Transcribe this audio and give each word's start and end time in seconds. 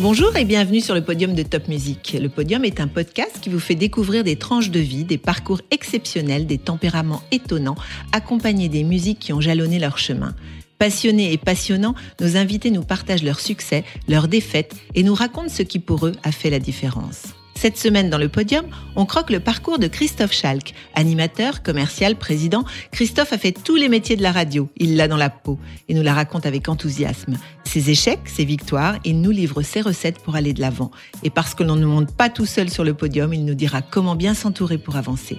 Bonjour 0.00 0.36
et 0.36 0.44
bienvenue 0.44 0.80
sur 0.80 0.96
le 0.96 1.04
podium 1.04 1.34
de 1.34 1.44
Top 1.44 1.68
Music. 1.68 2.16
Le 2.20 2.28
podium 2.28 2.64
est 2.64 2.80
un 2.80 2.88
podcast 2.88 3.38
qui 3.40 3.48
vous 3.48 3.60
fait 3.60 3.76
découvrir 3.76 4.24
des 4.24 4.34
tranches 4.34 4.70
de 4.70 4.80
vie, 4.80 5.04
des 5.04 5.18
parcours 5.18 5.60
exceptionnels, 5.70 6.48
des 6.48 6.58
tempéraments 6.58 7.22
étonnants, 7.30 7.76
accompagnés 8.10 8.68
des 8.68 8.82
musiques 8.82 9.20
qui 9.20 9.32
ont 9.32 9.40
jalonné 9.40 9.78
leur 9.78 9.96
chemin. 9.96 10.34
Passionnés 10.80 11.32
et 11.32 11.38
passionnants, 11.38 11.94
nos 12.20 12.36
invités 12.36 12.72
nous 12.72 12.82
partagent 12.82 13.22
leurs 13.22 13.38
succès, 13.38 13.84
leurs 14.08 14.26
défaites 14.26 14.74
et 14.96 15.04
nous 15.04 15.14
racontent 15.14 15.48
ce 15.48 15.62
qui 15.62 15.78
pour 15.78 16.08
eux 16.08 16.12
a 16.24 16.32
fait 16.32 16.50
la 16.50 16.58
différence. 16.58 17.28
Cette 17.64 17.78
semaine 17.78 18.10
dans 18.10 18.18
le 18.18 18.28
podium, 18.28 18.66
on 18.94 19.06
croque 19.06 19.30
le 19.30 19.40
parcours 19.40 19.78
de 19.78 19.86
Christophe 19.86 20.34
Schalk. 20.34 20.74
Animateur, 20.94 21.62
commercial, 21.62 22.14
président, 22.14 22.66
Christophe 22.90 23.32
a 23.32 23.38
fait 23.38 23.52
tous 23.52 23.76
les 23.76 23.88
métiers 23.88 24.16
de 24.16 24.22
la 24.22 24.32
radio. 24.32 24.68
Il 24.76 24.96
l'a 24.98 25.08
dans 25.08 25.16
la 25.16 25.30
peau 25.30 25.58
et 25.88 25.94
nous 25.94 26.02
la 26.02 26.12
raconte 26.12 26.44
avec 26.44 26.68
enthousiasme. 26.68 27.38
Ses 27.64 27.88
échecs, 27.88 28.28
ses 28.28 28.44
victoires, 28.44 28.98
il 29.06 29.22
nous 29.22 29.30
livre 29.30 29.62
ses 29.62 29.80
recettes 29.80 30.18
pour 30.18 30.36
aller 30.36 30.52
de 30.52 30.60
l'avant. 30.60 30.90
Et 31.22 31.30
parce 31.30 31.54
que 31.54 31.62
l'on 31.62 31.76
ne 31.76 31.86
monte 31.86 32.14
pas 32.14 32.28
tout 32.28 32.44
seul 32.44 32.68
sur 32.68 32.84
le 32.84 32.92
podium, 32.92 33.32
il 33.32 33.46
nous 33.46 33.54
dira 33.54 33.80
comment 33.80 34.14
bien 34.14 34.34
s'entourer 34.34 34.76
pour 34.76 34.96
avancer. 34.96 35.38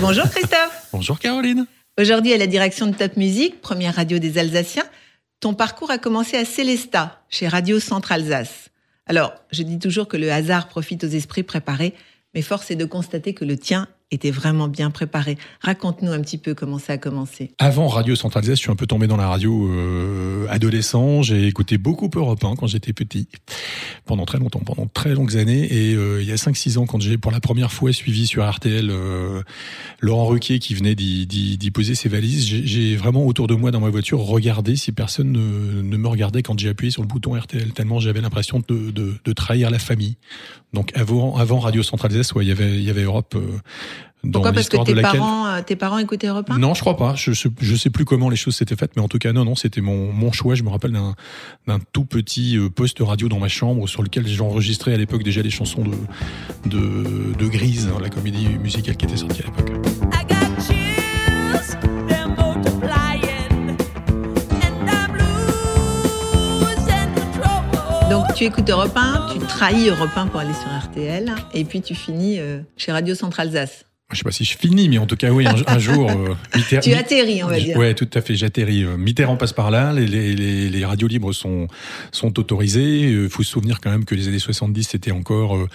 Bonjour 0.00 0.30
Christophe. 0.30 0.88
Bonjour 0.94 1.18
Caroline. 1.18 1.66
Aujourd'hui 2.00 2.32
à 2.32 2.38
la 2.38 2.46
direction 2.46 2.86
de 2.86 2.94
Top 2.94 3.18
Music, 3.18 3.60
première 3.60 3.96
radio 3.96 4.18
des 4.18 4.38
Alsaciens, 4.38 4.86
ton 5.40 5.52
parcours 5.52 5.90
a 5.90 5.98
commencé 5.98 6.38
à 6.38 6.46
Célestat, 6.46 7.20
chez 7.28 7.48
Radio 7.48 7.78
Centre 7.78 8.12
Alsace. 8.12 8.70
Alors, 9.08 9.34
je 9.50 9.62
dis 9.62 9.78
toujours 9.78 10.06
que 10.06 10.16
le 10.16 10.30
hasard 10.30 10.68
profite 10.68 11.02
aux 11.02 11.08
esprits 11.08 11.42
préparés, 11.42 11.94
mais 12.34 12.42
force 12.42 12.70
est 12.70 12.76
de 12.76 12.84
constater 12.84 13.34
que 13.34 13.44
le 13.44 13.56
tien 13.56 13.88
était 14.10 14.30
vraiment 14.30 14.68
bien 14.68 14.90
préparé. 14.90 15.36
Raconte-nous 15.60 16.10
un 16.10 16.20
petit 16.20 16.38
peu 16.38 16.54
comment 16.54 16.78
ça 16.78 16.94
a 16.94 16.98
commencé. 16.98 17.52
Avant 17.58 17.88
Radio 17.88 18.14
Centralisée, 18.14 18.54
je 18.54 18.60
suis 18.60 18.70
un 18.70 18.76
peu 18.76 18.86
tombé 18.86 19.06
dans 19.06 19.18
la 19.18 19.28
radio 19.28 19.68
euh, 19.70 20.46
adolescent. 20.48 21.22
J'ai 21.22 21.46
écouté 21.46 21.76
beaucoup 21.76 22.08
Europe 22.14 22.42
1 22.42 22.56
quand 22.56 22.66
j'étais 22.66 22.94
petit, 22.94 23.28
pendant 24.06 24.24
très 24.24 24.38
longtemps, 24.38 24.60
pendant 24.60 24.86
très 24.86 25.10
longues 25.10 25.36
années. 25.36 25.64
Et 25.70 25.94
euh, 25.94 26.22
il 26.22 26.28
y 26.28 26.32
a 26.32 26.36
5-6 26.36 26.78
ans, 26.78 26.86
quand 26.86 27.00
j'ai 27.00 27.18
pour 27.18 27.32
la 27.32 27.40
première 27.40 27.70
fois 27.70 27.92
suivi 27.92 28.26
sur 28.26 28.48
RTL 28.48 28.88
euh, 28.90 29.42
Laurent 30.00 30.26
Ruquier 30.26 30.58
qui 30.58 30.74
venait 30.74 30.94
d'y 30.94 31.70
poser 31.70 31.94
ses 31.94 32.08
valises, 32.08 32.46
j'ai 32.46 32.96
vraiment 32.96 33.26
autour 33.26 33.46
de 33.46 33.54
moi 33.54 33.70
dans 33.70 33.80
ma 33.80 33.90
voiture 33.90 34.20
regardé 34.20 34.76
si 34.76 34.92
personne 34.92 35.32
ne, 35.32 35.96
me 35.96 36.08
regardait 36.08 36.42
quand 36.42 36.58
j'ai 36.58 36.70
appuyé 36.70 36.90
sur 36.90 37.02
le 37.02 37.08
bouton 37.08 37.38
RTL, 37.38 37.72
tellement 37.72 38.00
j'avais 38.00 38.22
l'impression 38.22 38.62
de, 38.66 38.90
de, 38.90 39.14
de, 39.22 39.32
trahir 39.32 39.70
la 39.70 39.78
famille. 39.78 40.16
Donc 40.72 40.92
avant, 40.94 41.36
avant 41.36 41.58
Radio 41.58 41.82
Centralisée, 41.82 42.22
ouais, 42.34 42.44
il 42.44 42.48
y 42.48 42.52
avait, 42.52 42.76
il 42.76 42.82
y 42.82 42.90
avait 42.90 43.02
Europe 43.02 43.36
pourquoi 44.32 44.52
Parce 44.52 44.68
que 44.68 44.76
tes, 44.84 45.00
parents, 45.00 45.46
euh, 45.46 45.62
tes 45.62 45.76
parents 45.76 45.98
écoutaient 45.98 46.26
Europe 46.26 46.50
1 46.50 46.58
Non, 46.58 46.74
je 46.74 46.80
crois 46.80 46.96
pas. 46.96 47.14
Je, 47.14 47.32
je, 47.32 47.76
sais 47.76 47.90
plus 47.90 48.04
comment 48.04 48.28
les 48.28 48.36
choses 48.36 48.56
s'étaient 48.56 48.76
faites, 48.76 48.96
mais 48.96 49.02
en 49.02 49.08
tout 49.08 49.18
cas, 49.18 49.32
non, 49.32 49.44
non, 49.44 49.54
c'était 49.54 49.80
mon, 49.80 50.12
mon 50.12 50.32
choix. 50.32 50.54
Je 50.54 50.62
me 50.62 50.70
rappelle 50.70 50.92
d'un 50.92 51.78
tout 51.92 52.04
petit 52.04 52.56
euh, 52.56 52.68
poste 52.68 52.98
radio 53.00 53.28
dans 53.28 53.38
ma 53.38 53.48
chambre 53.48 53.88
sur 53.88 54.02
lequel 54.02 54.26
j'enregistrais 54.26 54.94
à 54.94 54.96
l'époque 54.96 55.22
déjà 55.22 55.40
les 55.42 55.50
chansons 55.50 55.84
de, 55.84 56.68
de, 56.68 57.34
de 57.34 57.46
Grise, 57.46 57.88
hein, 57.94 57.98
la 58.00 58.10
comédie 58.10 58.48
musicale 58.58 58.96
qui 58.96 59.06
était 59.06 59.16
sortie 59.16 59.42
à 59.42 59.46
l'époque. 59.46 59.72
Donc 68.10 68.32
tu 68.34 68.44
écoutes 68.44 68.70
Europe 68.70 68.96
1, 68.96 69.34
tu 69.34 69.38
trahis 69.40 69.88
Europe 69.88 70.10
1 70.16 70.28
pour 70.28 70.40
aller 70.40 70.54
sur 70.54 70.68
RTL, 70.70 71.34
et 71.52 71.64
puis 71.64 71.82
tu 71.82 71.94
finis 71.94 72.40
euh, 72.40 72.60
chez 72.78 72.90
Radio 72.90 73.14
Centre 73.14 73.38
Alsace 73.38 73.84
je 74.10 74.16
sais 74.16 74.24
pas 74.24 74.30
si 74.30 74.44
je 74.44 74.56
finis, 74.56 74.88
mais 74.88 74.96
en 74.96 75.04
tout 75.04 75.16
cas, 75.16 75.30
oui, 75.32 75.44
un, 75.46 75.78
jour. 75.78 76.10
Euh, 76.10 76.34
tu 76.80 76.94
atterris, 76.94 77.44
on 77.44 77.48
va 77.48 77.60
dire. 77.60 77.76
Ouais, 77.76 77.92
tout 77.92 78.08
à 78.14 78.22
fait, 78.22 78.36
j'atterris. 78.36 78.82
Euh, 78.82 78.96
Mitterrand 78.96 79.36
passe 79.36 79.52
par 79.52 79.70
là, 79.70 79.92
les, 79.92 80.06
les, 80.06 80.70
les, 80.70 80.84
radios 80.86 81.08
libres 81.08 81.34
sont, 81.34 81.68
sont 82.10 82.38
autorisées. 82.38 83.00
Il 83.00 83.14
euh, 83.14 83.28
faut 83.28 83.42
se 83.42 83.50
souvenir 83.50 83.82
quand 83.82 83.90
même 83.90 84.06
que 84.06 84.14
les 84.14 84.26
années 84.26 84.38
70, 84.38 84.84
c'était 84.84 85.10
encore, 85.10 85.56
euh, 85.56 85.68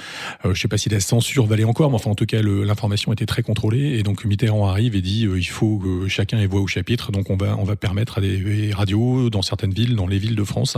je 0.52 0.60
sais 0.60 0.68
pas 0.68 0.80
si 0.80 0.90
la 0.90 1.00
censure 1.00 1.46
valait 1.46 1.64
encore, 1.64 1.92
mais 1.92 1.98
enfin, 1.98 2.10
en 2.10 2.16
tout 2.16 2.26
cas, 2.26 2.42
l'information 2.42 3.14
était 3.14 3.28
très 3.28 3.44
contrôlée. 3.44 4.00
Et 4.00 4.02
donc, 4.02 4.26
Mitterrand 4.26 4.68
arrive 4.68 4.96
et 4.96 5.02
dit, 5.02 5.28
il 5.32 5.48
faut 5.48 5.78
que 5.78 6.08
chacun 6.08 6.40
ait 6.40 6.48
voix 6.48 6.62
au 6.62 6.68
chapitre. 6.68 7.12
Donc, 7.12 7.30
on 7.30 7.38
va, 7.38 7.56
on 7.60 7.66
va 7.66 7.76
permettre 7.76 8.18
à 8.18 8.22
des 8.22 8.72
radios 8.74 9.30
dans 9.30 9.44
certaines 9.44 9.74
villes, 9.74 9.96
dans 9.96 10.08
les 10.08 10.18
villes 10.18 10.36
de 10.36 10.44
France, 10.44 10.78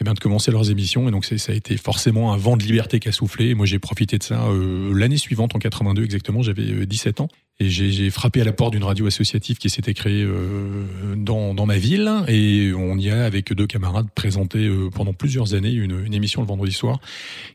eh 0.00 0.04
bien, 0.04 0.14
de 0.14 0.20
commencer 0.20 0.50
leurs 0.50 0.70
émissions. 0.70 1.06
Et 1.06 1.10
donc, 1.10 1.26
ça 1.26 1.52
a 1.52 1.54
été 1.54 1.76
forcément 1.76 2.32
un 2.32 2.38
vent 2.38 2.56
de 2.56 2.62
liberté 2.62 2.98
qui 2.98 3.10
a 3.10 3.12
soufflé. 3.12 3.50
Et 3.50 3.54
moi, 3.54 3.66
j'ai 3.66 3.78
profité 3.78 4.16
de 4.16 4.22
ça 4.22 4.48
l'année 4.94 5.18
suivante, 5.18 5.54
en 5.54 5.58
82 5.58 6.02
exactement. 6.02 6.40
J'avais 6.40 6.77
17 6.86 7.20
ans. 7.20 7.28
Et 7.60 7.70
j'ai 7.70 8.08
frappé 8.10 8.40
à 8.40 8.44
la 8.44 8.52
porte 8.52 8.74
d'une 8.74 8.84
radio 8.84 9.08
associative 9.08 9.58
qui 9.58 9.68
s'était 9.68 9.92
créée 9.92 10.22
euh, 10.22 10.84
dans, 11.16 11.54
dans, 11.54 11.66
ma 11.66 11.76
ville. 11.76 12.08
Et 12.28 12.72
on 12.72 12.96
y 12.96 13.10
a, 13.10 13.24
avec 13.24 13.52
deux 13.52 13.66
camarades, 13.66 14.06
présenté 14.14 14.66
euh, 14.66 14.90
pendant 14.90 15.12
plusieurs 15.12 15.54
années 15.54 15.72
une, 15.72 16.04
une, 16.06 16.14
émission 16.14 16.40
le 16.40 16.46
vendredi 16.46 16.72
soir 16.72 17.00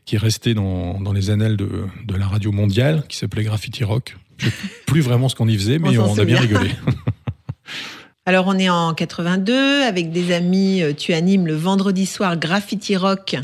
qui 0.04 0.16
est 0.16 0.18
restée 0.18 0.52
dans, 0.52 1.00
dans 1.00 1.14
les 1.14 1.30
annales 1.30 1.56
de, 1.56 1.86
de, 2.06 2.16
la 2.16 2.26
radio 2.26 2.52
mondiale, 2.52 3.04
qui 3.08 3.16
s'appelait 3.16 3.44
Graffiti 3.44 3.82
Rock. 3.82 4.18
Je 4.36 4.50
sais 4.50 4.52
plus 4.84 5.00
vraiment 5.00 5.30
ce 5.30 5.36
qu'on 5.36 5.48
y 5.48 5.56
faisait, 5.56 5.78
mais 5.80 5.96
on, 5.96 6.18
a 6.18 6.24
bien 6.26 6.38
rigolé. 6.38 6.68
Alors 8.26 8.46
on 8.46 8.58
est 8.58 8.68
en 8.68 8.92
82, 8.92 9.84
avec 9.84 10.10
des 10.10 10.34
amis, 10.34 10.82
euh, 10.82 10.92
tu 10.92 11.14
animes 11.14 11.46
le 11.46 11.54
vendredi 11.54 12.04
soir 12.04 12.36
Graffiti 12.36 12.94
Rock 12.98 13.36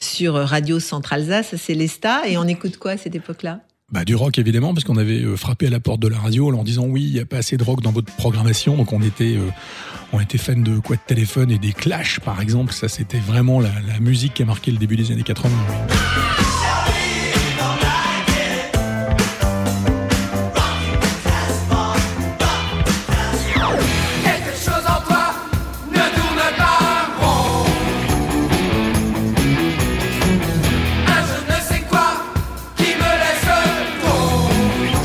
sur 0.00 0.34
Radio 0.34 0.80
Centre 0.80 1.12
Alsace, 1.12 1.54
c'est 1.56 1.74
l'ESTA, 1.74 2.26
et 2.26 2.36
on 2.38 2.44
écoute 2.48 2.76
quoi 2.76 2.92
à 2.92 2.96
cette 2.96 3.14
époque-là? 3.14 3.60
Bah, 3.90 4.04
du 4.04 4.14
rock 4.14 4.38
évidemment, 4.38 4.74
parce 4.74 4.84
qu'on 4.84 4.98
avait 4.98 5.22
euh, 5.22 5.36
frappé 5.36 5.66
à 5.66 5.70
la 5.70 5.80
porte 5.80 6.00
de 6.00 6.08
la 6.08 6.18
radio 6.18 6.54
en 6.54 6.62
disant 6.62 6.84
oui, 6.86 7.04
il 7.04 7.14
n'y 7.14 7.20
a 7.20 7.24
pas 7.24 7.38
assez 7.38 7.56
de 7.56 7.64
rock 7.64 7.80
dans 7.80 7.92
votre 7.92 8.12
programmation. 8.16 8.76
Donc 8.76 8.92
on 8.92 9.00
était, 9.02 9.36
euh, 9.36 9.48
on 10.12 10.20
était 10.20 10.38
fan 10.38 10.62
de 10.62 10.78
quoi 10.78 10.96
de 10.96 11.00
téléphone 11.06 11.50
et 11.50 11.58
des 11.58 11.72
Clash 11.72 12.20
par 12.20 12.40
exemple. 12.40 12.72
Ça 12.74 12.88
c'était 12.88 13.18
vraiment 13.18 13.60
la, 13.60 13.70
musique 14.00 14.34
qui 14.34 14.42
a 14.42 14.46
marqué 14.46 14.70
le 14.70 14.78
début 14.78 14.96
des 14.96 15.10
années 15.10 15.22
80. 15.22 15.50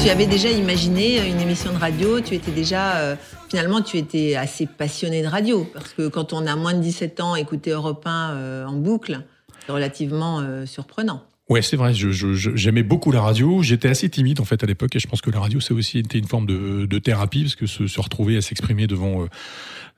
Tu 0.04 0.10
avais 0.10 0.26
déjà 0.26 0.50
imaginé 0.50 1.30
une 1.30 1.40
émission 1.40 1.72
de 1.72 1.78
radio, 1.78 2.20
tu 2.20 2.36
étais 2.36 2.52
déjà, 2.52 2.98
euh, 2.98 3.16
finalement, 3.50 3.82
tu 3.82 3.98
étais 3.98 4.36
assez 4.36 4.66
passionné 4.66 5.22
de 5.22 5.28
radio. 5.28 5.66
Parce 5.74 5.94
que 5.94 6.10
quand 6.10 6.34
on 6.34 6.46
a 6.46 6.58
moins 6.58 6.74
de 6.74 6.82
17 6.82 7.22
ans, 7.22 7.36
écouter 7.38 7.72
Europe 7.72 8.06
1 8.06 8.32
euh, 8.32 8.66
en 8.66 8.74
boucle, 8.74 9.22
c'est 9.66 9.72
relativement 9.72 10.42
euh, 10.42 10.66
surprenant. 10.66 11.24
Ouais, 11.48 11.62
c'est 11.62 11.78
vrai. 11.78 11.94
J'aimais 11.94 12.84
beaucoup 12.84 13.14
la 13.14 13.22
radio. 13.22 13.62
J'étais 13.62 13.88
assez 13.88 14.10
timide 14.10 14.42
en 14.42 14.46
fait 14.46 14.62
à 14.62 14.68
l'époque, 14.68 14.94
et 14.94 15.00
je 15.00 15.08
pense 15.08 15.22
que 15.22 15.30
la 15.30 15.40
radio, 15.40 15.62
ça 15.62 15.74
aussi 15.74 16.00
été 16.00 16.18
une 16.18 16.28
forme 16.28 16.48
de, 16.48 17.00
thérapie, 17.00 17.44
parce 17.44 17.56
que 17.56 17.66
se, 17.66 18.02
retrouver 18.02 18.36
à 18.36 18.42
s'exprimer 18.42 18.88
devant 18.88 19.26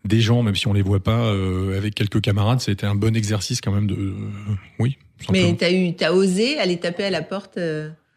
des 0.03 0.21
gens, 0.21 0.43
même 0.43 0.55
si 0.55 0.67
on 0.67 0.73
les 0.73 0.83
voit 0.83 1.03
pas, 1.03 1.31
avec 1.75 1.95
quelques 1.95 2.21
camarades, 2.21 2.61
été 2.67 2.85
un 2.85 2.95
bon 2.95 3.15
exercice 3.15 3.59
quand 3.59 3.71
même 3.71 3.87
de, 3.87 4.13
oui. 4.77 4.97
Mais 5.31 5.55
t'as 5.57 5.71
eu, 5.71 5.95
t'as 5.95 6.11
osé 6.11 6.59
aller 6.59 6.77
taper 6.77 7.05
à 7.05 7.09
la 7.09 7.23
porte. 7.23 7.57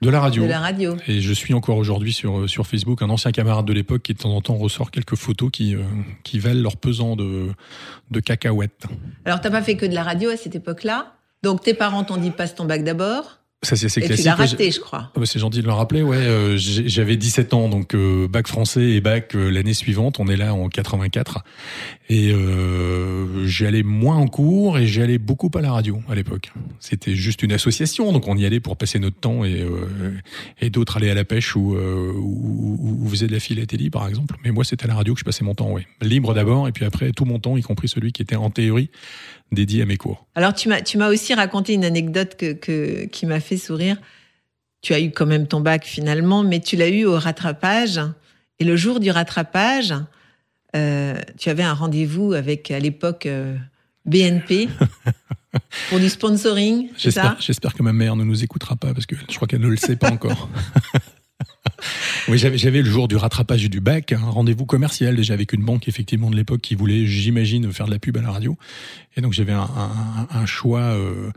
De 0.00 0.10
la 0.10 0.20
radio. 0.20 0.44
De 0.44 0.48
la 0.48 0.60
radio. 0.60 0.97
Et 1.09 1.20
je 1.20 1.32
suis 1.32 1.54
encore 1.54 1.76
aujourd'hui 1.76 2.12
sur, 2.12 2.40
euh, 2.40 2.46
sur 2.46 2.67
Facebook 2.67 3.02
un 3.02 3.11
ancien 3.11 3.32
camarade 3.32 3.64
de 3.64 3.72
l'époque 3.72 4.02
qui 4.02 4.14
de 4.14 4.19
temps 4.19 4.34
en 4.34 4.40
temps 4.40 4.55
ressort 4.55 4.93
quelques 4.93 5.17
photos 5.17 5.50
qui, 5.50 5.75
euh, 5.75 5.81
qui 6.22 6.38
valent 6.38 6.62
leur 6.62 6.76
pesant 6.76 7.17
de, 7.17 7.49
de 8.11 8.20
cacahuètes. 8.20 8.87
Alors 9.25 9.40
t'as 9.40 9.50
pas 9.50 9.62
fait 9.62 9.76
que 9.76 9.87
de 9.87 9.94
la 9.94 10.05
radio 10.05 10.31
à 10.31 10.37
cette 10.37 10.55
époque-là 10.55 11.14
Donc 11.43 11.62
tes 11.62 11.75
parents 11.75 12.05
t'ont 12.05 12.17
dit 12.17 12.31
passe 12.31 12.55
ton 12.55 12.64
bac 12.64 12.84
d'abord 12.84 13.38
ça, 13.62 13.75
c'est 13.75 13.88
classique. 14.00 14.19
Tu 14.19 14.22
l'as 14.22 14.37
raté, 14.37 14.70
je 14.70 14.78
crois. 14.78 15.10
Ah 15.12 15.19
bah, 15.19 15.26
c'est 15.26 15.40
gentil 15.40 15.62
de 15.62 15.66
le 15.66 15.72
rappeler, 15.72 16.02
ouais. 16.02 16.16
Euh, 16.16 16.56
j'avais 16.56 17.16
17 17.16 17.55
ans, 17.55 17.69
donc 17.69 17.93
euh, 17.93 18.28
bac 18.28 18.46
français 18.46 18.90
et 18.90 19.00
bac 19.00 19.34
euh, 19.34 19.50
l'année 19.50 19.75
suivante. 19.75 20.20
On 20.20 20.28
est 20.28 20.37
là 20.37 20.55
en 20.55 20.69
84. 20.69 21.43
Et 22.08 22.32
j'allais 23.44 23.82
moins 23.82 24.16
en 24.16 24.28
cours 24.28 24.78
et 24.78 24.87
j'allais 24.87 25.19
beaucoup 25.19 25.50
à 25.55 25.60
la 25.60 25.72
radio 25.72 26.00
à 26.08 26.14
l'époque. 26.14 26.52
C'était 26.81 27.14
juste 27.14 27.43
une 27.43 27.52
association, 27.52 28.12
donc 28.12 28.28
on 28.28 28.37
y 28.37 28.46
allait 28.46 28.60
pour 28.60 28.78
passer 28.78 28.99
notre 28.99 29.19
temps 29.19 29.44
et, 29.44 29.66
et 30.60 30.70
d'autres 30.70 30.96
allaient 30.96 31.10
à 31.10 31.14
la 31.14 31.26
pêche 31.26 31.55
ou, 31.55 31.76
ou, 31.76 32.99
ou, 33.02 33.08
faisaient 33.10 33.26
de 33.26 33.32
la 33.32 33.40
philatélie, 33.40 33.90
par 33.90 34.08
exemple. 34.08 34.37
Mais 34.43 34.52
moi, 34.52 34.64
c'était 34.64 34.84
à 34.84 34.88
la 34.88 34.94
radio 34.94 35.12
que 35.12 35.20
je 35.20 35.25
passais 35.25 35.44
mon 35.44 35.55
temps, 35.55 35.70
ouais. 35.70 35.87
Libre 36.00 36.32
d'abord 36.32 36.66
et 36.66 36.72
puis 36.72 36.87
après 36.87 37.10
tout 37.10 37.26
mon 37.26 37.40
temps, 37.40 37.58
y 37.58 37.62
compris 37.62 37.88
celui 37.88 38.12
qui 38.12 38.22
était 38.22 38.37
en 38.37 38.49
théorie 38.49 38.88
dédié 39.52 39.82
à 39.82 39.86
mes 39.86 39.96
cours. 39.96 40.26
Alors 40.34 40.54
tu 40.54 40.68
m'as 40.68 40.82
tu 40.82 40.98
m'as 40.98 41.08
aussi 41.08 41.34
raconté 41.34 41.74
une 41.74 41.84
anecdote 41.84 42.36
que, 42.36 42.52
que 42.52 43.06
qui 43.06 43.26
m'a 43.26 43.40
fait 43.40 43.56
sourire. 43.56 43.96
Tu 44.80 44.94
as 44.94 45.00
eu 45.00 45.10
quand 45.10 45.26
même 45.26 45.46
ton 45.46 45.60
bac 45.60 45.84
finalement, 45.84 46.42
mais 46.42 46.60
tu 46.60 46.76
l'as 46.76 46.88
eu 46.88 47.04
au 47.04 47.18
rattrapage 47.18 48.00
Et 48.60 48.64
le 48.64 48.76
jour 48.76 49.00
du 49.00 49.10
rattrapage, 49.10 49.92
euh, 50.76 51.18
tu 51.36 51.48
avais 51.50 51.62
un 51.62 51.74
rendez-vous 51.74 52.32
avec, 52.32 52.70
à 52.70 52.78
l'époque, 52.78 53.26
euh, 53.26 53.56
BNP 54.04 54.68
pour 55.88 55.98
du 55.98 56.08
sponsoring. 56.08 56.90
J'espère 56.96 57.74
que 57.74 57.82
ma 57.82 57.92
mère 57.92 58.16
ne 58.16 58.24
nous 58.24 58.44
écoutera 58.44 58.76
pas 58.76 58.94
parce 58.94 59.06
que 59.06 59.16
je 59.16 59.34
crois 59.34 59.48
qu'elle 59.48 59.60
ne 59.60 59.68
le 59.68 59.76
sait 59.76 59.96
pas 59.96 60.10
encore. 60.10 60.48
oui, 62.28 62.38
j'avais 62.38 62.82
le 62.82 62.90
jour 62.90 63.08
du 63.08 63.16
rattrapage 63.16 63.69
du 63.69 63.80
bac, 63.80 64.12
un 64.12 64.30
rendez-vous 64.30 64.66
commercial 64.66 65.16
déjà 65.16 65.34
avec 65.34 65.52
une 65.52 65.64
banque 65.64 65.88
effectivement 65.88 66.30
de 66.30 66.36
l'époque 66.36 66.60
qui 66.60 66.75
voulait, 66.75 67.06
j'imagine, 67.06 67.72
faire 67.72 67.86
de 67.86 67.90
la 67.90 67.98
pub 67.98 68.16
à 68.16 68.22
la 68.22 68.30
radio. 68.30 68.56
Et 69.16 69.20
donc 69.20 69.32
j'avais 69.32 69.52
un, 69.52 69.62
un, 69.62 70.28
un, 70.30 70.46
choix 70.46 70.80
euh, 70.80 71.32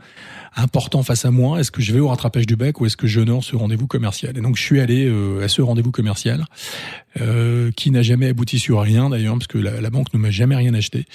important 0.54 1.02
face 1.02 1.24
à 1.24 1.30
moi. 1.30 1.58
Est-ce 1.58 1.70
que 1.70 1.82
je 1.82 1.92
vais 1.92 1.98
au 1.98 2.08
rattrapage 2.08 2.46
du 2.46 2.54
bac 2.54 2.80
ou 2.80 2.86
est-ce 2.86 2.96
que 2.96 3.06
j'honore 3.08 3.42
ce 3.42 3.56
rendez-vous 3.56 3.88
commercial? 3.88 4.36
Et 4.38 4.40
donc 4.40 4.56
je 4.56 4.62
suis 4.62 4.80
allé 4.80 5.06
euh, 5.06 5.42
à 5.42 5.48
ce 5.48 5.62
rendez-vous 5.62 5.90
commercial 5.90 6.44
euh, 7.20 7.72
qui 7.72 7.90
n'a 7.90 8.02
jamais 8.02 8.28
abouti 8.28 8.58
sur 8.58 8.80
rien 8.80 9.10
d'ailleurs 9.10 9.34
parce 9.34 9.48
que 9.48 9.58
la, 9.58 9.80
la 9.80 9.90
banque 9.90 10.14
ne 10.14 10.18
m'a 10.18 10.30
jamais 10.30 10.54
rien 10.54 10.74
acheté. 10.74 11.06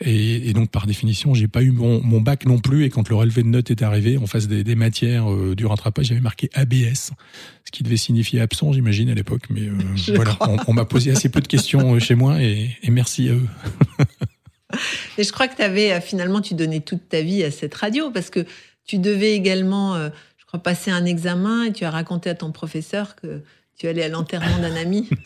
Et, 0.00 0.52
donc 0.52 0.70
par 0.70 0.86
définition, 0.86 1.32
j'ai 1.32 1.48
pas 1.48 1.62
eu 1.62 1.70
mon, 1.70 2.02
mon, 2.02 2.20
bac 2.20 2.44
non 2.44 2.58
plus. 2.58 2.84
Et 2.84 2.90
quand 2.90 3.08
le 3.08 3.14
relevé 3.14 3.42
de 3.42 3.48
notes 3.48 3.70
est 3.70 3.82
arrivé, 3.82 4.18
en 4.18 4.26
face 4.26 4.48
des, 4.48 4.64
des 4.64 4.74
matières 4.74 5.30
euh, 5.32 5.54
du 5.54 5.64
rattrapage, 5.66 6.06
j'avais 6.06 6.20
marqué 6.20 6.50
ABS, 6.54 7.12
ce 7.66 7.70
qui 7.72 7.82
devait 7.82 7.96
signifier 7.96 8.40
absent, 8.40 8.72
j'imagine 8.72 9.10
à 9.10 9.14
l'époque. 9.14 9.44
Mais 9.50 9.62
euh, 9.62 9.74
voilà, 10.14 10.36
on, 10.40 10.56
on 10.68 10.72
m'a 10.72 10.84
posé 10.84 11.10
assez 11.10 11.28
peu 11.28 11.40
de 11.40 11.48
questions 11.48 11.98
chez 12.00 12.14
moi 12.14 12.42
et, 12.42 12.76
et 12.82 12.90
merci 12.90 13.28
à 13.28 13.32
eux. 13.32 13.46
Et 15.16 15.24
je 15.24 15.32
crois 15.32 15.48
que 15.48 15.56
tu 15.56 15.62
avais 15.62 16.00
finalement, 16.00 16.40
tu 16.40 16.54
donnais 16.54 16.80
toute 16.80 17.08
ta 17.08 17.22
vie 17.22 17.42
à 17.44 17.50
cette 17.50 17.74
radio 17.74 18.10
parce 18.10 18.30
que 18.30 18.44
tu 18.86 18.98
devais 18.98 19.32
également, 19.32 19.94
euh, 19.94 20.08
je 20.38 20.46
crois, 20.46 20.62
passer 20.62 20.90
un 20.90 21.04
examen 21.04 21.64
et 21.64 21.72
tu 21.72 21.84
as 21.84 21.90
raconté 21.90 22.30
à 22.30 22.34
ton 22.34 22.52
professeur 22.52 23.16
que 23.16 23.42
tu 23.76 23.88
allais 23.88 24.02
à 24.02 24.08
l'enterrement 24.08 24.58
d'un 24.58 24.76
ami. 24.76 25.08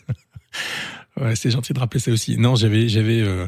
Ouais, 1.19 1.35
c'est 1.35 1.51
gentil 1.51 1.73
de 1.73 1.79
rappeler 1.79 1.99
ça 1.99 2.09
aussi. 2.09 2.37
Non, 2.37 2.55
j'avais, 2.55 2.87
j'avais, 2.87 3.19
euh, 3.19 3.43
euh, 3.43 3.47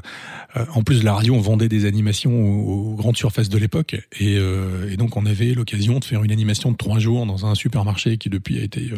en 0.74 0.84
plus 0.84 1.04
la 1.04 1.14
radio, 1.14 1.34
on 1.34 1.40
vendait 1.40 1.68
des 1.68 1.86
animations 1.86 2.32
aux, 2.32 2.96
grandes 2.96 3.18
surfaces 3.18 3.50
de 3.50 3.58
l'époque, 3.58 3.96
et, 4.20 4.38
euh, 4.38 4.92
et, 4.92 4.98
donc 4.98 5.18
on 5.18 5.26
avait 5.26 5.54
l'occasion 5.54 6.00
de 6.00 6.06
faire 6.06 6.24
une 6.24 6.32
animation 6.32 6.72
de 6.72 6.78
trois 6.78 7.00
jours 7.00 7.26
dans 7.26 7.46
un 7.46 7.56
supermarché 7.56 8.18
qui 8.18 8.30
depuis 8.30 8.60
a 8.60 8.64
été 8.64 8.92
euh, 8.92 8.98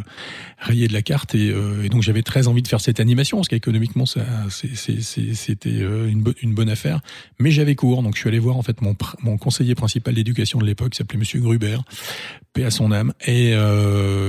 rayé 0.59 0.87
de 0.87 0.93
la 0.93 1.01
carte, 1.01 1.33
et, 1.33 1.49
euh, 1.51 1.83
et 1.83 1.89
donc 1.89 2.01
j'avais 2.01 2.23
très 2.23 2.47
envie 2.47 2.61
de 2.61 2.67
faire 2.67 2.81
cette 2.81 2.99
animation 2.99 3.37
parce 3.37 3.47
qu'économiquement 3.47 4.05
c'était 4.05 5.69
une, 5.69 6.21
bo 6.21 6.33
une 6.41 6.53
bonne 6.53 6.69
affaire, 6.69 6.99
mais 7.39 7.51
j'avais 7.51 7.75
cours, 7.75 8.03
donc 8.03 8.15
je 8.15 8.19
suis 8.19 8.29
allé 8.29 8.39
voir 8.39 8.57
en 8.57 8.61
fait 8.61 8.81
mon, 8.81 8.95
mon 9.21 9.37
conseiller 9.37 9.75
principal 9.75 10.13
d'éducation 10.13 10.59
de 10.59 10.65
l'époque, 10.65 10.91
qui 10.91 10.97
s'appelait 10.97 11.19
Monsieur 11.19 11.39
Gruber, 11.39 11.77
paix 12.53 12.65
à 12.65 12.71
son 12.71 12.91
âme, 12.91 13.13
et 13.25 13.53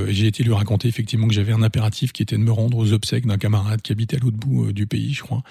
j'ai 0.09 0.27
été 0.27 0.45
lui 0.45 0.53
raconter 0.53 0.89
effectivement 0.89 1.27
que 1.27 1.35
j'avais 1.35 1.53
un 1.53 1.63
impératif 1.63 2.13
qui 2.13 2.23
était 2.23 2.37
de 2.37 2.43
me 2.43 2.53
rendre 2.53 2.79
aux 2.79 2.93
obsèques 2.93 3.27
d'un 3.27 3.39
camarade 3.39 3.83
qui 3.83 3.93
habitait 3.93 4.17
à 4.17 4.21
l'autre 4.21 4.37
bout 4.37 4.73
du 4.73 4.87
pays, 4.87 5.13
je 5.13 5.23
crois. 5.23 5.43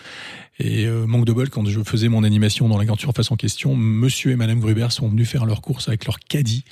Et 0.60 0.86
euh, 0.86 1.06
manque 1.06 1.26
de 1.26 1.34
bol, 1.34 1.50
quand 1.50 1.65
je 1.68 1.82
faisais 1.82 2.10
mon 2.10 2.24
animation 2.24 2.68
dans 2.68 2.78
la 2.78 2.86
grande 2.86 3.00
surface 3.00 3.32
en 3.32 3.36
question, 3.36 3.76
monsieur 3.76 4.32
et 4.32 4.36
madame 4.36 4.60
Gruber 4.60 4.88
sont 4.90 5.08
venus 5.08 5.30
faire 5.30 5.46
leurs 5.46 5.62
courses 5.62 5.88
avec 5.88 6.06
leur 6.06 6.20
caddie. 6.20 6.64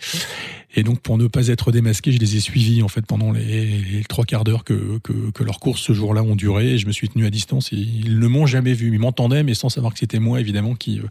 Et 0.75 0.83
donc, 0.83 0.99
pour 1.01 1.17
ne 1.17 1.27
pas 1.27 1.49
être 1.49 1.71
démasqué, 1.71 2.11
je 2.11 2.19
les 2.19 2.35
ai 2.35 2.39
suivis 2.39 2.81
en 2.81 2.87
fait 2.87 3.05
pendant 3.05 3.31
les, 3.31 3.77
les 3.77 4.03
trois 4.03 4.25
quarts 4.25 4.43
d'heure 4.43 4.63
que, 4.63 4.97
que, 5.03 5.29
que, 5.31 5.43
leurs 5.43 5.59
courses 5.59 5.81
ce 5.81 5.93
jour-là 5.93 6.23
ont 6.23 6.35
duré. 6.35 6.71
Et 6.71 6.77
je 6.79 6.87
me 6.87 6.91
suis 6.91 7.09
tenu 7.09 7.27
à 7.27 7.29
distance. 7.29 7.71
Et 7.71 7.75
ils 7.75 8.17
ne 8.19 8.27
m'ont 8.27 8.47
jamais 8.47 8.73
vu. 8.73 8.91
Ils 8.91 8.99
m'entendaient, 8.99 9.43
mais 9.43 9.53
sans 9.53 9.69
savoir 9.69 9.93
que 9.93 9.99
c'était 9.99 10.19
moi, 10.19 10.39
évidemment, 10.39 10.73
qui 10.73 10.99
euh, 10.99 11.03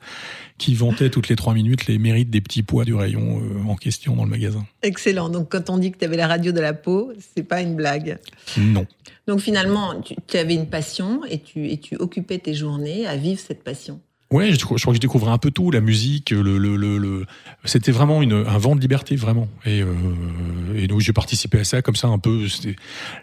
qui 0.59 0.75
vantait 0.75 1.11
toutes 1.11 1.29
les 1.29 1.37
trois 1.37 1.55
minutes 1.55 1.87
les 1.87 1.99
mérites 1.99 2.31
des 2.31 2.41
petits 2.41 2.63
pois 2.63 2.85
du 2.85 2.95
rayon 2.95 3.41
euh, 3.41 3.69
en 3.69 3.77
question 3.77 4.17
dans 4.17 4.25
le 4.25 4.31
magasin. 4.31 4.65
Excellent. 4.83 5.29
Donc, 5.29 5.49
quand 5.51 5.71
on 5.71 5.79
dit 5.79 5.93
que 5.93 5.99
tu 5.99 6.05
avais 6.05 6.17
la 6.17 6.27
radio 6.27 6.51
de 6.51 6.61
la 6.61 6.73
peau, 6.73 7.13
c'est 7.35 7.43
pas 7.45 7.63
une 7.63 7.77
blague. 7.77 8.19
Non. 8.57 8.87
Donc, 9.27 9.41
finalement, 9.41 10.01
tu, 10.27 10.37
avais 10.37 10.55
une 10.55 10.69
passion 10.69 11.25
et 11.25 11.41
tu 11.41 11.79
tu 11.79 11.97
occupais 11.97 12.39
tes 12.39 12.55
journées 12.55 13.07
à 13.07 13.17
vivre 13.17 13.41
cette 13.41 13.63
passion. 13.63 14.01
Ouais, 14.33 14.51
je, 14.51 14.65
crois 14.65 14.79
que 14.79 14.95
je 14.95 14.99
découvrais 14.99 15.31
un 15.31 15.37
peu 15.37 15.51
tout, 15.51 15.71
la 15.71 15.83
musique, 15.83 16.31
le, 16.31 16.57
le, 16.57 16.77
le, 16.77 17.27
c'était 17.67 17.93
vraiment 17.93 18.23
une, 18.23 18.33
un 18.33 18.57
vent 18.57 18.75
de 18.75 18.81
liberté, 18.81 19.15
vraiment. 19.15 19.47
Et, 19.67 19.83
euh, 19.83 20.87
donc 20.87 21.01
j'ai 21.01 21.13
participé 21.13 21.61
à 21.61 21.65
ça 21.65 21.83
comme 21.83 21.97
ça 21.97 22.09
un 22.09 22.19
peu. 22.19 22.47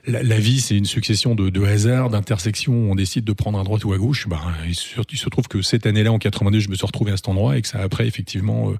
La, 0.05 0.37
vie, 0.37 0.61
c'est 0.61 0.77
une 0.77 0.85
succession 0.85 1.33
de, 1.33 1.65
hasards, 1.65 2.11
d'intersections 2.11 2.91
on 2.91 2.93
décide 2.93 3.25
de 3.25 3.33
prendre 3.33 3.59
à 3.59 3.63
droite 3.63 3.83
ou 3.85 3.93
à 3.93 3.97
gauche. 3.97 4.27
Ben, 4.27 4.39
il, 4.67 4.75
se, 4.75 5.29
trouve 5.29 5.47
que 5.47 5.63
cette 5.63 5.87
année-là, 5.87 6.11
en 6.11 6.19
82, 6.19 6.59
je 6.59 6.69
me 6.69 6.75
suis 6.75 6.85
retrouvé 6.85 7.11
à 7.11 7.17
cet 7.17 7.27
endroit 7.27 7.57
et 7.57 7.61
que 7.63 7.67
ça 7.67 7.79
après 7.79 8.05
effectivement. 8.05 8.71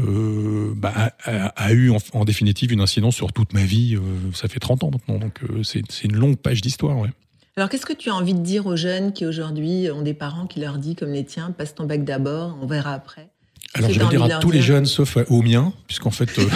Euh, 0.00 0.72
bah, 0.76 1.12
a, 1.24 1.46
a, 1.48 1.72
eu 1.72 1.90
en, 1.90 1.98
en, 2.12 2.24
définitive 2.24 2.72
une 2.72 2.80
incidence 2.80 3.16
sur 3.16 3.32
toute 3.32 3.52
ma 3.52 3.64
vie. 3.64 3.96
Euh, 3.96 4.00
ça 4.32 4.48
fait 4.48 4.60
30 4.60 4.84
ans 4.84 4.90
maintenant, 4.92 5.18
donc 5.18 5.40
euh, 5.42 5.62
c'est 5.62 6.04
une 6.04 6.16
longue 6.16 6.36
page 6.36 6.60
d'histoire. 6.60 6.96
Ouais. 6.98 7.10
Alors, 7.56 7.68
qu'est-ce 7.68 7.86
que 7.86 7.92
tu 7.92 8.08
as 8.08 8.14
envie 8.14 8.34
de 8.34 8.42
dire 8.42 8.66
aux 8.66 8.76
jeunes 8.76 9.12
qui 9.12 9.26
aujourd'hui 9.26 9.90
ont 9.90 10.02
des 10.02 10.14
parents 10.14 10.46
qui 10.46 10.60
leur 10.60 10.78
disent, 10.78 10.94
comme 10.96 11.10
les 11.10 11.24
tiens, 11.24 11.50
passe 11.50 11.74
ton 11.74 11.84
bac 11.84 12.04
d'abord, 12.04 12.56
on 12.62 12.66
verra 12.66 12.94
après? 12.94 13.28
Alors, 13.74 13.90
je 13.90 13.98
vais 13.98 14.06
dire 14.06 14.22
à 14.22 14.38
tous 14.38 14.52
les 14.52 14.62
jeunes, 14.62 14.86
sauf 14.86 15.18
aux 15.28 15.42
miens, 15.42 15.72
puisqu'en 15.86 16.10
fait. 16.10 16.30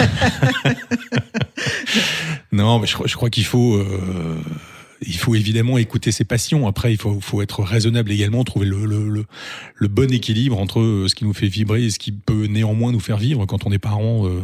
Non, 2.53 2.79
mais 2.79 2.87
je, 2.87 2.97
je 3.07 3.17
crois 3.17 3.31
qu'il 3.31 3.47
faut. 3.47 3.83
Euh 5.03 5.13
il 5.13 5.19
faut 5.19 5.35
évidemment 5.35 5.79
écouter 5.79 6.13
ses 6.13 6.25
passions. 6.25 6.67
Après, 6.67 6.93
il 6.93 6.97
faut, 6.97 7.21
faut 7.21 7.43
être 7.43 7.63
raisonnable 7.63 8.11
également, 8.11 8.45
trouver 8.45 8.67
le, 8.67 8.87
le, 8.87 9.09
le, 9.09 9.25
le, 9.75 9.89
bon 9.89 10.13
équilibre 10.13 10.59
entre 10.59 10.81
euh, 10.81 11.09
ce 11.09 11.15
qui 11.15 11.25
nous 11.25 11.33
fait 11.33 11.49
vibrer 11.49 11.85
et 11.85 11.91
ce 11.91 11.99
qui 11.99 12.13
peut 12.13 12.47
néanmoins 12.47 12.93
nous 12.93 13.01
faire 13.01 13.19
vivre. 13.19 13.47
Quand 13.47 13.67
on 13.67 13.73
est 13.73 13.79
parent, 13.79 14.27
euh, 14.27 14.41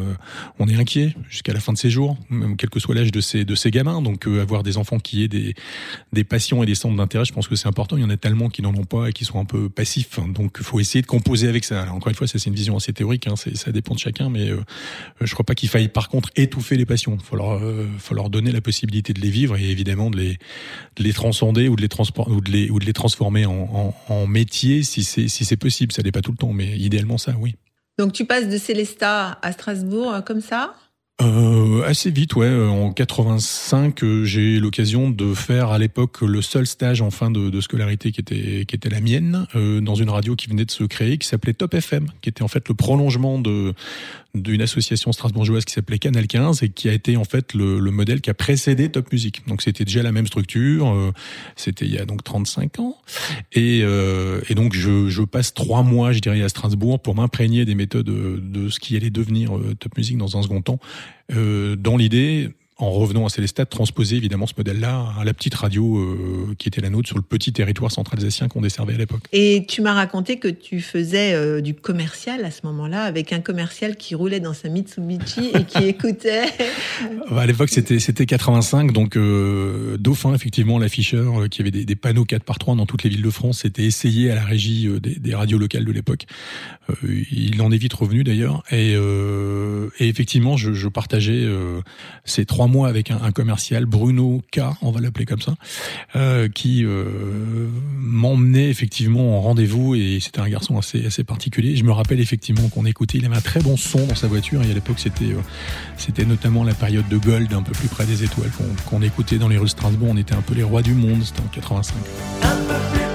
on 0.58 0.69
est 0.69 0.76
inquiet 0.76 1.14
jusqu'à 1.28 1.52
la 1.52 1.60
fin 1.60 1.72
de 1.72 1.78
ses 1.78 1.90
jours, 1.90 2.16
même 2.31 2.56
quel 2.56 2.70
que 2.70 2.81
soit 2.81 2.94
l'âge 2.94 3.12
de 3.12 3.20
ses, 3.20 3.44
de 3.44 3.55
ses 3.55 3.70
gamins. 3.70 4.02
Donc, 4.02 4.26
euh, 4.26 4.43
avoir 4.43 4.62
des 4.62 4.76
enfants 4.76 4.99
qui 4.99 5.25
aient 5.25 5.28
des, 5.28 5.55
des 6.12 6.25
passions 6.25 6.62
et 6.62 6.66
des 6.66 6.75
centres 6.75 6.96
d'intérêt, 6.96 7.25
je 7.25 7.32
pense 7.32 7.49
que 7.49 7.56
c'est 7.56 7.69
important. 7.69 7.96
Il 7.96 8.02
y 8.02 8.06
en 8.06 8.10
a 8.10 8.16
tellement 8.16 8.49
qui 8.49 8.62
n'en 8.62 8.75
ont 8.75 8.84
pas 8.84 9.08
et 9.08 9.12
qui 9.12 9.25
sont 9.25 9.40
un 9.40 9.44
peu 9.44 9.69
passifs. 9.69 10.19
Donc, 10.34 10.56
il 10.58 10.64
faut 10.64 10.81
essayer 10.81 11.02
de 11.02 11.06
composer 11.06 11.49
avec 11.49 11.64
ça. 11.64 11.82
Alors, 11.82 11.94
encore 11.94 12.10
une 12.10 12.16
fois, 12.16 12.26
ça 12.26 12.38
c'est 12.38 12.50
une 12.50 12.56
vision 12.56 12.76
assez 12.76 12.93
théorique, 12.93 13.26
hein, 13.26 13.34
ça 13.37 13.72
dépend 13.72 13.94
de 13.94 14.00
chacun, 14.00 14.28
mais 14.28 14.50
euh, 14.50 14.60
je 15.20 15.32
crois 15.32 15.44
pas 15.44 15.55
qu'il 15.55 15.69
faille 15.69 15.88
par 15.88 16.08
contre 16.08 16.31
étouffer 16.37 16.76
les 16.76 16.87
passions. 16.87 17.16
Il 17.19 17.25
faut 17.25 17.37
leur, 17.37 17.60
faut 17.99 18.14
leur 18.14 18.31
donner 18.31 18.52
la 18.52 18.60
possibilité 18.60 19.12
de 19.12 19.20
les 19.20 19.31
vivre 19.31 19.56
et 19.56 19.70
évidemment 19.70 20.10
de 20.10 20.19
les 20.19 20.38
de 20.96 21.02
les 21.02 21.12
transcender 21.12 21.68
ou 21.68 21.76
de 21.76 21.82
les, 21.82 21.88
ou 22.26 22.40
de 22.40 22.50
les, 22.50 22.70
ou 22.70 22.78
de 22.78 22.84
les 22.84 22.92
transformer 22.92 23.46
en, 23.46 23.94
en, 24.08 24.14
en 24.14 24.26
métier 24.26 24.82
si 24.82 25.04
c'est 25.04 25.28
si 25.28 25.56
possible. 25.56 25.92
Ça 25.92 26.02
n'est 26.02 26.12
pas 26.12 26.22
tout 26.22 26.32
le 26.32 26.36
temps, 26.36 26.52
mais 26.52 26.76
idéalement 26.78 27.18
ça, 27.18 27.34
oui. 27.38 27.54
Donc 27.98 28.12
tu 28.12 28.24
passes 28.24 28.48
de 28.48 28.58
Célestat 28.58 29.38
à 29.42 29.52
Strasbourg 29.52 30.12
euh, 30.12 30.20
comme 30.20 30.40
ça? 30.40 30.74
Euh, 31.20 31.82
assez 31.82 32.12
vite, 32.12 32.36
ouais. 32.36 32.48
En 32.48 32.92
85, 32.92 34.04
euh, 34.04 34.24
j'ai 34.24 34.60
l'occasion 34.60 35.10
de 35.10 35.34
faire 35.34 35.70
à 35.70 35.78
l'époque 35.78 36.20
le 36.20 36.40
seul 36.43 36.64
stage 36.64 37.02
en 37.02 37.10
fin 37.10 37.32
de, 37.32 37.50
de, 37.50 37.60
scolarité 37.60 38.12
qui 38.12 38.20
était 38.20 38.64
qui 38.67 38.76
était 38.76 38.88
la 38.88 39.00
mienne 39.00 39.46
euh, 39.56 39.81
dans 39.81 39.96
une 39.96 40.10
radio 40.10 40.36
qui 40.36 40.46
venait 40.46 40.64
de 40.64 40.70
se 40.70 40.84
créer, 40.84 41.19
qui 41.19 41.26
s'appelait 41.26 41.55
Top 41.55 41.74
FM, 41.74 42.06
qui 42.20 42.28
était 42.28 42.43
en 42.43 42.48
fait 42.48 42.69
le 42.69 42.74
prolongement 42.76 43.40
de 43.40 43.74
d'une 44.35 44.61
association 44.61 45.13
strasbourgeoise 45.13 45.65
qui 45.65 45.73
s'appelait 45.73 45.99
Canal 45.99 46.27
15 46.27 46.63
et 46.63 46.69
qui 46.69 46.89
a 46.89 46.93
été 46.93 47.17
en 47.17 47.25
fait 47.25 47.55
le, 47.55 47.79
le 47.79 47.91
modèle 47.91 48.20
qui 48.20 48.31
a 48.31 48.35
précédé 48.35 48.91
Top 48.91 49.11
Music. 49.13 49.43
Donc 49.47 49.63
c'était 49.63 49.85
déjà 49.85 50.03
la 50.03 50.13
même 50.13 50.27
structure, 50.27 50.89
euh, 50.89 51.13
c'était 51.56 51.87
il 51.87 51.94
y 51.94 51.99
a 51.99 52.05
donc 52.05 52.23
35 52.23 52.79
ans. 52.81 52.97
Et, 53.53 53.81
euh, 53.82 54.41
donc 54.55 54.75
je, 54.75 55.23
passe 55.25 55.55
trois 55.55 55.82
mois, 55.82 56.13
je 56.13 56.20
dirais, 56.20 56.43
à 56.43 56.49
Strasbourg 56.49 57.01
pour 57.01 57.15
m'imprégner 57.15 57.65
des 57.65 57.75
méthodes 57.75 58.06
de, 58.06 58.69
ce 58.69 58.81
qui 58.81 58.97
allait 58.97 59.11
devenir 59.11 59.56
euh, 59.56 59.75
Top 59.79 59.97
Music 59.97 60.17
dans 60.17 60.37
un 60.37 60.43
second 60.43 60.63
temps, 60.63 60.79
dans 61.31 61.97
l'idée 61.97 62.51
en 62.79 62.91
revenant 62.91 63.27
à 63.27 63.29
Célestat, 63.29 63.67
transposer 63.67 64.17
évidemment 64.17 64.47
ce 64.47 64.55
modèle-là 64.56 65.13
à 65.19 65.25
la 65.25 65.35
petite 65.35 65.55
radio 65.55 65.99
euh, 65.99 66.55
qui 66.58 66.69
était 66.69 66.81
la 66.81 66.91
nôtre 66.91 67.08
sur 67.08 67.17
le 67.17 67.23
petit 67.23 67.53
territoire 67.53 67.91
central-alsacien 67.91 68.49
qu'on 68.49 68.61
desservait 68.61 68.94
à 68.94 68.99
l'époque. 68.99 69.23
Et 69.32 69.67
tu 69.69 69.82
m'as 69.82 69.94
raconté 69.94 70.39
que 70.39 70.49
tu 70.49 70.81
faisais 70.81 71.35
euh, 71.35 71.61
du 71.61 71.75
commercial 71.75 72.44
à 72.44 72.51
ce 72.51 72.61
moment-là, 72.65 73.03
avec 73.03 73.32
un 73.32 73.41
commercial 73.41 73.97
qui 73.97 74.15
roulait 74.15 74.41
dans 74.41 74.55
sa 74.55 74.69
Mitsubishi 74.69 75.51
et 75.55 75.65
qui 75.65 75.85
écoutait. 75.89 76.44
à 77.31 77.47
l'époque, 77.47 77.70
c'était 77.70 77.99
c'était 77.99 78.27
85, 78.27 78.93
donc 78.93 79.17
euh, 79.17 79.97
Dauphin, 79.99 80.35
effectivement, 80.35 80.79
l'afficheur, 80.79 81.43
euh, 81.43 81.49
qui 81.49 81.61
avait 81.61 81.70
des, 81.70 81.85
des, 81.85 81.97
panneaux 81.97 82.25
4 82.25 82.43
par 82.43 82.58
3 82.58 82.75
dans 82.77 82.87
toutes 82.87 83.03
les 83.03 83.11
villes 83.11 83.23
de 83.23 83.31
France, 83.31 83.61
c'était 83.61 83.85
essayé 83.85 84.31
à 84.31 84.35
la 84.35 84.44
régie 84.44 84.87
euh, 84.87 85.01
des, 85.01 85.17
des, 85.17 85.35
radios 85.35 85.58
locales 85.58 85.85
de 85.85 85.93
l'époque. 85.93 86.25
Euh, 86.91 86.94
il 87.31 87.61
en 87.61 87.70
est 87.70 87.77
vite 87.77 87.93
revenu 87.93 88.25
d'ailleurs, 88.25 88.63
et, 88.70 88.93
et, 88.93 90.08
effectivement, 90.08 90.56
je, 90.56 90.73
je 90.73 90.89
partageais 90.89 91.47
ces 92.25 92.47
trois 92.47 92.68
mois 92.69 92.89
avec 92.89 93.10
un, 93.10 93.32
commercial, 93.32 93.87
Bruno 93.87 94.43
K, 94.53 94.60
on 94.82 94.91
va 94.91 95.01
l'appeler 95.01 95.25
comme 95.25 95.41
ça, 95.41 95.55
euh, 96.17 96.48
qui 96.48 96.84
euh, 96.84 97.69
m'emmenait 97.98 98.69
effectivement 98.69 99.37
en 99.37 99.41
rendez-vous 99.41 99.94
et 99.94 100.19
c'était 100.20 100.41
un 100.41 100.48
garçon 100.48 100.79
assez, 100.79 101.05
assez 101.06 101.25
particulier. 101.25 101.77
Je 101.77 101.84
me 101.84 101.93
rappelle 101.93 102.20
effectivement 102.20 102.69
qu'on 102.69 102.84
écoutait, 102.84 103.19
il 103.19 103.25
avait 103.25 103.37
un 103.37 103.41
très 103.41 103.60
bon 103.60 103.77
son 103.77 104.06
dans 104.06 104.15
sa 104.15 104.29
voiture 104.29 104.63
et 104.63 104.70
à 104.70 104.75
l'époque 104.75 104.98
c'était 104.98 105.32
euh, 105.32 105.41
c'était 105.96 106.25
notamment 106.25 106.65
la 106.65 106.75
période 106.75 107.08
de 107.08 107.17
Gold, 107.17 107.53
un 107.53 107.63
peu 107.63 107.72
plus 107.72 107.89
près 107.89 108.06
des 108.06 108.25
étoiles 108.25 108.51
qu'on 108.87 109.01
qu 109.01 109.05
écoutait 109.05 109.39
dans 109.39 109.48
les 109.48 109.58
rues 109.58 109.65
de 109.65 109.70
Strasbourg. 109.70 110.08
On 110.13 110.17
était 110.17 110.34
un 110.34 110.43
peu 110.43 110.55
les 110.55 110.63
rois 110.63 110.82
du 110.82 110.94
monde, 110.94 111.22
c'était 111.25 111.41
en 111.41 111.48
85. 111.48 113.07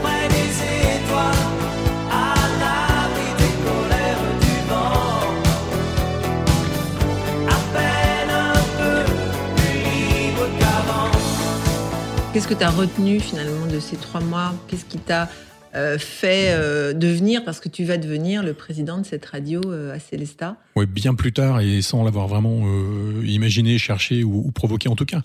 Qu'est-ce 12.33 12.47
que 12.47 12.55
tu 12.55 12.63
as 12.63 12.71
retenu 12.71 13.19
finalement 13.19 13.67
de 13.67 13.79
ces 13.79 13.95
trois 13.95 14.19
mois? 14.19 14.55
Qu'est-ce 14.67 14.85
qui 14.85 14.97
t'a 14.97 15.29
euh, 15.75 15.97
fait 15.97 16.49
euh, 16.49 16.93
devenir, 16.93 17.43
parce 17.43 17.59
que 17.59 17.67
tu 17.67 17.83
vas 17.83 17.97
devenir 17.97 18.43
le 18.43 18.53
président 18.53 18.99
de 18.99 19.05
cette 19.07 19.25
radio 19.25 19.59
euh, 19.65 19.95
à 19.95 19.97
Célestat 19.97 20.55
Oui, 20.75 20.85
bien 20.85 21.15
plus 21.15 21.33
tard 21.33 21.61
et 21.61 21.81
sans 21.81 22.03
l'avoir 22.03 22.27
vraiment 22.27 22.63
imaginé, 23.23 23.79
cherché 23.79 24.23
ou, 24.23 24.51
provoqué 24.51 24.87
en 24.87 24.95
tout 24.95 25.05
cas. 25.05 25.21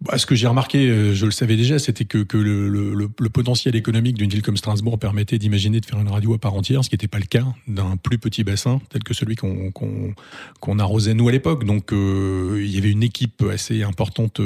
Bah, 0.00 0.16
ce 0.16 0.26
que 0.26 0.36
j'ai 0.36 0.46
remarqué, 0.46 1.14
je 1.14 1.24
le 1.24 1.32
savais 1.32 1.56
déjà, 1.56 1.80
c'était 1.80 2.04
que, 2.04 2.18
que 2.18 2.36
le, 2.36 3.08
potentiel 3.28 3.74
économique 3.74 4.16
d'une 4.16 4.30
ville 4.30 4.42
comme 4.42 4.56
Strasbourg 4.56 4.98
permettait 4.98 5.38
d'imaginer 5.38 5.80
de 5.80 5.86
faire 5.86 6.00
une 6.00 6.08
radio 6.08 6.34
à 6.34 6.38
part 6.38 6.54
entière, 6.54 6.84
ce 6.84 6.88
qui 6.88 6.94
n'était 6.94 7.08
pas 7.08 7.18
le 7.18 7.26
cas 7.26 7.44
d'un 7.66 7.96
plus 7.96 8.18
petit 8.18 8.44
bassin 8.44 8.80
tel 8.90 9.02
que 9.02 9.14
celui 9.14 9.34
qu'on 9.36 9.72
qu'on 9.72 10.78
arrosait 10.78 11.14
nous 11.14 11.28
à 11.28 11.32
l'époque. 11.32 11.64
Donc 11.64 11.90
il 11.92 12.66
y 12.66 12.78
avait 12.78 12.90
une 12.90 13.02
équipe 13.02 13.44
assez 13.50 13.82
importante 13.82 14.40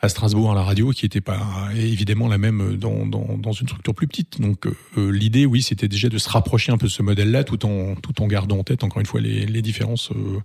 à 0.00 0.08
Strasbourg 0.08 0.52
à 0.52 0.54
la 0.54 0.62
radio 0.62 0.90
qui 0.90 1.04
n'était 1.04 1.20
pas 1.20 1.70
évidemment 1.76 2.28
la 2.28 2.38
même 2.38 2.76
dans, 2.76 3.06
dans, 3.06 3.36
dans 3.36 3.52
une 3.52 3.66
structure 3.66 3.94
plus 3.94 4.06
petite. 4.06 4.40
Donc 4.40 4.66
l'idée, 4.96 5.46
oui, 5.46 5.62
c'était 5.62 5.88
déjà 5.88 6.08
de 6.08 6.18
se 6.18 6.28
rapprocher 6.28 6.72
un 6.72 6.78
peu 6.78 6.86
de 6.86 6.92
ce 6.92 7.02
modèle-là, 7.02 7.44
tout 7.44 7.66
en 7.66 7.94
tout 7.94 8.22
en 8.22 8.26
gardant 8.26 8.58
en 8.58 8.64
tête 8.64 8.84
encore 8.84 9.00
une 9.00 9.06
fois 9.06 9.20
les, 9.20 9.62
différences 9.62 10.10
euh, 10.12 10.40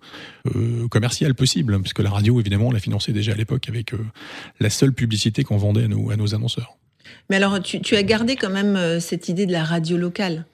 euh 0.56 0.88
commerciales 0.88 1.36
possibles, 1.36 1.80
puisque 1.82 2.00
la 2.00 2.10
radio, 2.10 2.40
évidemment, 2.40 2.68
on 2.68 2.72
l'a 2.72 2.80
financée 2.80 3.14
déjà 3.14 3.34
à 3.34 3.36
l'époque 3.36 3.70
avec 3.70 3.94
euh, 3.94 4.00
la 4.60 4.70
seule 4.70 4.94
publicité 4.94 5.44
qu'on 5.44 5.58
vendait 5.58 5.84
à 5.84 5.88
nos, 5.88 6.34
annonceurs. 6.34 6.78
Mais 7.30 7.36
alors, 7.38 7.62
tu 7.62 7.96
as 7.96 8.04
gardé 8.04 8.36
quand 8.36 8.50
même 8.50 9.00
cette 9.00 9.30
idée 9.30 9.46
de 9.46 9.52
la 9.52 9.64
radio 9.64 9.98
locale? 9.98 10.46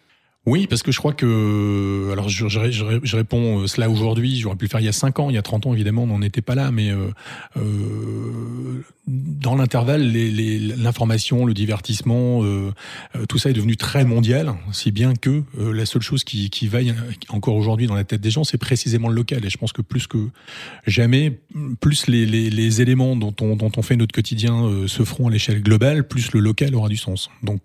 Oui, 0.48 0.66
parce 0.66 0.82
que 0.82 0.94
je 0.94 0.98
crois 0.98 1.12
que, 1.12 2.10
alors 2.14 2.30
je, 2.30 2.48
je, 2.48 2.72
je, 2.72 3.16
réponds 3.18 3.68
cela 3.68 3.90
aujourd'hui, 3.90 4.40
j'aurais 4.40 4.56
pu 4.56 4.64
le 4.64 4.70
faire 4.70 4.80
il 4.80 4.86
y 4.86 4.90
a 4.90 4.94
5 4.94 5.20
ans, 5.20 5.30
il 5.30 5.36
y 5.36 5.38
a 5.38 5.42
30 5.42 5.66
ans 5.66 5.74
évidemment, 5.74 6.04
on 6.04 6.08
n'en 6.08 6.22
était 6.22 6.42
pas 6.42 6.56
là, 6.56 6.72
mais 6.72 6.90
euh, 6.90 7.10
euh, 7.58 8.82
dans 9.08 9.56
l'intervalle, 9.56 10.12
l'information, 10.12 11.46
le 11.46 11.54
divertissement, 11.54 12.44
euh, 12.44 12.74
euh, 13.16 13.26
tout 13.26 13.38
ça 13.38 13.50
est 13.50 13.54
devenu 13.54 13.78
très 13.78 14.04
mondial, 14.04 14.54
si 14.74 14.92
bien 14.92 15.16
que 15.16 15.44
euh, 15.58 15.72
la 15.72 15.86
seule 15.86 16.02
chose 16.02 16.26
qui, 16.26 16.50
qui 16.50 16.68
vaille 16.68 16.94
encore 17.30 17.56
aujourd'hui 17.56 17.88
dans 17.88 17.96
la 17.96 18.04
tête 18.04 18.20
des 18.20 18.32
gens, 18.32 18.44
c'est 18.44 18.58
précisément 18.58 19.08
le 19.08 19.16
local. 19.16 19.46
Et 19.46 19.50
je 19.50 19.58
pense 19.58 19.72
que 19.72 19.82
plus 19.82 20.08
que 20.08 20.28
jamais, 20.86 21.40
plus 21.80 22.08
les, 22.08 22.26
les, 22.26 22.50
les 22.50 22.82
éléments 22.82 23.16
dont 23.16 23.34
on, 23.40 23.56
dont 23.56 23.72
on 23.78 23.82
fait 23.82 23.96
notre 23.96 24.14
quotidien 24.14 24.86
se 24.88 25.04
feront 25.04 25.30
à 25.30 25.32
l'échelle 25.32 25.62
globale, 25.62 26.06
plus 26.06 26.34
le 26.34 26.42
local 26.42 26.76
aura 26.76 26.90
du 26.90 26.98
sens. 26.98 27.30
Donc 27.44 27.62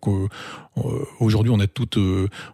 aujourd'hui, 1.18 1.52
on 1.52 1.58
a 1.60 1.66
toutes, 1.66 1.98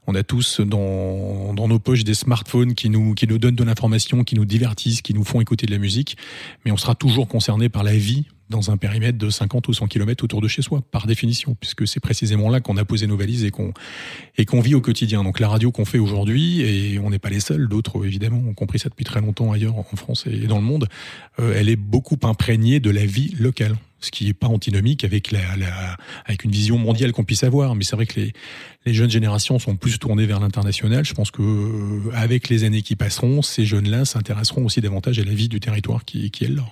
on 0.07 0.15
tous 0.23 0.61
dans, 0.61 1.55
nos 1.55 1.79
poches 1.79 2.05
des 2.05 2.15
smartphones 2.15 2.75
qui 2.75 2.91
nous, 2.91 3.15
qui 3.15 3.27
nous 3.27 3.39
donnent 3.39 3.57
de 3.57 3.65
l'information, 3.65 4.25
qui 4.25 4.35
nous 4.35 4.45
divertissent, 4.45 5.03
qui 5.03 5.15
nous 5.15 5.25
font 5.25 5.41
écouter 5.41 5.67
de 5.67 5.73
la 5.73 5.79
musique, 5.79 6.17
mais 6.65 6.73
on 6.73 6.77
sera 6.77 6.95
toujours 6.95 7.29
concerné 7.29 7.69
par 7.69 7.83
la 7.83 7.97
vie 7.97 8.27
dans 8.49 8.71
un 8.71 8.77
périmètre 8.77 9.19
de 9.19 9.29
50 9.29 9.69
ou 9.69 9.75
100 9.75 9.89
km 9.89 10.25
autour 10.25 10.41
de 10.41 10.49
chez 10.49 10.63
soi, 10.63 10.81
par 10.91 11.07
définition, 11.07 11.55
puisque 11.61 11.87
c'est 11.87 12.01
précisément 12.01 12.49
là 12.49 12.61
qu'on 12.61 12.77
a 12.77 12.85
posé 12.85 13.07
nos 13.07 13.17
valises 13.17 13.45
et 13.45 13.51
qu'on 13.51 13.73
et 14.39 14.47
vit 14.61 14.75
au 14.75 14.81
quotidien. 14.81 15.23
Donc 15.23 15.39
la 15.39 15.49
radio 15.49 15.71
qu'on 15.71 15.85
fait 15.85 15.99
aujourd'hui, 15.99 16.63
et 16.63 16.99
on 16.99 17.11
n'est 17.11 17.19
pas 17.19 17.31
les 17.31 17.41
seuls, 17.41 17.69
d'autres 17.69 18.07
évidemment 18.07 18.43
ont 18.49 18.55
compris 18.55 18.79
ça 18.79 18.89
depuis 18.89 19.05
très 19.05 19.21
longtemps 19.21 19.53
ailleurs 19.53 19.77
en 19.77 19.85
France 19.97 20.25
et 20.27 20.47
dans 20.47 20.59
le 20.59 20.65
monde, 20.65 20.89
euh, 21.41 21.55
elle 21.57 21.69
est 21.69 21.77
beaucoup 21.77 22.19
imprégnée 22.23 22.81
de 22.81 22.91
la 22.91 23.05
vie 23.05 23.35
locale 23.39 23.77
ce 24.01 24.11
qui 24.11 24.27
n'est 24.27 24.35
pas 24.35 24.47
antinomique 24.47 25.05
avec 25.05 25.31
la, 25.33 25.41
avec 26.25 26.45
une 26.45 26.51
vision 26.51 26.79
mondiale 26.79 27.13
qu'on 27.13 27.25
puisse 27.25 27.45
avoir. 27.45 27.75
Mais 27.75 27.85
c'est 27.85 27.97
vrai 27.97 28.07
que 28.07 28.21
les, 28.21 28.33
les 28.87 28.95
jeunes 28.95 29.11
générations 29.11 29.59
sont 29.59 29.77
plus 29.77 29.99
tournées 29.99 30.27
vers 30.27 30.41
l'international. 30.41 31.05
Je 31.05 31.15
pense 31.15 31.31
que 31.31 31.43
euh, 31.43 32.11
avec 32.15 32.49
les 32.49 32.65
années 32.65 32.83
qui 32.83 32.97
passeront, 32.97 33.43
ces 33.43 33.65
jeunes-là 33.65 34.05
s'intéresseront 34.05 34.65
aussi 34.65 34.81
davantage 34.81 35.19
à 35.19 35.25
la 35.25 35.35
vie 35.35 35.49
du 35.49 35.61
territoire 35.61 36.05
qui, 36.05 36.27
est 36.27 36.49
là. 36.49 36.65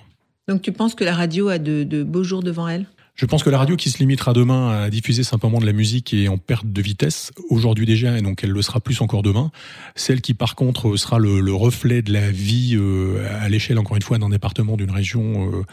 Donc 0.47 0.61
tu 0.61 0.71
penses 0.71 0.95
que 0.95 1.03
la 1.03 1.15
radio 1.15 1.49
a 1.49 1.59
de 1.59 2.03
beaux 2.03 2.23
jours 2.23 2.43
devant 2.43 2.67
elle? 2.67 2.85
Je 3.17 3.25
pense 3.25 3.41
que 3.41 3.49
la 3.49 3.57
radio 3.57 3.75
qui 3.75 3.89
se 3.89 3.97
limitera 3.97 4.31
demain 4.33 4.69
à 4.69 4.89
diffuser 4.91 5.23
simplement 5.23 5.59
de 5.59 5.65
la 5.65 5.73
musique 5.73 6.13
est 6.13 6.27
en 6.27 6.37
perte 6.37 6.71
de 6.71 6.81
vitesse 6.83 7.31
aujourd'hui 7.49 7.87
déjà, 7.87 8.15
et 8.15 8.21
donc 8.21 8.43
elle 8.43 8.51
le 8.51 8.61
sera 8.61 8.79
plus 8.79 9.01
encore 9.01 9.23
demain. 9.23 9.49
Celle 9.95 10.21
qui 10.21 10.35
par 10.35 10.53
contre 10.53 10.97
sera 10.97 11.17
le, 11.17 11.39
le 11.39 11.51
reflet 11.51 12.03
de 12.03 12.13
la 12.13 12.29
vie 12.29 12.75
euh, 12.75 13.27
à 13.41 13.49
l'échelle 13.49 13.79
encore 13.79 13.95
une 13.95 14.03
fois 14.03 14.19
d'un 14.19 14.29
département, 14.29 14.77
d'une 14.77 14.91
région. 14.91 15.51
Euh, 15.51 15.63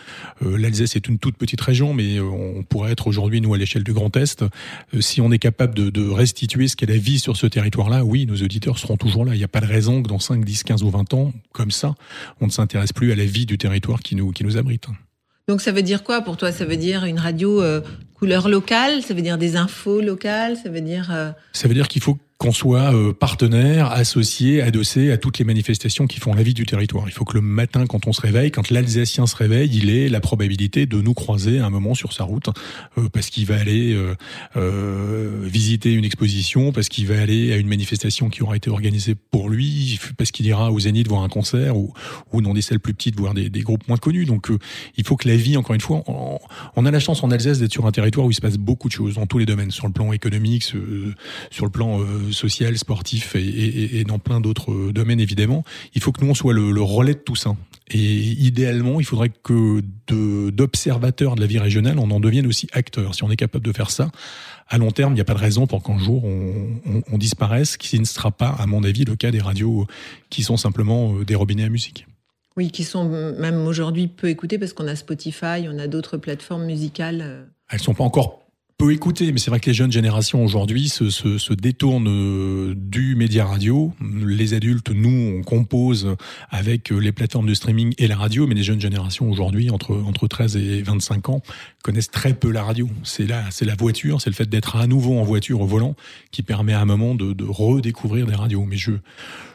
euh, 0.46 0.56
L'Alsace 0.56 0.96
est 0.96 1.06
une 1.06 1.18
toute 1.18 1.36
petite 1.36 1.60
région, 1.60 1.92
mais 1.92 2.18
on 2.18 2.62
pourrait 2.62 2.92
être 2.92 3.08
aujourd'hui 3.08 3.42
nous 3.42 3.52
à 3.52 3.58
l'échelle 3.58 3.84
du 3.84 3.92
Grand 3.92 4.16
Est. 4.16 4.42
si 5.00 5.20
on 5.20 5.30
est 5.30 5.38
capable 5.38 5.74
de, 5.74 5.90
de 5.90 6.08
restituer 6.08 6.66
ce 6.66 6.76
qu'est 6.76 6.86
la 6.86 6.96
vie 6.96 7.18
sur 7.18 7.36
ce 7.36 7.46
territoire-là, 7.46 8.06
oui, 8.06 8.24
nos 8.24 8.36
auditeurs 8.36 8.78
seront 8.78 8.96
toujours 8.96 9.26
là. 9.26 9.34
Il 9.34 9.38
n'y 9.38 9.44
a 9.44 9.48
pas 9.48 9.60
de 9.60 9.66
raison 9.66 10.02
que 10.02 10.08
dans 10.08 10.18
5, 10.18 10.42
10, 10.46 10.62
15 10.62 10.82
ou 10.82 10.88
20 10.88 11.12
ans, 11.12 11.34
comme 11.52 11.70
ça, 11.70 11.94
on 12.40 12.46
ne 12.46 12.50
s'intéresse 12.50 12.94
plus 12.94 13.12
à 13.12 13.16
la 13.16 13.26
vie 13.26 13.44
du 13.44 13.58
territoire 13.58 14.00
qui 14.00 14.16
nous, 14.16 14.30
qui 14.30 14.44
nous 14.44 14.56
abrite. 14.56 14.88
Donc 15.46 15.60
ça 15.60 15.72
veut 15.72 15.82
dire 15.82 16.02
quoi 16.02 16.22
pour 16.22 16.36
toi? 16.36 16.52
Ça 16.52 16.64
veut 16.64 16.76
dire 16.76 17.04
une 17.04 17.18
radio 17.18 17.60
euh, 17.60 17.82
couleur 18.14 18.48
locale? 18.48 19.02
Ça 19.02 19.12
veut 19.12 19.20
dire 19.20 19.36
des 19.36 19.56
infos 19.56 20.00
locales? 20.00 20.56
Ça 20.56 20.70
veut 20.70 20.80
dire 20.80 21.10
euh, 21.12 21.30
Ça 21.52 21.68
veut 21.68 21.74
dire 21.74 21.88
qu'il 21.88 22.02
faut 22.02 22.18
qu'on 22.44 22.52
soit 22.52 22.94
euh, 22.94 23.14
partenaire, 23.14 23.90
associé, 23.90 24.60
adossé 24.60 25.10
à 25.10 25.16
toutes 25.16 25.38
les 25.38 25.46
manifestations 25.46 26.06
qui 26.06 26.20
font 26.20 26.34
la 26.34 26.42
vie 26.42 26.52
du 26.52 26.66
territoire. 26.66 27.04
Il 27.06 27.12
faut 27.12 27.24
que 27.24 27.32
le 27.32 27.40
matin, 27.40 27.86
quand 27.86 28.06
on 28.06 28.12
se 28.12 28.20
réveille, 28.20 28.50
quand 28.50 28.68
l'Alsacien 28.68 29.26
se 29.26 29.34
réveille, 29.34 29.70
il 29.72 29.88
ait 29.88 30.10
la 30.10 30.20
probabilité 30.20 30.84
de 30.84 31.00
nous 31.00 31.14
croiser 31.14 31.60
un 31.60 31.70
moment 31.70 31.94
sur 31.94 32.12
sa 32.12 32.24
route, 32.24 32.50
euh, 32.98 33.08
parce 33.08 33.30
qu'il 33.30 33.46
va 33.46 33.58
aller 33.58 33.98
euh, 34.56 35.40
visiter 35.44 35.92
une 35.94 36.04
exposition, 36.04 36.70
parce 36.70 36.90
qu'il 36.90 37.06
va 37.06 37.18
aller 37.18 37.50
à 37.54 37.56
une 37.56 37.66
manifestation 37.66 38.28
qui 38.28 38.42
aura 38.42 38.56
été 38.56 38.68
organisée 38.68 39.14
pour 39.14 39.48
lui, 39.48 39.98
parce 40.18 40.30
qu'il 40.30 40.44
ira 40.44 40.70
au 40.70 40.80
Zénith 40.80 41.08
voir 41.08 41.22
un 41.22 41.30
concert, 41.30 41.78
ou, 41.78 41.94
ou 42.34 42.42
dans 42.42 42.52
des 42.52 42.60
salles 42.60 42.80
plus 42.80 42.92
petites 42.92 43.18
voir 43.18 43.32
des, 43.32 43.48
des 43.48 43.62
groupes 43.62 43.88
moins 43.88 43.96
connus. 43.96 44.26
Donc 44.26 44.50
il 44.98 45.06
faut 45.06 45.16
que 45.16 45.28
la 45.28 45.36
vie, 45.36 45.56
encore 45.56 45.74
une 45.74 45.80
fois, 45.80 46.02
on, 46.08 46.38
on, 46.76 46.84
a 46.84 46.90
la 46.90 47.00
chance 47.00 47.24
en 47.24 47.30
Alsace 47.30 47.58
d'être 47.58 47.72
sur 47.72 47.86
un 47.86 47.92
territoire 47.92 48.26
où 48.26 48.30
il 48.30 48.34
se 48.34 48.42
passe 48.42 48.58
beaucoup 48.58 48.88
de 48.88 48.92
choses 48.92 49.14
dans 49.14 49.24
tous 49.24 49.38
les 49.38 49.46
domaines, 49.46 49.70
sur 49.70 49.86
le 49.86 49.94
plan 49.94 50.12
économique, 50.12 50.62
sur 50.62 51.64
le 51.64 51.70
plan 51.70 52.00
social, 52.34 52.76
sportif 52.76 53.34
et, 53.36 54.00
et, 54.00 54.04
dans 54.04 54.18
plein 54.18 54.40
d'autres 54.40 54.72
euh, 54.72 54.92
domaines 54.92 55.20
évidemment. 55.20 55.64
Il 55.94 56.02
faut 56.02 56.12
que 56.12 56.22
nous 56.22 56.30
on 56.30 56.34
soit 56.34 56.52
le, 56.52 56.80
relais 56.82 57.14
de 57.14 57.18
tout 57.18 57.36
ça. 57.36 57.56
Et 57.88 57.98
idéalement, 57.98 58.98
il 58.98 59.04
faudrait 59.04 59.30
que 59.30 59.82
d'observateurs 60.50 61.34
de, 61.34 61.40
la 61.40 61.46
vie 61.46 61.58
régionale, 61.58 61.98
on 61.98 62.10
en 62.10 62.20
devienne 62.20 62.46
aussi 62.46 62.66
acteurs. 62.72 63.14
Si 63.14 63.24
on 63.24 63.30
est 63.30 63.36
capable 63.36 63.64
de 63.64 63.72
faire 63.72 63.90
ça, 63.90 64.10
à 64.68 64.78
long 64.78 64.90
terme, 64.90 65.12
il 65.12 65.16
n'y 65.16 65.20
a 65.20 65.24
pas 65.24 65.34
de 65.34 65.38
raison 65.38 65.66
pour 65.66 65.82
qu'un 65.82 65.98
jour 65.98 66.24
on, 66.24 66.80
on, 66.86 67.02
on 67.12 67.18
disparaisse, 67.18 67.76
qui 67.76 67.98
ne 67.98 68.04
sera 68.04 68.30
pas, 68.30 68.48
à 68.58 68.66
mon 68.66 68.84
avis, 68.84 69.04
le 69.04 69.16
cas 69.16 69.30
des 69.30 69.40
radios 69.40 69.86
qui 70.30 70.42
sont 70.42 70.56
simplement 70.56 71.14
euh, 71.14 71.24
des 71.24 71.34
robinets 71.34 71.64
à 71.64 71.68
musique. 71.68 72.06
Oui, 72.56 72.70
qui 72.70 72.84
sont 72.84 73.04
même 73.04 73.66
aujourd'hui 73.66 74.06
peu 74.06 74.28
écoutées 74.28 74.58
parce 74.58 74.72
qu'on 74.72 74.86
a 74.86 74.94
Spotify, 74.94 75.66
on 75.68 75.78
a 75.78 75.88
d'autres 75.88 76.16
plateformes 76.16 76.64
musicales. 76.64 77.20
Euh. 77.22 77.44
Elles 77.68 77.80
sont 77.80 77.94
pas 77.94 78.04
encore 78.04 78.43
peu 78.76 78.92
écouter, 78.92 79.30
mais 79.30 79.38
c'est 79.38 79.50
vrai 79.50 79.60
que 79.60 79.66
les 79.66 79.74
jeunes 79.74 79.92
générations 79.92 80.44
aujourd'hui 80.44 80.88
se, 80.88 81.08
se, 81.08 81.38
se, 81.38 81.52
détournent 81.52 82.08
euh, 82.08 82.74
du 82.76 83.14
média 83.14 83.44
radio. 83.44 83.92
Les 84.00 84.54
adultes, 84.54 84.90
nous, 84.90 85.38
on 85.38 85.42
compose 85.42 86.16
avec 86.50 86.90
euh, 86.90 86.98
les 86.98 87.12
plateformes 87.12 87.46
de 87.46 87.54
streaming 87.54 87.94
et 87.98 88.08
la 88.08 88.16
radio, 88.16 88.46
mais 88.46 88.54
les 88.54 88.64
jeunes 88.64 88.80
générations 88.80 89.30
aujourd'hui, 89.30 89.70
entre, 89.70 89.94
entre 89.94 90.26
13 90.26 90.56
et 90.56 90.82
25 90.82 91.28
ans, 91.28 91.42
connaissent 91.82 92.10
très 92.10 92.34
peu 92.34 92.50
la 92.50 92.64
radio. 92.64 92.88
C'est 93.04 93.26
la, 93.26 93.48
c'est 93.50 93.64
la 93.64 93.76
voiture, 93.76 94.20
c'est 94.20 94.30
le 94.30 94.34
fait 94.34 94.48
d'être 94.48 94.76
à 94.76 94.86
nouveau 94.86 95.18
en 95.18 95.24
voiture 95.24 95.60
au 95.60 95.66
volant 95.66 95.94
qui 96.32 96.42
permet 96.42 96.72
à 96.72 96.80
un 96.80 96.84
moment 96.84 97.14
de, 97.14 97.32
de 97.32 97.44
redécouvrir 97.44 98.26
des 98.26 98.34
radios. 98.34 98.64
Mais 98.64 98.76
je, 98.76 98.92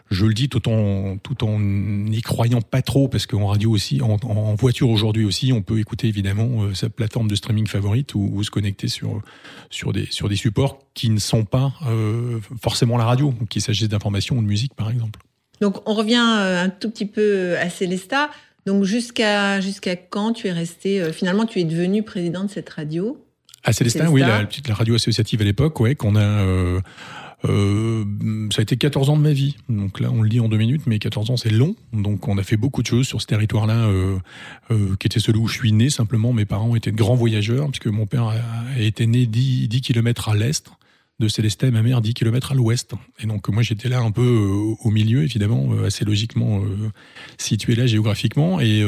je 0.10 0.26
le 0.26 0.34
dis 0.34 0.50
tout 0.50 0.68
en 0.70 1.18
tout 1.18 1.44
en 1.44 1.60
n'y 1.60 2.22
croyant 2.22 2.62
pas 2.62 2.82
trop 2.82 3.08
parce 3.08 3.28
qu'en 3.28 3.48
radio 3.48 3.72
aussi, 3.72 4.02
en, 4.02 4.18
en 4.24 4.56
voiture 4.56 4.90
aujourd'hui 4.90 5.26
aussi, 5.26 5.54
on 5.54 5.62
peut 5.62 5.80
écouter 5.80 6.08
évidemment 6.08 6.64
euh, 6.64 6.74
sa 6.74 6.90
plateforme 6.90 7.28
de 7.28 7.36
streaming 7.36 7.68
favorite 7.68 8.16
ou, 8.16 8.30
ou, 8.34 8.44
se 8.44 8.50
connecter 8.50 8.88
sur 8.88 9.22
sur 9.70 9.94
des 9.94 10.08
sur 10.10 10.28
des 10.28 10.36
supports 10.36 10.80
qui 10.96 11.10
ne 11.10 11.20
sont 11.20 11.46
pas 11.46 11.74
euh, 11.88 12.40
forcément 12.62 12.98
la 12.98 13.06
radio, 13.06 13.34
qu'il 13.50 13.62
s'agisse 13.62 13.88
d'information 13.88 14.38
ou 14.38 14.42
de 14.42 14.48
musique 14.48 14.74
par 14.74 14.90
exemple. 14.90 15.20
Donc 15.62 15.88
on 15.88 15.94
revient 15.94 16.26
euh, 16.40 16.64
un 16.64 16.70
tout 16.70 16.90
petit 16.90 17.06
peu 17.06 17.58
à 17.58 17.70
Célesta. 17.70 18.32
Donc 18.66 18.86
jusqu'à 18.86 19.62
jusqu'à 19.62 19.96
quand 19.96 20.34
tu 20.34 20.48
es 20.48 20.52
resté 20.52 21.14
finalement 21.14 21.46
tu 21.46 21.60
es 21.60 21.64
devenu 21.64 22.04
président 22.04 22.44
de 22.44 22.50
cette 22.50 22.70
radio? 22.70 23.24
À 23.64 23.74
Célestin, 23.74 24.08
oui, 24.08 24.22
la, 24.22 24.48
la 24.68 24.74
radio 24.74 24.96
associative 24.96 25.42
à 25.42 25.44
l'époque, 25.44 25.82
ouais, 25.82 25.94
qu'on 25.94 26.16
a 26.16 26.82
euh, 27.46 28.04
ça 28.52 28.60
a 28.60 28.64
été 28.64 28.76
14 28.78 29.10
ans 29.10 29.18
de 29.18 29.22
ma 29.22 29.32
vie. 29.32 29.56
Donc 29.70 30.00
là, 30.00 30.10
on 30.12 30.22
le 30.22 30.30
dit 30.30 30.40
en 30.40 30.50
deux 30.50 30.58
minutes, 30.58 30.84
mais 30.88 31.00
14 31.00 31.32
ans, 31.32 31.38
c'est 31.38 31.50
long. 31.50 31.76
Donc 31.94 32.28
on 32.28 32.38
a 32.38 32.44
fait 32.44 32.58
beaucoup 32.58 32.82
de 32.82 32.88
choses 32.88 33.08
sur 33.08 33.22
ce 33.22 33.28
territoire-là, 33.28 33.88
euh, 33.88 34.18
euh, 34.72 34.96
qui 35.00 35.08
était 35.08 35.20
celui 35.20 35.40
où 35.40 35.48
je 35.48 35.56
suis 35.56 35.72
né. 35.72 35.90
Simplement, 35.90 36.34
mes 36.34 36.46
parents 36.46 36.76
étaient 36.76 36.92
de 36.92 36.98
grands 36.98 37.16
voyageurs, 37.16 37.70
puisque 37.70 37.88
mon 37.88 38.06
père 38.06 38.28
a, 38.28 38.36
né 38.78 39.26
10, 39.26 39.68
10 39.68 39.82
km 39.82 40.30
à 40.30 40.36
l'est 40.36 40.70
de 41.20 41.28
Célestin 41.28 41.68
et 41.68 41.72
ma 41.72 41.82
mère 41.82 42.02
10 42.02 42.14
km 42.14 42.54
à 42.54 42.56
l'ouest. 42.56 42.94
Et 43.22 43.28
donc 43.28 43.50
moi 43.50 43.62
j'étais 43.62 43.90
là 43.90 44.00
un 44.00 44.12
peu 44.12 44.22
euh, 44.22 44.76
au 44.82 44.90
milieu, 44.90 45.24
évidemment, 45.24 45.68
euh, 45.74 45.88
assez 45.88 46.06
logiquement 46.06 46.62
situé 47.38 47.76
là 47.76 47.86
géographiquement. 47.88 48.60
Et 48.62 48.82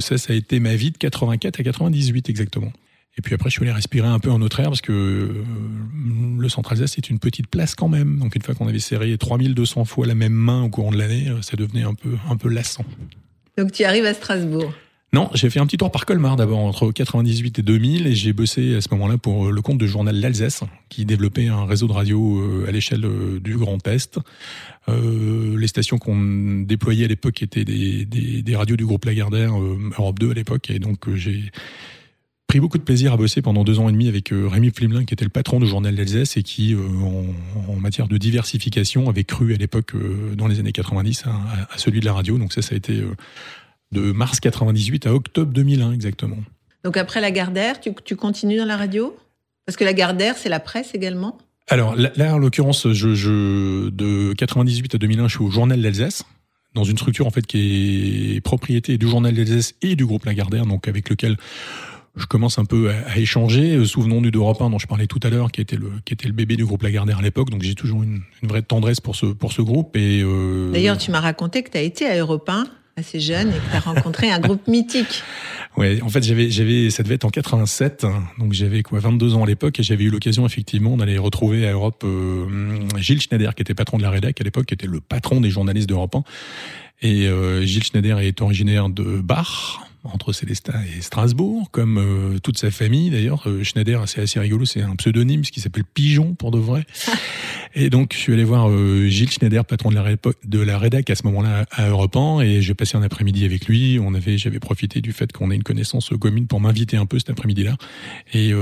ça, 0.00 0.18
ça 0.18 0.32
a 0.32 0.36
été 0.36 0.58
ma 0.58 0.74
vie 0.74 0.90
de 0.90 0.98
84 0.98 1.60
à 1.60 1.62
98 1.62 2.28
exactement. 2.28 2.72
Et 3.18 3.22
puis 3.22 3.34
après, 3.34 3.50
je 3.50 3.54
suis 3.54 3.62
allé 3.62 3.72
respirer 3.72 4.08
un 4.08 4.18
peu 4.18 4.30
en 4.30 4.40
autre 4.40 4.60
air 4.60 4.68
parce 4.68 4.80
que 4.80 4.92
euh, 4.92 5.44
le 6.38 6.48
Centre 6.48 6.72
Alsace, 6.72 6.92
c'est 6.94 7.10
une 7.10 7.18
petite 7.18 7.48
place 7.48 7.74
quand 7.74 7.88
même. 7.88 8.18
Donc 8.18 8.34
une 8.34 8.42
fois 8.42 8.54
qu'on 8.54 8.68
avait 8.68 8.78
serré 8.78 9.16
3200 9.18 9.84
fois 9.84 10.06
la 10.06 10.14
même 10.14 10.32
main 10.32 10.62
au 10.62 10.68
courant 10.68 10.90
de 10.90 10.98
l'année, 10.98 11.28
euh, 11.28 11.42
ça 11.42 11.56
devenait 11.56 11.82
un 11.82 11.94
peu, 11.94 12.16
un 12.28 12.36
peu 12.36 12.48
lassant. 12.48 12.84
Donc 13.58 13.72
tu 13.72 13.84
arrives 13.84 14.06
à 14.06 14.14
Strasbourg 14.14 14.72
Non, 15.12 15.28
j'ai 15.34 15.50
fait 15.50 15.60
un 15.60 15.66
petit 15.66 15.76
tour 15.76 15.90
par 15.90 16.06
Colmar 16.06 16.36
d'abord 16.36 16.60
entre 16.60 16.92
98 16.92 17.58
et 17.58 17.62
2000 17.62 18.06
et 18.06 18.14
j'ai 18.14 18.32
bossé 18.32 18.76
à 18.76 18.80
ce 18.80 18.88
moment-là 18.92 19.18
pour 19.18 19.48
euh, 19.48 19.50
le 19.50 19.60
compte 19.60 19.78
du 19.78 19.88
journal 19.88 20.16
L'Alsace 20.16 20.62
qui 20.88 21.04
développait 21.04 21.48
un 21.48 21.66
réseau 21.66 21.88
de 21.88 21.92
radio 21.92 22.40
euh, 22.40 22.68
à 22.68 22.70
l'échelle 22.70 23.04
euh, 23.04 23.40
du 23.40 23.56
Grand 23.56 23.86
Est. 23.86 24.18
Euh, 24.88 25.58
les 25.58 25.66
stations 25.66 25.98
qu'on 25.98 26.62
déployait 26.62 27.04
à 27.04 27.08
l'époque 27.08 27.42
étaient 27.42 27.64
des, 27.64 28.04
des, 28.04 28.42
des, 28.42 28.56
radios 28.56 28.76
du 28.76 28.86
groupe 28.86 29.04
Lagardère, 29.04 29.52
Europe 29.98 30.18
2 30.18 30.30
à 30.30 30.34
l'époque 30.34 30.70
et 30.70 30.78
donc 30.78 31.14
j'ai 31.14 31.50
pris 32.50 32.58
beaucoup 32.58 32.78
de 32.78 32.82
plaisir 32.82 33.12
à 33.12 33.16
bosser 33.16 33.42
pendant 33.42 33.62
deux 33.62 33.78
ans 33.78 33.88
et 33.88 33.92
demi 33.92 34.08
avec 34.08 34.32
Rémi 34.32 34.72
Flimelin 34.74 35.04
qui 35.04 35.14
était 35.14 35.24
le 35.24 35.30
patron 35.30 35.60
du 35.60 35.68
journal 35.68 35.94
L'Alsace 35.94 36.36
et 36.36 36.42
qui 36.42 36.74
en, 36.74 37.70
en, 37.72 37.76
matière 37.76 38.08
de 38.08 38.18
diversification 38.18 39.08
avait 39.08 39.22
cru 39.22 39.54
à 39.54 39.56
l'époque 39.56 39.92
dans 40.34 40.48
les 40.48 40.58
années 40.58 40.72
90 40.72 41.26
à, 41.26 41.30
à, 41.72 41.78
celui 41.78 42.00
de 42.00 42.06
la 42.06 42.12
radio. 42.12 42.38
Donc 42.38 42.52
ça 42.52 42.60
ça 42.60 42.74
a 42.74 42.76
été 42.76 43.04
de 43.92 44.10
mars 44.10 44.40
98 44.40 45.06
à 45.06 45.14
octobre 45.14 45.52
2001 45.52 45.92
exactement. 45.92 46.38
Donc 46.82 46.96
après 46.96 47.20
la 47.20 47.30
Gardère, 47.30 47.80
tu, 47.80 47.92
tu 48.04 48.16
continues 48.16 48.56
dans 48.56 48.64
la 48.64 48.76
radio? 48.76 49.16
Parce 49.64 49.76
que 49.76 49.84
la 49.84 49.92
Gardère, 49.92 50.36
c'est 50.36 50.48
la 50.48 50.58
presse 50.58 50.92
également? 50.92 51.38
Alors 51.68 51.94
là, 51.94 52.34
en 52.34 52.38
l'occurrence, 52.38 52.90
je, 52.90 53.14
je, 53.14 53.90
de 53.90 54.32
98 54.32 54.96
à 54.96 54.98
2001, 54.98 55.28
je 55.28 55.36
suis 55.36 55.44
au 55.44 55.50
Journal 55.52 55.80
d'Alsace, 55.80 56.24
dans 56.74 56.82
une 56.82 56.96
structure 56.96 57.28
en 57.28 57.30
fait 57.30 57.46
qui 57.46 58.34
est 58.34 58.40
propriété 58.40 58.98
du 58.98 59.08
Journal 59.08 59.32
d'Alsace 59.32 59.74
et 59.82 59.94
du 59.94 60.04
groupe 60.04 60.24
Lagardère, 60.24 60.66
donc 60.66 60.88
avec 60.88 61.08
lequel 61.10 61.36
je 62.16 62.26
commence 62.26 62.58
un 62.58 62.64
peu 62.64 62.90
à, 62.90 63.12
à 63.12 63.18
échanger. 63.18 63.84
Souvenons-nous 63.84 64.30
d'Europe 64.30 64.60
1 64.60 64.70
dont 64.70 64.78
je 64.78 64.86
parlais 64.86 65.06
tout 65.06 65.20
à 65.22 65.30
l'heure, 65.30 65.52
qui 65.52 65.60
était 65.60 65.76
le 65.76 65.90
qui 66.04 66.12
était 66.14 66.26
le 66.26 66.34
bébé 66.34 66.56
du 66.56 66.64
groupe 66.64 66.82
Lagardère 66.82 67.18
à 67.18 67.22
l'époque. 67.22 67.50
Donc 67.50 67.62
j'ai 67.62 67.74
toujours 67.74 68.02
une, 68.02 68.22
une, 68.42 68.48
vraie 68.48 68.62
tendresse 68.62 69.00
pour 69.00 69.16
ce 69.16 69.26
pour 69.26 69.52
ce 69.52 69.62
groupe. 69.62 69.96
Et 69.96 70.22
euh... 70.22 70.72
d'ailleurs, 70.72 70.98
tu 70.98 71.10
m'as 71.10 71.20
raconté 71.20 71.62
que 71.62 71.70
tu 71.70 71.78
as 71.78 71.82
été 71.82 72.06
à 72.06 72.18
Europe 72.18 72.48
1 72.48 72.66
assez 72.96 73.20
jeune 73.20 73.48
et 73.48 73.52
que 73.52 73.70
tu 73.70 73.76
as 73.76 73.80
rencontré 73.80 74.30
un 74.30 74.40
groupe 74.40 74.66
mythique. 74.68 75.22
Ouais, 75.76 76.00
en 76.02 76.08
fait, 76.08 76.22
j'avais, 76.22 76.50
j'avais, 76.50 76.90
ça 76.90 77.02
devait 77.02 77.14
être 77.14 77.24
en 77.24 77.30
87, 77.30 78.04
donc 78.38 78.52
j'avais 78.52 78.82
quoi, 78.82 78.98
22 78.98 79.34
ans 79.34 79.44
à 79.44 79.46
l'époque, 79.46 79.78
et 79.78 79.82
j'avais 79.82 80.04
eu 80.04 80.10
l'occasion 80.10 80.44
effectivement 80.44 80.96
d'aller 80.96 81.16
retrouver 81.16 81.66
à 81.66 81.72
Europe 81.72 82.02
euh, 82.04 82.46
Gilles 82.98 83.20
Schneider, 83.20 83.54
qui 83.54 83.62
était 83.62 83.74
patron 83.74 83.96
de 83.96 84.02
la 84.02 84.10
rédac 84.10 84.40
à 84.40 84.44
l'époque, 84.44 84.66
qui 84.66 84.74
était 84.74 84.88
le 84.88 85.00
patron 85.00 85.40
des 85.40 85.50
journalistes 85.50 85.88
d'Europe 85.88 86.16
1. 86.16 86.24
Et 87.02 87.28
euh, 87.28 87.64
Gilles 87.64 87.84
Schneider 87.84 88.18
est 88.18 88.42
originaire 88.42 88.90
de 88.90 89.20
Bach, 89.20 89.80
entre 90.04 90.32
Célestin 90.32 90.80
et 90.96 91.02
Strasbourg, 91.02 91.70
comme 91.70 91.98
euh, 91.98 92.38
toute 92.38 92.58
sa 92.58 92.70
famille 92.70 93.10
d'ailleurs. 93.10 93.42
Euh, 93.46 93.62
Schneider, 93.62 94.08
c'est 94.08 94.22
assez 94.22 94.40
rigolo, 94.40 94.64
c'est 94.64 94.82
un 94.82 94.96
pseudonyme, 94.96 95.44
ce 95.44 95.52
qui 95.52 95.60
s'appelle 95.60 95.84
Pigeon 95.84 96.34
pour 96.34 96.50
de 96.50 96.58
vrai. 96.58 96.84
et 97.74 97.90
donc, 97.90 98.12
je 98.12 98.18
suis 98.18 98.32
allé 98.32 98.44
voir 98.44 98.68
euh, 98.68 99.06
Gilles 99.06 99.30
Schneider, 99.30 99.64
patron 99.64 99.90
de 99.90 99.94
la, 99.94 100.04
de 100.44 100.60
la 100.60 100.78
rédac 100.78 101.08
à 101.10 101.14
ce 101.14 101.24
moment-là 101.24 101.66
à 101.70 101.88
Europe 101.88 102.16
1, 102.16 102.40
et 102.40 102.62
j'ai 102.62 102.74
passé 102.74 102.96
un 102.96 103.02
après-midi 103.02 103.44
avec 103.44 103.66
lui. 103.66 103.98
On 104.02 104.14
avait, 104.14 104.38
j'avais 104.38 104.58
profité 104.58 105.00
du 105.00 105.12
fait 105.12 105.32
qu'on 105.32 105.50
ait 105.50 105.56
une 105.56 105.62
connaissance 105.62 106.10
commune 106.20 106.46
pour 106.46 106.60
m'inviter 106.60 106.96
un 106.96 107.06
peu 107.06 107.18
cet 107.18 107.30
après-midi-là. 107.30 107.76
Et 108.34 108.52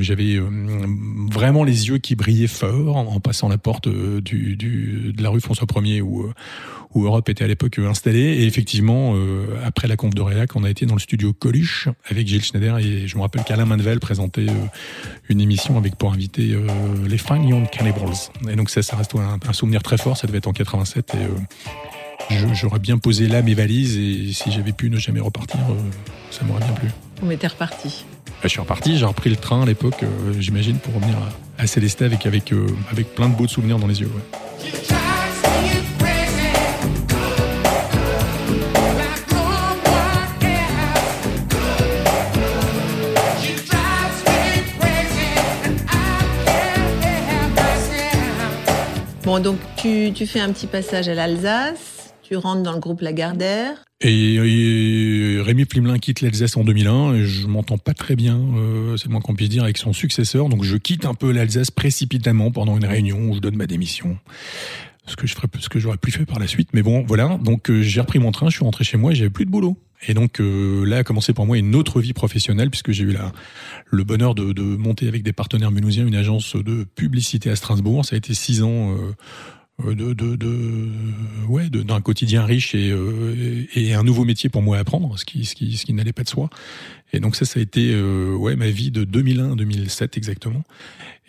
j'avais 0.00 0.40
vraiment 1.30 1.64
les 1.64 1.88
yeux 1.88 1.98
qui 1.98 2.16
brillaient 2.16 2.46
fort 2.46 2.96
en, 2.96 3.20
passant 3.20 3.48
la 3.48 3.58
porte 3.58 3.88
du, 3.88 4.56
du, 4.56 5.12
de 5.12 5.22
la 5.22 5.30
rue 5.30 5.40
François 5.40 5.66
1er 5.66 6.00
où, 6.00 6.26
où 6.94 7.04
Europe 7.04 7.28
était 7.28 7.44
à 7.44 7.46
l'époque 7.46 7.78
installée. 7.78 8.20
Et 8.20 8.46
effectivement, 8.46 9.14
après 9.64 9.88
la 9.88 9.96
conf 9.96 10.14
de 10.14 10.22
rédac, 10.22 10.48
qu'on 10.48 10.64
a 10.64 10.70
été 10.70 10.86
dans 10.86 10.94
le 10.94 11.00
studio 11.00 11.32
Coluche 11.32 11.88
avec 12.08 12.26
Gilles 12.26 12.44
Schneider 12.44 12.78
et 12.78 13.06
je 13.06 13.16
me 13.16 13.22
rappelle 13.22 13.44
qu'Alain 13.44 13.64
Manvel 13.64 14.00
présentait 14.00 14.48
euh, 14.48 14.66
une 15.28 15.40
émission 15.40 15.76
avec 15.76 15.96
pour 15.96 16.12
inviter 16.12 16.54
euh, 16.54 16.66
les 17.06 17.18
Fine 17.18 17.46
Young 17.46 17.68
Et 18.48 18.56
donc 18.56 18.70
ça, 18.70 18.82
ça 18.82 18.96
reste 18.96 19.14
un, 19.14 19.38
un, 19.46 19.52
souvenir 19.52 19.82
très 19.82 19.98
fort. 19.98 20.16
Ça 20.16 20.26
devait 20.26 20.38
être 20.38 20.48
en 20.48 20.52
87 20.52 21.14
et 21.14 21.18
euh, 22.34 22.54
j'aurais 22.54 22.78
bien 22.78 22.98
posé 22.98 23.28
là 23.28 23.42
mes 23.42 23.54
valises 23.54 23.96
et 23.96 24.32
si 24.32 24.50
j'avais 24.50 24.72
pu 24.72 24.90
ne 24.90 24.98
jamais 24.98 25.20
repartir, 25.20 25.60
ça 26.30 26.44
m'aurait 26.44 26.64
bien 26.64 26.72
plu. 26.72 26.88
On 27.22 27.30
était 27.30 27.46
reparti. 27.46 28.04
Bah, 28.26 28.32
je 28.44 28.48
suis 28.48 28.60
reparti, 28.60 28.98
j'ai 28.98 29.04
repris 29.04 29.30
le 29.30 29.36
train 29.36 29.62
à 29.62 29.66
l'époque, 29.66 30.04
j'imagine, 30.38 30.78
pour 30.78 30.94
revenir 30.94 31.16
à, 31.58 31.62
à 31.62 31.66
Célestat 31.66 32.04
avec, 32.04 32.26
avec, 32.26 32.52
avec 32.92 33.14
plein 33.14 33.28
de 33.28 33.34
beaux 33.34 33.48
souvenirs 33.48 33.78
dans 33.78 33.88
les 33.88 34.00
yeux. 34.00 34.10
Ouais. 34.14 35.17
Donc 49.40 49.58
tu, 49.76 50.26
fais 50.26 50.40
un 50.40 50.52
petit 50.52 50.66
passage 50.66 51.08
à 51.08 51.14
l'Alsace, 51.14 52.14
tu 52.22 52.36
rentres 52.36 52.62
dans 52.62 52.72
le 52.72 52.80
groupe 52.80 53.02
Lagardère. 53.02 53.84
Et, 54.00 54.34
et 54.34 55.40
Rémi 55.40 55.64
Flimelin 55.64 55.98
quitte 55.98 56.22
l'Alsace 56.22 56.56
en 56.56 56.64
2001 56.64 57.14
et 57.14 57.24
je 57.24 57.46
m'entends 57.46 57.78
pas 57.78 57.94
très 57.94 58.16
bien, 58.16 58.38
euh, 58.56 58.96
c'est 58.96 59.08
moins 59.08 59.20
qu'on 59.20 59.34
puisse 59.34 59.48
dire, 59.48 59.62
avec 59.62 59.78
son 59.78 59.92
successeur. 59.92 60.48
Donc 60.48 60.64
je 60.64 60.76
quitte 60.76 61.04
un 61.04 61.14
peu 61.14 61.30
l'Alsace 61.30 61.70
précipitamment 61.70 62.50
pendant 62.50 62.76
une 62.76 62.84
réunion 62.84 63.18
où 63.30 63.34
je 63.34 63.40
donne 63.40 63.56
ma 63.56 63.66
démission 63.66 64.18
ce 65.06 65.16
que 65.16 65.26
je 65.26 65.34
ferais, 65.34 65.48
ce 65.58 65.68
que 65.68 65.78
j'aurais 65.78 65.96
plus 65.96 66.12
fait 66.12 66.26
par 66.26 66.38
la 66.38 66.46
suite. 66.46 66.70
Mais 66.72 66.82
bon, 66.82 67.04
voilà. 67.06 67.38
Donc 67.42 67.70
euh, 67.70 67.82
j'ai 67.82 68.00
repris 68.00 68.18
mon 68.18 68.32
train, 68.32 68.48
je 68.50 68.56
suis 68.56 68.64
rentré 68.64 68.84
chez 68.84 68.96
moi 68.96 69.12
et 69.12 69.14
j'avais 69.14 69.30
plus 69.30 69.46
de 69.46 69.50
boulot. 69.50 69.76
Et 70.06 70.14
donc 70.14 70.40
euh, 70.40 70.84
là 70.84 70.98
a 70.98 71.04
commencé 71.04 71.32
pour 71.32 71.44
moi 71.46 71.58
une 71.58 71.74
autre 71.74 72.00
vie 72.00 72.12
professionnelle 72.12 72.70
puisque 72.70 72.92
j'ai 72.92 73.04
eu 73.04 73.12
la, 73.12 73.32
le 73.86 74.04
bonheur 74.04 74.34
de, 74.34 74.52
de, 74.52 74.62
monter 74.62 75.08
avec 75.08 75.22
des 75.22 75.32
partenaires 75.32 75.72
mulhousiens 75.72 76.06
une 76.06 76.14
agence 76.14 76.54
de 76.54 76.84
publicité 76.94 77.50
à 77.50 77.56
Strasbourg. 77.56 78.04
Ça 78.04 78.14
a 78.14 78.18
été 78.18 78.34
six 78.34 78.62
ans. 78.62 78.96
Euh, 79.84 79.94
de, 79.94 80.12
de, 80.12 80.34
de 80.34 80.88
ouais 81.48 81.70
d'un 81.70 82.00
quotidien 82.00 82.44
riche 82.44 82.74
et, 82.74 82.90
euh, 82.90 83.64
et 83.76 83.94
un 83.94 84.02
nouveau 84.02 84.24
métier 84.24 84.50
pour 84.50 84.60
moi 84.60 84.76
à 84.76 84.80
apprendre 84.80 85.16
ce 85.16 85.24
qui 85.24 85.44
ce 85.44 85.54
qui 85.54 85.76
ce 85.76 85.86
qui 85.86 85.92
n'allait 85.92 86.12
pas 86.12 86.24
de 86.24 86.28
soi. 86.28 86.50
Et 87.12 87.20
donc 87.20 87.36
ça 87.36 87.44
ça 87.44 87.60
a 87.60 87.62
été 87.62 87.92
euh, 87.92 88.34
ouais 88.34 88.56
ma 88.56 88.70
vie 88.70 88.90
de 88.90 89.04
2001 89.04 89.52
à 89.52 89.54
2007 89.54 90.16
exactement. 90.16 90.64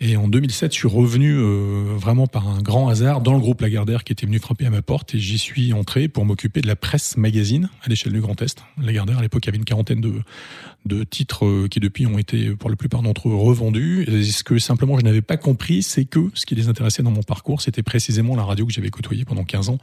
Et 0.00 0.16
en 0.16 0.26
2007 0.26 0.72
je 0.72 0.78
suis 0.78 0.88
revenu 0.88 1.36
euh, 1.36 1.94
vraiment 1.96 2.26
par 2.26 2.48
un 2.48 2.60
grand 2.60 2.88
hasard 2.88 3.20
dans 3.20 3.34
le 3.34 3.38
groupe 3.38 3.60
Lagardère 3.60 4.02
qui 4.02 4.12
était 4.12 4.26
venu 4.26 4.40
frapper 4.40 4.66
à 4.66 4.70
ma 4.70 4.82
porte 4.82 5.14
et 5.14 5.20
j'y 5.20 5.38
suis 5.38 5.72
entré 5.72 6.08
pour 6.08 6.24
m'occuper 6.24 6.60
de 6.60 6.66
la 6.66 6.76
presse 6.76 7.16
magazine 7.16 7.68
à 7.84 7.88
l'échelle 7.88 8.12
du 8.12 8.20
Grand 8.20 8.42
Est. 8.42 8.64
Lagardère 8.82 9.18
à 9.18 9.22
l'époque 9.22 9.46
avait 9.46 9.58
une 9.58 9.64
quarantaine 9.64 10.00
de 10.00 10.12
de 10.86 11.04
titres 11.04 11.46
euh, 11.46 11.68
qui 11.68 11.80
depuis 11.80 12.06
ont 12.06 12.18
été 12.18 12.50
pour 12.56 12.70
la 12.70 12.76
plupart 12.76 13.02
d'entre 13.02 13.28
eux 13.28 13.34
revendus. 13.34 14.06
Ce 14.22 14.42
que 14.42 14.58
simplement 14.58 14.98
je 14.98 15.04
n'avais 15.04 15.22
pas 15.22 15.36
compris, 15.36 15.82
c'est 15.82 16.04
que 16.04 16.30
ce 16.34 16.46
qui 16.46 16.54
les 16.54 16.68
intéressait 16.68 17.02
dans 17.02 17.10
mon 17.10 17.22
parcours, 17.22 17.60
c'était 17.60 17.82
précisément 17.82 18.36
la 18.36 18.44
radio 18.44 18.66
que 18.66 18.72
j'avais 18.72 18.90
côtoyée 18.90 19.24
pendant 19.24 19.44
15 19.44 19.68
ans, 19.68 19.78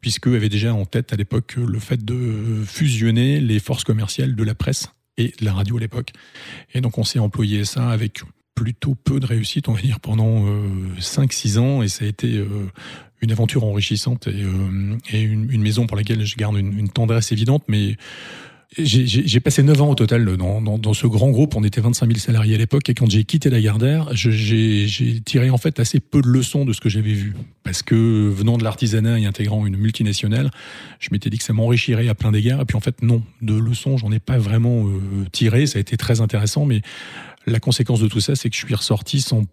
puisqu'eux 0.00 0.36
avaient 0.36 0.48
déjà 0.48 0.74
en 0.74 0.84
tête 0.84 1.12
à 1.12 1.16
l'époque 1.16 1.56
le 1.56 1.78
fait 1.78 2.04
de 2.04 2.62
fusionner 2.64 3.40
les 3.40 3.58
forces 3.58 3.84
commerciales 3.84 4.34
de 4.34 4.44
la 4.44 4.54
presse 4.54 4.88
et 5.16 5.34
de 5.38 5.44
la 5.44 5.52
radio 5.52 5.76
à 5.76 5.80
l'époque. 5.80 6.12
Et 6.74 6.80
donc 6.80 6.98
on 6.98 7.04
s'est 7.04 7.18
employé 7.18 7.64
ça 7.64 7.90
avec 7.90 8.22
plutôt 8.54 8.94
peu 8.96 9.20
de 9.20 9.26
réussite, 9.26 9.68
on 9.68 9.72
va 9.72 9.80
dire, 9.80 10.00
pendant 10.00 10.46
euh, 10.46 10.68
5-6 10.98 11.58
ans, 11.58 11.82
et 11.82 11.88
ça 11.88 12.04
a 12.04 12.08
été 12.08 12.38
euh, 12.38 12.48
une 13.20 13.30
aventure 13.30 13.64
enrichissante 13.64 14.26
et, 14.26 14.42
euh, 14.42 14.96
une, 15.12 15.62
maison 15.62 15.86
pour 15.86 15.96
laquelle 15.96 16.24
je 16.24 16.36
garde 16.36 16.56
une, 16.56 16.76
une 16.76 16.88
tendresse 16.88 17.30
évidente, 17.30 17.62
mais 17.68 17.96
j'ai 18.76 19.40
passé 19.40 19.62
9 19.62 19.80
ans 19.80 19.90
au 19.90 19.94
total 19.94 20.36
dans, 20.36 20.60
dans, 20.60 20.76
dans, 20.76 20.92
ce 20.92 21.06
grand 21.06 21.30
groupe. 21.30 21.56
On 21.56 21.64
était 21.64 21.80
25 21.80 22.06
000 22.06 22.18
salariés 22.18 22.54
à 22.54 22.58
l'époque. 22.58 22.88
Et 22.90 22.94
quand 22.94 23.08
j'ai 23.08 23.24
quitté 23.24 23.48
la 23.48 23.62
Gardère, 23.62 24.08
j'ai 24.12 25.20
tiré 25.24 25.48
en 25.48 25.56
fait 25.56 25.80
assez 25.80 26.00
peu 26.00 26.20
de 26.20 26.28
leçons 26.28 26.66
de 26.66 26.74
ce 26.74 26.80
que 26.80 26.90
j'avais 26.90 27.14
vu. 27.14 27.34
Parce 27.64 27.82
que 27.82 28.28
venant 28.28 28.58
de 28.58 28.64
l'artisanat 28.64 29.18
et 29.18 29.24
intégrant 29.24 29.66
une 29.66 29.76
multinationale, 29.76 30.50
je 31.00 31.08
m'étais 31.12 31.30
dit 31.30 31.38
que 31.38 31.44
ça 31.44 31.54
m'enrichirait 31.54 32.08
à 32.08 32.14
plein 32.14 32.30
d'égards. 32.30 32.60
Et 32.60 32.64
puis 32.66 32.76
en 32.76 32.80
fait, 32.80 33.00
non, 33.02 33.22
de 33.40 33.54
leçons, 33.58 33.96
j'en 33.96 34.12
ai 34.12 34.20
pas 34.20 34.36
vraiment 34.36 34.86
euh, 34.86 35.24
tiré. 35.32 35.66
Ça 35.66 35.78
a 35.78 35.80
été 35.80 35.96
très 35.96 36.20
intéressant. 36.20 36.66
Mais 36.66 36.82
la 37.46 37.60
conséquence 37.60 38.00
de 38.00 38.08
tout 38.08 38.20
ça, 38.20 38.36
c'est 38.36 38.50
que 38.50 38.56
je 38.56 38.64
suis 38.66 38.74
ressorti 38.74 39.22
sans 39.22 39.44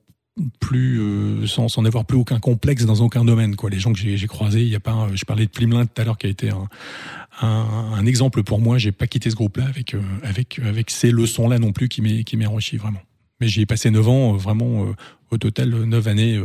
plus 0.60 1.00
euh, 1.00 1.48
sans, 1.48 1.70
sans 1.70 1.86
avoir 1.86 2.04
plus 2.04 2.18
aucun 2.18 2.40
complexe 2.40 2.84
dans 2.84 3.00
aucun 3.00 3.24
domaine 3.24 3.56
quoi 3.56 3.70
les 3.70 3.80
gens 3.80 3.94
que 3.94 4.00
j'ai 4.00 4.28
croisés 4.28 4.64
il 4.64 4.68
y 4.68 4.76
a 4.76 4.82
pas 4.82 5.08
je 5.14 5.24
parlais 5.24 5.46
de 5.46 5.50
Plimlin 5.50 5.86
tout 5.86 6.02
à 6.02 6.04
l'heure 6.04 6.18
qui 6.18 6.28
a 6.28 6.30
été 6.30 6.50
un, 6.50 6.68
un, 7.42 8.06
exemple 8.06 8.44
pour 8.44 8.60
moi 8.60 8.78
j'ai 8.78 8.92
pas 8.92 9.08
quitté 9.08 9.30
ce 9.30 9.36
groupe 9.36 9.58
là 9.58 9.66
avec 9.66 9.94
euh, 9.94 10.02
avec 10.24 10.60
avec 10.60 10.90
ces 10.90 11.12
leçons 11.12 11.48
là 11.48 11.60
non 11.60 11.72
plus 11.72 11.90
qui 11.90 12.02
m'est 12.02 12.46
enrichi 12.46 12.78
vraiment. 12.78 13.02
Mais 13.42 13.48
j'y 13.48 13.62
ai 13.62 13.66
passé 13.66 13.92
neuf 13.92 14.08
ans 14.08 14.34
euh, 14.34 14.38
vraiment 14.38 14.86
euh, 14.86 14.94
au 15.32 15.38
total 15.38 15.70
neuf 15.70 16.08
années 16.08 16.42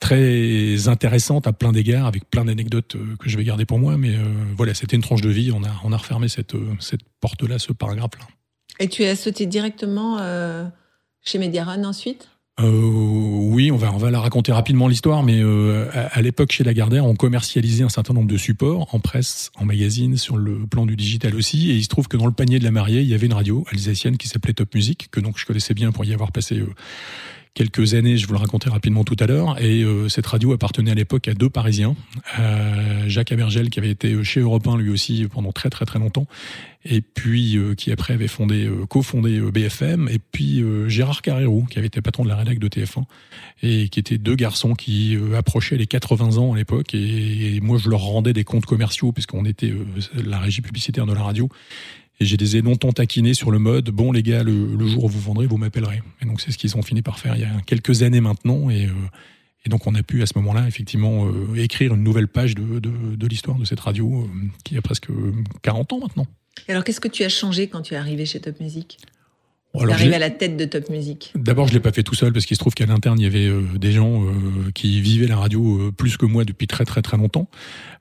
très 0.00 0.88
intéressantes 0.88 1.46
à 1.46 1.52
plein 1.52 1.72
d'égards 1.72 2.06
avec 2.06 2.28
plein 2.28 2.44
d'anecdotes 2.44 2.96
que 3.18 3.28
je 3.28 3.36
vais 3.36 3.44
garder 3.44 3.64
pour 3.64 3.78
moi. 3.78 3.96
Mais 3.96 4.16
voilà 4.56 4.74
c'était 4.74 4.96
une 4.96 5.02
tranche 5.02 5.22
de 5.22 5.30
vie. 5.30 5.52
On 5.52 5.62
a 5.62 5.68
a 5.68 5.96
refermé 5.96 6.28
cette 6.28 6.56
cette 6.80 7.02
porte 7.20 7.42
là 7.42 7.58
ce 7.58 7.72
paragraphe 7.72 8.18
là 8.18 8.26
et 8.80 8.88
tu 8.88 9.04
as 9.04 9.14
sauté 9.14 9.46
directement 9.46 10.18
chez 11.22 11.38
Mediaron 11.38 11.84
ensuite? 11.84 12.28
Euh, 12.60 12.70
oui, 12.70 13.72
on 13.72 13.76
va 13.76 13.92
on 13.92 13.96
va 13.96 14.12
la 14.12 14.20
raconter 14.20 14.52
rapidement 14.52 14.86
l'histoire, 14.86 15.24
mais 15.24 15.40
euh, 15.42 15.90
à, 15.92 16.22
l'époque 16.22 16.52
chez 16.52 16.62
Lagardère, 16.62 17.04
on 17.04 17.16
commercialisait 17.16 17.82
un 17.82 17.88
certain 17.88 18.14
nombre 18.14 18.28
de 18.28 18.36
supports 18.36 18.94
en 18.94 19.00
presse, 19.00 19.50
en 19.56 19.64
magazine, 19.64 20.16
sur 20.16 20.36
le 20.36 20.64
plan 20.66 20.86
du 20.86 20.94
digital 20.94 21.34
aussi, 21.34 21.72
et 21.72 21.74
il 21.74 21.82
se 21.82 21.88
trouve 21.88 22.06
que 22.06 22.16
dans 22.16 22.26
le 22.26 22.32
panier 22.32 22.60
de 22.60 22.64
la 22.64 22.70
mariée, 22.70 23.00
il 23.00 23.08
y 23.08 23.14
avait 23.14 23.26
une 23.26 23.32
radio 23.32 23.64
alsacienne 23.72 24.16
qui 24.16 24.28
s'appelait 24.28 24.52
Top 24.52 24.72
Music, 24.72 25.08
que 25.10 25.18
donc 25.18 25.36
je 25.36 25.46
connaissais 25.46 25.74
bien 25.74 25.90
pour 25.90 26.04
y 26.04 26.14
avoir 26.14 26.30
passé 26.30 26.58
euh, 26.58 26.72
quelques 27.54 27.94
années, 27.94 28.16
je 28.16 28.26
vous 28.26 28.32
le 28.32 28.38
racontais 28.38 28.68
rapidement 28.68 29.04
tout 29.04 29.16
à 29.20 29.26
l'heure, 29.26 29.60
et 29.62 29.84
cette 30.08 30.26
radio 30.26 30.52
appartenait 30.52 30.90
à 30.90 30.94
l'époque 30.94 31.28
à 31.28 31.34
deux 31.34 31.48
Parisiens, 31.48 31.94
Jacques 33.06 33.32
Abergel 33.32 33.70
qui 33.70 33.78
avait 33.78 33.90
été 33.90 34.22
chez 34.24 34.40
Europe 34.40 34.66
1 34.66 34.76
lui 34.76 34.90
aussi 34.90 35.26
pendant 35.32 35.52
très 35.52 35.70
très 35.70 35.84
très 35.84 35.98
longtemps, 36.00 36.26
et 36.84 37.00
puis 37.00 37.56
qui 37.76 37.92
après 37.92 38.14
avait 38.14 38.28
fondé, 38.28 38.68
cofondé 38.88 39.40
BFM, 39.40 40.08
et 40.08 40.18
puis 40.18 40.64
Gérard 40.88 41.22
Carrérou 41.22 41.64
qui 41.70 41.78
avait 41.78 41.86
été 41.86 42.00
patron 42.00 42.24
de 42.24 42.28
la 42.28 42.36
rédac 42.36 42.58
de 42.58 42.68
TF1 42.68 43.04
et 43.62 43.88
qui 43.88 44.00
étaient 44.00 44.18
deux 44.18 44.34
garçons 44.34 44.74
qui 44.74 45.16
approchaient 45.36 45.76
les 45.76 45.86
80 45.86 46.38
ans 46.38 46.54
à 46.54 46.56
l'époque, 46.56 46.92
et, 46.94 47.56
et, 47.56 47.60
moi 47.60 47.78
je 47.78 47.88
leur 47.88 48.00
rendais 48.00 48.32
des 48.32 48.44
comptes 48.44 48.66
commerciaux 48.66 49.12
puisqu'on 49.12 49.44
était 49.44 49.72
la 50.14 50.40
régie 50.40 50.60
publicitaire 50.60 51.06
de 51.06 51.14
la 51.14 51.22
radio. 51.22 51.48
Et 52.20 52.24
j'ai 52.24 52.36
des 52.36 52.62
longtemps 52.62 52.92
taquiné 52.92 53.34
sur 53.34 53.50
le 53.50 53.58
mode 53.58 53.90
bon 53.90 54.12
les 54.12 54.22
gars, 54.22 54.44
le, 54.44 54.86
jour 54.86 55.04
où 55.04 55.08
vous 55.08 55.20
vendrez, 55.20 55.46
vous 55.46 55.56
m'appellerez. 55.56 56.02
Et 56.22 56.26
donc 56.26 56.40
c'est 56.40 56.52
ce 56.52 56.58
qu'ils 56.58 56.76
ont 56.76 56.82
fini 56.82 57.02
par 57.02 57.18
faire 57.18 57.34
il 57.34 57.42
y 57.42 57.44
a 57.44 57.60
quelques 57.66 58.02
années 58.02 58.20
maintenant. 58.20 58.70
Et, 58.70 58.86
euh, 58.86 58.92
et 59.66 59.68
donc 59.68 59.86
on 59.86 59.94
a 59.94 60.02
pu 60.02 60.22
à 60.22 60.26
ce 60.26 60.32
moment-là 60.36 60.68
effectivement 60.68 61.26
euh, 61.26 61.56
écrire 61.56 61.94
une 61.94 62.04
nouvelle 62.04 62.28
page 62.28 62.54
de, 62.54 62.78
de, 62.78 63.16
de 63.16 63.26
l'histoire 63.26 63.58
de 63.58 63.64
cette 63.64 63.80
radio 63.80 64.22
euh, 64.22 64.28
qui 64.64 64.76
a 64.76 64.82
presque 64.82 65.08
40 65.62 65.92
ans 65.92 66.00
maintenant. 66.00 66.26
Et 66.68 66.70
alors 66.70 66.84
qu'est-ce 66.84 67.00
que 67.00 67.08
tu 67.08 67.24
as 67.24 67.28
changé 67.28 67.66
quand 67.66 67.82
tu 67.82 67.94
es 67.94 67.96
arrivé 67.96 68.26
chez 68.26 68.40
Top 68.40 68.60
Music? 68.60 68.98
Arrivé 69.76 70.14
à 70.14 70.20
la 70.20 70.30
tête 70.30 70.56
de 70.56 70.66
Top 70.66 70.88
Music? 70.88 71.32
D'abord, 71.34 71.66
je 71.66 71.74
l'ai 71.74 71.80
pas 71.80 71.90
fait 71.90 72.04
tout 72.04 72.14
seul 72.14 72.32
parce 72.32 72.46
qu'il 72.46 72.56
se 72.56 72.60
trouve 72.60 72.74
qu'à 72.74 72.86
l'interne, 72.86 73.18
il 73.18 73.24
y 73.24 73.26
avait 73.26 73.50
des 73.76 73.90
gens 73.90 74.22
qui 74.72 75.00
vivaient 75.00 75.26
la 75.26 75.36
radio 75.36 75.90
plus 75.90 76.16
que 76.16 76.26
moi 76.26 76.44
depuis 76.44 76.68
très 76.68 76.84
très 76.84 77.02
très 77.02 77.16
longtemps. 77.16 77.48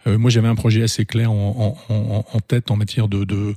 moi, 0.05 0.29
j'avais 0.29 0.47
un 0.47 0.53
projet 0.53 0.83
assez 0.83 1.03
clair 1.03 1.31
en, 1.31 1.75
en, 1.89 2.25
en 2.31 2.39
tête 2.41 2.69
en 2.69 2.75
matière 2.75 3.07
de, 3.07 3.23
de 3.23 3.55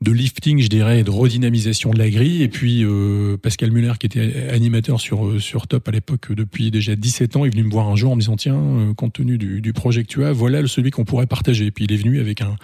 de 0.00 0.12
lifting, 0.12 0.60
je 0.60 0.68
dirais, 0.68 1.00
et 1.00 1.04
de 1.04 1.10
redynamisation 1.10 1.90
de 1.90 1.98
la 1.98 2.08
grille. 2.08 2.42
Et 2.42 2.48
puis 2.48 2.84
euh, 2.84 3.36
Pascal 3.36 3.70
Muller, 3.70 3.92
qui 3.98 4.06
était 4.06 4.48
animateur 4.50 5.00
sur 5.00 5.26
euh, 5.26 5.38
sur 5.38 5.66
Top 5.66 5.88
à 5.88 5.90
l'époque 5.90 6.32
depuis 6.32 6.70
déjà 6.70 6.96
17 6.96 7.36
ans, 7.36 7.44
est 7.44 7.50
venu 7.50 7.64
me 7.64 7.70
voir 7.70 7.88
un 7.88 7.96
jour 7.96 8.12
en 8.12 8.16
me 8.16 8.20
disant 8.20 8.36
tiens, 8.36 8.56
euh, 8.56 8.94
compte 8.94 9.14
tenu 9.14 9.36
du, 9.36 9.60
du, 9.60 9.72
projet 9.72 10.02
que 10.02 10.08
tu 10.08 10.24
as, 10.24 10.32
voilà 10.32 10.66
celui 10.66 10.90
qu'on 10.90 11.04
pourrait 11.04 11.26
partager. 11.26 11.66
Et 11.66 11.70
puis 11.70 11.84
il 11.84 11.92
est 11.92 11.98
venu 11.98 12.20
avec 12.20 12.40
un 12.40 12.56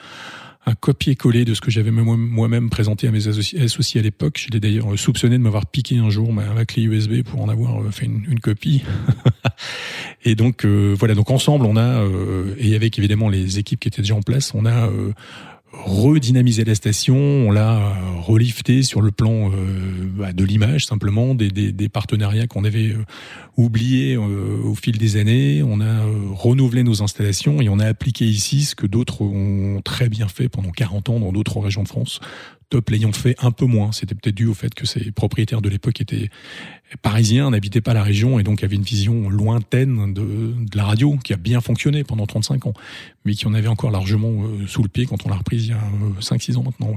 un 0.69 0.75
copier-coller 0.75 1.45
de 1.45 1.55
ce 1.55 1.61
que 1.61 1.71
j'avais 1.71 1.93
moi-même 1.93 2.71
présenté 2.71 3.07
à 3.07 3.13
mes 3.13 3.29
associés 3.29 4.01
à 4.01 4.03
l'époque. 4.03 4.45
Je 4.45 4.51
l'ai 4.51 4.59
d'ailleurs 4.59 4.99
soupçonné 4.99 5.39
de 5.39 5.43
m'avoir 5.43 5.65
piqué 5.67 5.99
un 5.99 6.11
jour 6.11 6.33
ma, 6.33 6.65
clé 6.65 6.83
USB 6.83 7.23
pour 7.23 7.41
en 7.41 7.49
avoir 7.49 7.85
fait 7.95 8.07
une, 8.07 8.25
une 8.29 8.41
copie. 8.41 8.83
et 10.25 10.35
donc 10.35 10.67
voilà, 10.67 11.15
donc 11.15 11.31
ensemble 11.31 11.67
on 11.67 11.77
a 11.77 12.05
et 12.59 12.75
avec 12.75 12.99
évidemment 12.99 13.29
les 13.29 13.61
équipes 13.61 13.79
qui 13.79 13.87
étaient 13.87 14.03
déjà 14.03 14.17
en 14.17 14.23
place, 14.23 14.55
on 14.57 14.67
a 14.67 14.91
redynamiser 15.85 16.65
la 16.65 16.75
station, 16.75 17.17
on 17.17 17.51
l'a 17.51 17.77
euh, 17.77 17.93
relifté 18.21 18.83
sur 18.83 19.03
le 19.03 19.11
plan 19.11 19.51
euh, 19.51 19.53
bah, 20.17 20.33
de 20.33 20.45
l'image 20.45 20.87
simplement, 20.87 21.35
des 21.35 21.89
partenariats 21.89 22.47
qu'on 22.47 22.65
avait 22.65 22.91
euh, 22.91 23.05
oubliés 23.57 24.17
au 24.17 24.75
fil 24.75 24.99
des 24.99 25.17
années, 25.17 25.63
on 25.63 25.81
a 25.81 26.05
renouvelé 26.35 26.83
nos 26.83 27.03
installations 27.03 27.63
et 27.63 27.69
on 27.69 27.79
a 27.79 27.87
appliqué 27.87 28.27
ici 28.27 28.65
ce 28.65 28.75
que 28.75 28.87
d'autres 28.87 29.23
ont 29.23 29.81
très 29.83 30.09
bien 30.09 30.29
fait 30.29 30.49
pendant 30.49 30.71
40 30.71 31.09
ans 31.09 31.21
dans 31.21 31.33
d'autres 31.33 31.59
régions 31.61 31.83
de 31.83 31.89
France, 31.89 32.21
Top 32.69 32.91
l'ayant 32.91 33.13
fait 33.13 33.37
un 33.39 33.53
peu 33.53 33.65
moins. 33.65 33.93
C'était 33.93 34.15
peut-être 34.15 34.35
dû 34.35 34.47
au 34.47 34.55
fait 34.55 34.75
que 34.75 34.87
ses 34.87 35.13
propriétaires 35.13 35.63
de 35.63 35.69
l'époque 35.69 36.01
étaient 36.01 36.31
parisiens, 37.03 37.51
n'habitaient 37.51 37.81
pas 37.81 37.95
la 37.95 38.03
région 38.03 38.39
et 38.39 38.43
donc 38.43 38.65
avaient 38.65 38.77
une 38.77 38.83
vision 38.83 39.29
lointaine 39.29 40.13
de, 40.13 40.55
la 40.75 40.85
radio 40.85 41.17
qui 41.23 41.33
a 41.33 41.37
bien 41.37 41.61
fonctionné 41.61 42.05
pendant 42.05 42.27
35 42.27 42.67
ans, 42.67 42.75
mais 43.25 43.35
qui 43.35 43.47
en 43.47 43.55
avait 43.55 43.69
encore 43.69 43.91
largement 43.91 44.45
euh, 44.45 44.67
sous 44.67 44.83
le 44.83 44.89
pied 44.89 45.07
quand 45.07 45.27
on 45.27 45.29
l'a 45.29 45.37
reprise 45.37 45.67
il 45.67 45.71
y 45.71 45.75
a 45.75 46.21
5-6 46.21 46.53
euh, 46.53 46.59
ans 46.59 46.63
maintenant. 46.65 46.95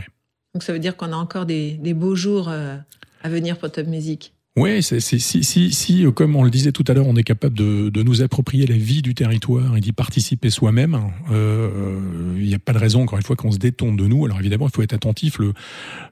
Donc 0.53 0.63
ça 0.63 0.73
veut 0.73 0.79
dire 0.79 0.97
qu'on 0.97 1.11
a 1.11 1.15
encore 1.15 1.45
des, 1.45 1.73
des 1.73 1.93
beaux 1.93 2.15
jours 2.15 2.49
euh, 2.49 2.77
à 3.23 3.29
venir 3.29 3.57
pour 3.57 3.71
Top 3.71 3.87
Music 3.87 4.33
oui, 4.59 4.83
si, 4.83 5.19
si, 5.19 5.71
si, 5.71 6.05
euh, 6.05 6.11
comme 6.11 6.35
on 6.35 6.43
le 6.43 6.49
disait 6.49 6.71
tout 6.71 6.83
à 6.87 6.93
l'heure, 6.93 7.07
on 7.07 7.15
est 7.15 7.23
capable 7.23 7.55
de, 7.55 7.89
de 7.89 8.03
nous 8.03 8.21
approprier 8.21 8.67
la 8.67 8.75
vie 8.75 9.01
du 9.01 9.15
territoire 9.15 9.77
et 9.77 9.79
d'y 9.79 9.93
participer 9.93 10.49
soi-même, 10.49 10.99
il 11.27 11.33
euh, 11.33 11.99
n'y 12.37 12.53
a 12.53 12.59
pas 12.59 12.73
de 12.73 12.77
raison, 12.77 13.03
encore 13.03 13.17
une 13.17 13.23
fois, 13.23 13.35
qu'on 13.35 13.51
se 13.51 13.57
détourne 13.57 13.95
de 13.95 14.05
nous. 14.05 14.25
Alors 14.25 14.39
évidemment, 14.39 14.67
il 14.67 14.75
faut 14.75 14.81
être 14.81 14.93
attentif. 14.93 15.39
Le, 15.39 15.53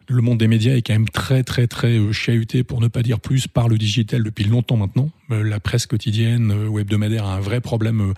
le 0.08 0.22
monde 0.22 0.38
des 0.38 0.48
médias 0.48 0.76
est 0.76 0.82
quand 0.82 0.94
même 0.94 1.10
très, 1.10 1.44
très, 1.44 1.68
très 1.68 1.98
euh, 1.98 2.14
chahuté, 2.14 2.64
pour 2.64 2.80
ne 2.80 2.88
pas 2.88 3.04
dire 3.04 3.20
plus, 3.20 3.48
par 3.48 3.68
le 3.68 3.78
digital 3.78 4.24
depuis 4.24 4.46
longtemps 4.46 4.78
maintenant. 4.78 5.10
La 5.30 5.60
presse 5.60 5.88
quotidienne 5.88 6.54
ou 6.70 6.80
hebdomadaire 6.80 7.26
a 7.26 7.36
un 7.36 7.42
vrai 7.42 7.60
problème 7.60 8.14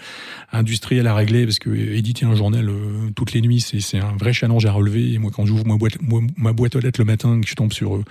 industriel 0.52 1.08
à 1.08 1.16
régler, 1.16 1.46
parce 1.46 1.58
que 1.58 1.72
éditer 1.72 2.28
un 2.28 2.36
journal 2.36 2.70
toutes 3.16 3.34
les 3.34 3.42
nuits, 3.42 3.62
c'est 3.62 3.98
un 3.98 4.16
vrai 4.16 4.32
challenge 4.32 4.68
à 4.68 4.72
relever. 4.72 5.14
Et 5.14 5.18
moi, 5.18 5.32
quand 5.34 5.44
j'ouvre 5.44 5.66
ma 5.66 5.76
boîte, 5.76 5.98
ma 6.38 6.54
boîte 6.54 6.76
aux 6.76 6.80
lettres 6.80 7.02
le 7.02 7.06
matin, 7.06 7.42
que 7.42 7.48
je 7.48 7.56
tombe 7.56 7.74
sur 7.74 8.04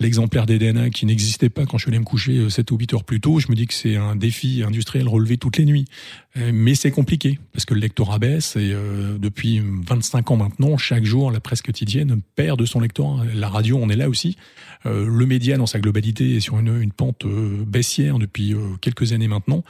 l'exemplaire 0.00 0.46
des 0.46 0.58
DNA 0.58 0.90
qui 0.90 1.06
n'existait 1.06 1.48
pas 1.48 1.66
quand 1.66 1.78
je 1.78 1.84
suis 1.84 1.90
allé 1.90 1.98
me 1.98 2.04
coucher 2.04 2.50
7 2.50 2.70
euh, 2.70 2.74
ou 2.74 2.78
8 2.78 2.94
heures 2.94 3.04
plus 3.04 3.20
tôt, 3.20 3.38
je 3.38 3.48
me 3.48 3.54
dis 3.54 3.66
que 3.66 3.74
c'est 3.74 3.96
un 3.96 4.16
défi 4.16 4.62
industriel 4.66 5.08
relevé 5.08 5.36
toutes 5.36 5.56
les 5.56 5.64
nuits. 5.64 5.84
Euh, 6.36 6.50
mais 6.52 6.74
c'est 6.74 6.90
compliqué, 6.90 7.38
parce 7.52 7.64
que 7.64 7.74
le 7.74 7.80
lectorat 7.80 8.18
baisse, 8.18 8.56
et 8.56 8.72
euh, 8.72 9.18
depuis 9.18 9.62
25 9.86 10.32
ans 10.32 10.36
maintenant, 10.36 10.76
chaque 10.76 11.04
jour, 11.04 11.30
la 11.30 11.38
presse 11.38 11.62
quotidienne 11.62 12.20
perd 12.34 12.58
de 12.58 12.66
son 12.66 12.80
lectorat. 12.80 13.24
La 13.34 13.48
radio, 13.48 13.78
on 13.80 13.88
est 13.88 13.96
là 13.96 14.08
aussi. 14.08 14.36
le 14.84 15.26
média, 15.26 15.56
dans 15.56 15.66
sa 15.66 15.78
globalité, 15.78 16.36
est 16.36 16.40
sur 16.40 16.58
une, 16.58 16.82
une 16.82 16.92
pente 16.92 17.24
baissière 17.26 18.18
depuis 18.18 18.54
quelques 18.80 19.12
années 19.12 19.28
maintenant. 19.28 19.64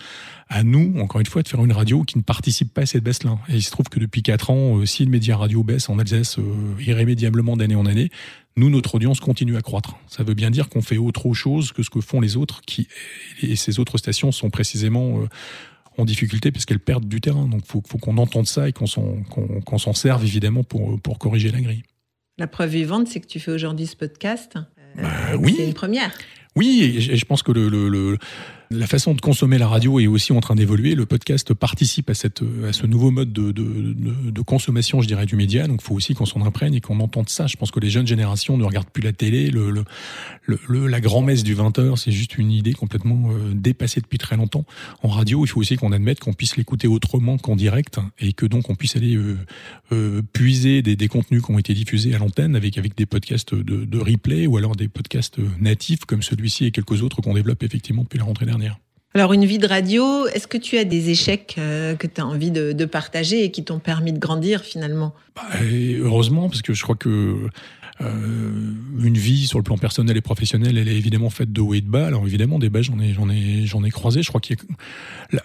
À 0.49 0.63
nous, 0.63 0.95
encore 1.01 1.21
une 1.21 1.27
fois, 1.27 1.43
de 1.43 1.49
faire 1.49 1.63
une 1.65 1.73
radio 1.73 2.03
qui 2.03 2.19
ne 2.19 2.23
participe 2.23 2.73
pas 2.73 2.83
à 2.83 2.87
cette 2.87 3.05
baisse-là. 3.05 3.39
Et 3.49 3.57
il 3.57 3.63
se 3.63 3.71
trouve 3.71 3.89
que 3.89 4.01
depuis 4.01 4.23
4 4.23 4.51
ans, 4.51 4.87
si 4.87 5.05
le 5.05 5.11
média 5.11 5.37
radio 5.37 5.63
baisse 5.63 5.89
en 5.89 5.99
Alsace 5.99 6.39
irrémédiablement 6.81 7.57
d'année 7.57 7.77
en 7.77 7.87
année, 7.87 8.11
nous, 8.57 8.71
notre 8.71 8.95
audience 8.95 9.21
continue 9.21 9.57
à 9.57 9.63
croître. 9.63 9.97
Ça 10.07 10.23
veut 10.23 10.35
bien 10.35 10.51
dire 10.51 10.69
qu'on 10.69 10.83
fait 10.83 10.97
autre 10.97 11.33
chose 11.35 11.73
que 11.73 11.83
ce 11.83 11.91
que 11.91 12.01
font 12.01 12.21
les 12.21 12.37
autres, 12.37 12.61
qui 12.67 12.87
et 13.43 13.57
ces 13.57 13.81
autres 13.81 13.99
stations 13.99 14.31
sont 14.33 14.51
précisément 14.51 15.21
euh, 15.21 15.29
en 15.99 16.05
difficulté 16.05 16.53
parce 16.53 16.65
qu'elles 16.65 16.81
perdent 16.81 17.09
du 17.09 17.21
terrain. 17.21 17.47
Donc, 17.49 17.65
faut, 17.67 17.83
faut 17.87 17.99
qu'on 17.99 18.17
entende 18.19 18.47
ça 18.47 18.69
et 18.69 18.73
qu'on 18.73 18.87
s'en 18.87 19.95
serve 19.95 20.25
évidemment 20.25 20.63
pour 20.63 21.01
pour 21.01 21.19
corriger 21.19 21.51
la 21.51 21.61
grille. 21.61 21.83
La 22.39 22.47
preuve 22.47 22.71
vivante, 22.71 23.09
c'est 23.09 23.21
que 23.21 23.27
tu 23.27 23.41
fais 23.41 23.53
aujourd'hui 23.53 23.87
ce 23.87 23.97
podcast. 23.97 24.59
Bah, 24.97 25.37
oui. 25.39 25.55
C'est 25.57 25.67
une 25.67 25.75
première. 25.75 26.13
Oui, 26.57 26.95
et 26.97 27.17
je 27.17 27.25
pense 27.25 27.43
que 27.43 27.51
le, 27.51 27.69
le, 27.69 27.89
le 27.89 28.19
la 28.75 28.87
façon 28.87 29.15
de 29.15 29.21
consommer 29.21 29.59
la 29.59 29.69
radio 29.69 30.01
est 30.01 30.07
aussi 30.07 30.33
en 30.33 30.41
train 30.41 30.55
d'évoluer. 30.55 30.95
Le 30.95 31.07
podcast 31.07 31.55
participe 31.55 32.11
à, 32.11 32.15
cette, 32.15 32.43
à 32.67 32.73
ce 32.73 32.87
nouveau 32.87 33.11
mode 33.11 33.33
de, 33.33 33.53
de, 33.53 33.95
de, 34.31 34.43
consommation, 34.43 35.01
je 35.01 35.07
dirais, 35.07 35.27
du 35.27 35.37
média. 35.37 35.67
Donc, 35.67 35.81
il 35.83 35.85
faut 35.85 35.95
aussi 35.95 36.15
qu'on 36.15 36.27
s'en 36.27 36.45
imprègne 36.45 36.75
et 36.75 36.81
qu'on 36.81 37.01
entende 37.01 37.29
ça. 37.29 37.47
Je 37.47 37.57
pense 37.57 37.71
que 37.71 37.81
les 37.81 37.91
jeunes 37.91 38.07
générations 38.07 38.57
ne 38.57 38.65
regardent 38.65 38.91
plus 38.91 39.03
la 39.03 39.13
télé. 39.13 39.51
Le, 39.51 39.71
le, 39.71 39.85
le 40.69 40.87
la 40.87 41.01
grand-messe 41.01 41.43
du 41.43 41.55
20h, 41.55 41.97
c'est 41.97 42.13
juste 42.13 42.39
une 42.39 42.51
idée 42.51 42.73
complètement 42.73 43.31
euh, 43.31 43.53
dépassée 43.55 44.01
depuis 44.01 44.19
très 44.19 44.37
longtemps. 44.37 44.65
En 45.03 45.09
radio, 45.09 45.45
il 45.45 45.49
faut 45.49 45.61
aussi 45.61 45.77
qu'on 45.77 45.93
admette 45.93 46.21
qu'on 46.21 46.33
puisse 46.33 46.57
l'écouter 46.57 46.89
autrement 46.89 47.39
qu'en 47.39 47.57
direct 47.57 47.99
et 48.19 48.33
que 48.33 48.47
donc 48.47 48.71
on 48.71 48.75
puisse 48.75 48.97
aller 48.97 49.17
euh, 49.17 49.37
euh, 49.93 50.23
puiser 50.33 50.83
des, 50.83 50.97
des, 50.97 51.09
contenus 51.09 51.43
qui 51.43 51.51
ont 51.51 51.59
été 51.59 51.75
diffusés 51.75 52.15
à 52.15 52.19
l'antenne 52.19 52.57
avec, 52.57 52.79
avec 52.79 52.97
des 52.97 53.07
podcasts 53.07 53.55
de, 53.55 53.85
de 53.85 53.99
replay 53.99 54.47
ou 54.47 54.57
alors 54.57 54.77
des 54.77 54.89
podcasts 54.89 55.39
natifs 55.61 56.05
comme 56.07 56.23
celui-ci 56.23 56.67
et 56.67 56.71
quelques 56.71 57.03
autres 57.03 57.21
qu'on 57.21 57.35
développe 57.35 57.63
effectivement 57.63 58.03
depuis 58.03 58.19
la 58.19 58.25
rentrée 58.25 58.47
dernière. 58.47 58.64
Alors, 59.17 59.33
une 59.33 59.45
vie 59.45 59.59
de 59.59 59.67
radio, 59.69 60.27
est-ce 60.27 60.49
que 60.49 60.59
tu 60.59 60.77
as 60.77 60.83
des 60.83 61.11
échecs 61.11 61.55
euh, 61.59 61.95
que 61.95 62.09
tu 62.09 62.21
as 62.21 62.27
envie 62.27 62.51
de, 62.51 62.73
de, 62.73 62.85
partager 62.85 63.45
et 63.45 63.53
qui 63.53 63.63
t'ont 63.63 63.79
permis 63.79 64.13
de 64.13 64.19
grandir 64.19 64.63
finalement? 64.63 65.15
Bah, 65.37 65.43
Heureusement, 65.63 66.49
parce 66.49 66.63
que 66.63 66.75
je 66.75 66.83
crois 66.83 66.97
que 66.97 67.09
euh, 67.09 67.51
une 68.01 69.17
vie 69.17 69.47
sur 69.47 69.59
le 69.59 69.63
plan 69.63 69.79
personnel 69.79 70.17
et 70.17 70.21
professionnel, 70.21 70.79
elle 70.79 70.89
est 70.89 70.97
évidemment 70.97 71.31
faite 71.31 71.53
de 71.53 71.61
haut 71.61 71.75
et 71.75 71.81
de 71.81 71.89
bas. 71.89 72.07
Alors 72.07 72.27
évidemment, 72.27 72.59
des 72.59 72.69
bas, 72.69 72.83
j'en 72.83 72.99
ai, 72.99 73.13
j'en 73.13 73.29
ai, 73.31 73.67
j'en 73.67 73.85
ai 73.85 73.91
croisé. 73.91 74.23
Je 74.23 74.29
crois 74.29 74.41
qu'il 74.41 74.57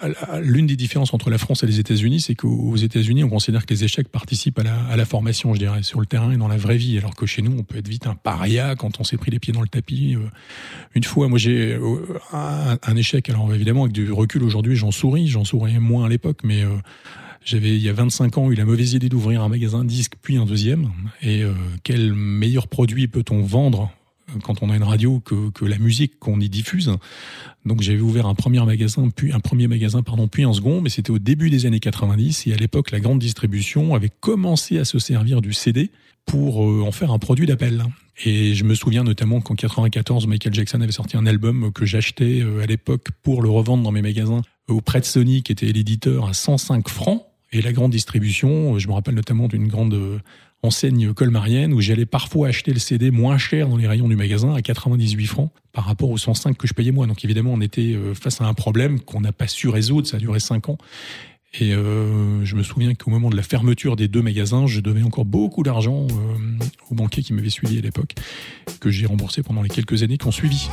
a 0.01 0.39
l'une 0.41 0.65
des 0.65 0.75
différences 0.75 1.13
entre 1.13 1.29
la 1.29 1.37
France 1.37 1.63
et 1.63 1.67
les 1.67 1.79
États-Unis, 1.79 2.21
c'est 2.21 2.35
qu'aux 2.35 2.75
États-Unis, 2.75 3.23
on 3.23 3.29
considère 3.29 3.65
que 3.65 3.73
les 3.73 3.83
échecs 3.83 4.09
participent 4.09 4.59
à 4.59 4.63
la, 4.63 4.75
à 4.85 4.95
la 4.95 5.05
formation, 5.05 5.53
je 5.53 5.59
dirais, 5.59 5.83
sur 5.83 5.99
le 5.99 6.05
terrain 6.05 6.31
et 6.31 6.37
dans 6.37 6.47
la 6.47 6.57
vraie 6.57 6.77
vie, 6.77 6.97
alors 6.97 7.15
que 7.15 7.25
chez 7.25 7.41
nous, 7.41 7.55
on 7.57 7.63
peut 7.63 7.77
être 7.77 7.87
vite 7.87 8.07
un 8.07 8.15
paria 8.15 8.75
quand 8.75 8.99
on 8.99 9.03
s'est 9.03 9.17
pris 9.17 9.31
les 9.31 9.39
pieds 9.39 9.53
dans 9.53 9.61
le 9.61 9.67
tapis. 9.67 10.15
Euh, 10.15 10.27
une 10.95 11.03
fois, 11.03 11.27
moi, 11.27 11.37
j'ai 11.37 11.73
euh, 11.73 11.97
un, 12.33 12.95
échec. 12.95 13.29
Alors 13.29 13.53
évidemment, 13.53 13.83
avec 13.83 13.93
du 13.93 14.11
recul 14.11 14.43
aujourd'hui, 14.43 14.75
j'en 14.75 14.91
souris, 14.91 15.27
j'en 15.27 15.43
souriais 15.43 15.79
moins 15.79 16.05
à 16.05 16.09
l'époque, 16.09 16.39
mais 16.43 16.63
j'avais, 17.43 17.75
il 17.75 17.81
y 17.81 17.89
a 17.89 17.93
25 17.93 18.37
ans, 18.37 18.51
eu 18.51 18.55
la 18.55 18.65
mauvaise 18.65 18.93
idée 18.93 19.09
d'ouvrir 19.09 19.41
un 19.41 19.49
magasin 19.49 19.83
disque, 19.83 20.13
puis 20.21 20.37
un 20.37 20.45
deuxième. 20.45 20.91
Et 21.21 21.43
euh, 21.43 21.53
quel 21.83 22.13
meilleur 22.13 22.67
produit 22.67 23.07
peut-on 23.07 23.41
vendre 23.41 23.91
euh, 24.29 24.39
quand 24.43 24.61
on 24.61 24.69
a 24.69 24.75
une 24.75 24.83
radio 24.83 25.19
que, 25.19 25.49
que 25.51 25.65
la 25.65 25.77
musique 25.77 26.19
qu'on 26.19 26.39
y 26.39 26.49
diffuse? 26.49 26.91
Donc 27.65 27.81
j'avais 27.81 28.01
ouvert 28.01 28.25
un 28.25 28.35
premier 28.35 28.63
magasin, 28.63 29.09
puis 29.09 29.31
un 29.31 29.39
premier 29.39 29.67
magasin, 29.67 30.01
pardon, 30.01 30.27
puis 30.27 30.43
un 30.43 30.53
second, 30.53 30.81
mais 30.81 30.89
c'était 30.89 31.11
au 31.11 31.19
début 31.19 31.49
des 31.49 31.65
années 31.65 31.79
90 31.79 32.47
et 32.47 32.53
à 32.53 32.57
l'époque 32.57 32.91
la 32.91 32.99
grande 32.99 33.19
distribution 33.19 33.95
avait 33.95 34.11
commencé 34.19 34.77
à 34.77 34.85
se 34.85 34.99
servir 34.99 35.41
du 35.41 35.53
CD 35.53 35.91
pour 36.25 36.63
euh, 36.63 36.83
en 36.83 36.91
faire 36.91 37.11
un 37.11 37.19
produit 37.19 37.45
d'appel. 37.45 37.83
Et 38.25 38.53
je 38.53 38.65
me 38.65 38.75
souviens 38.75 39.05
notamment 39.05 39.39
qu'en 39.39 39.55
94, 39.55 40.27
Michael 40.27 40.53
Jackson 40.53 40.81
avait 40.81 40.91
sorti 40.91 41.15
un 41.15 41.25
album 41.25 41.71
que 41.71 41.85
j'achetais 41.85 42.43
à 42.61 42.65
l'époque 42.65 43.07
pour 43.23 43.41
le 43.41 43.49
revendre 43.49 43.81
dans 43.81 43.93
mes 43.93 44.01
magasins 44.01 44.41
auprès 44.67 44.99
de 44.99 45.05
Sony, 45.05 45.41
qui 45.41 45.53
était 45.53 45.71
l'éditeur, 45.71 46.27
à 46.27 46.33
105 46.33 46.89
francs. 46.89 47.28
Et 47.51 47.61
la 47.61 47.71
grande 47.73 47.91
distribution, 47.91 48.77
je 48.77 48.87
me 48.87 48.93
rappelle 48.93 49.15
notamment 49.15 49.47
d'une 49.47 49.67
grande 49.67 50.21
enseigne 50.61 51.13
colmarienne 51.13 51.73
où 51.73 51.81
j'allais 51.81 52.05
parfois 52.05 52.49
acheter 52.49 52.73
le 52.73 52.79
CD 52.79 53.11
moins 53.11 53.37
cher 53.37 53.69
dans 53.69 53.77
les 53.77 53.87
rayons 53.87 54.07
du 54.07 54.15
magasin 54.15 54.53
à 54.53 54.61
98 54.61 55.25
francs 55.25 55.51
par 55.71 55.85
rapport 55.85 56.09
aux 56.11 56.17
105 56.17 56.57
que 56.57 56.67
je 56.67 56.73
payais 56.73 56.91
moi. 56.91 57.07
Donc 57.07 57.23
évidemment, 57.25 57.53
on 57.53 57.61
était 57.61 57.97
face 58.13 58.41
à 58.41 58.45
un 58.45 58.53
problème 58.53 58.99
qu'on 58.99 59.21
n'a 59.21 59.31
pas 59.31 59.47
su 59.47 59.67
résoudre. 59.67 60.07
Ça 60.07 60.17
a 60.17 60.19
duré 60.19 60.39
5 60.39 60.69
ans. 60.69 60.77
Et 61.53 61.73
euh, 61.73 62.45
je 62.45 62.55
me 62.55 62.61
souviens 62.61 62.93
qu'au 62.93 63.09
moment 63.09 63.29
de 63.29 63.35
la 63.35 63.41
fermeture 63.41 63.95
des 63.95 64.07
deux 64.07 64.21
magasins, 64.21 64.67
je 64.67 64.81
devais 64.81 65.01
encore 65.01 65.25
beaucoup 65.25 65.63
d'argent 65.63 66.05
euh, 66.11 66.65
au 66.91 66.95
banquier 66.95 67.23
qui 67.23 67.33
m'avait 67.33 67.49
suivi 67.49 67.79
à 67.79 67.81
l'époque, 67.81 68.13
que 68.79 68.91
j'ai 68.91 69.07
remboursé 69.07 69.41
pendant 69.41 69.63
les 69.63 69.69
quelques 69.69 70.03
années 70.03 70.17
qui 70.17 70.27
ont 70.27 70.31
suivi. 70.31 70.69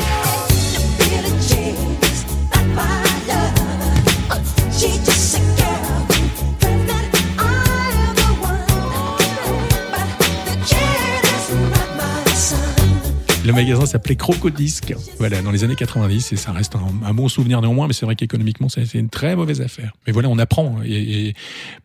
Le 13.46 13.52
magasin 13.52 13.86
s'appelait 13.86 14.16
Crocodisque, 14.16 14.92
voilà, 15.18 15.40
dans 15.40 15.52
les 15.52 15.62
années 15.62 15.76
90, 15.76 16.32
et 16.32 16.36
ça 16.36 16.50
reste 16.50 16.74
un, 16.74 17.14
bon 17.14 17.28
souvenir 17.28 17.60
néanmoins, 17.60 17.86
mais 17.86 17.92
c'est 17.92 18.04
vrai 18.04 18.16
qu'économiquement, 18.16 18.68
c'est 18.68 18.92
une 18.94 19.08
très 19.08 19.36
mauvaise 19.36 19.60
affaire. 19.60 19.92
Mais 20.04 20.12
voilà, 20.12 20.28
on 20.28 20.38
apprend, 20.38 20.80
et, 20.84 21.32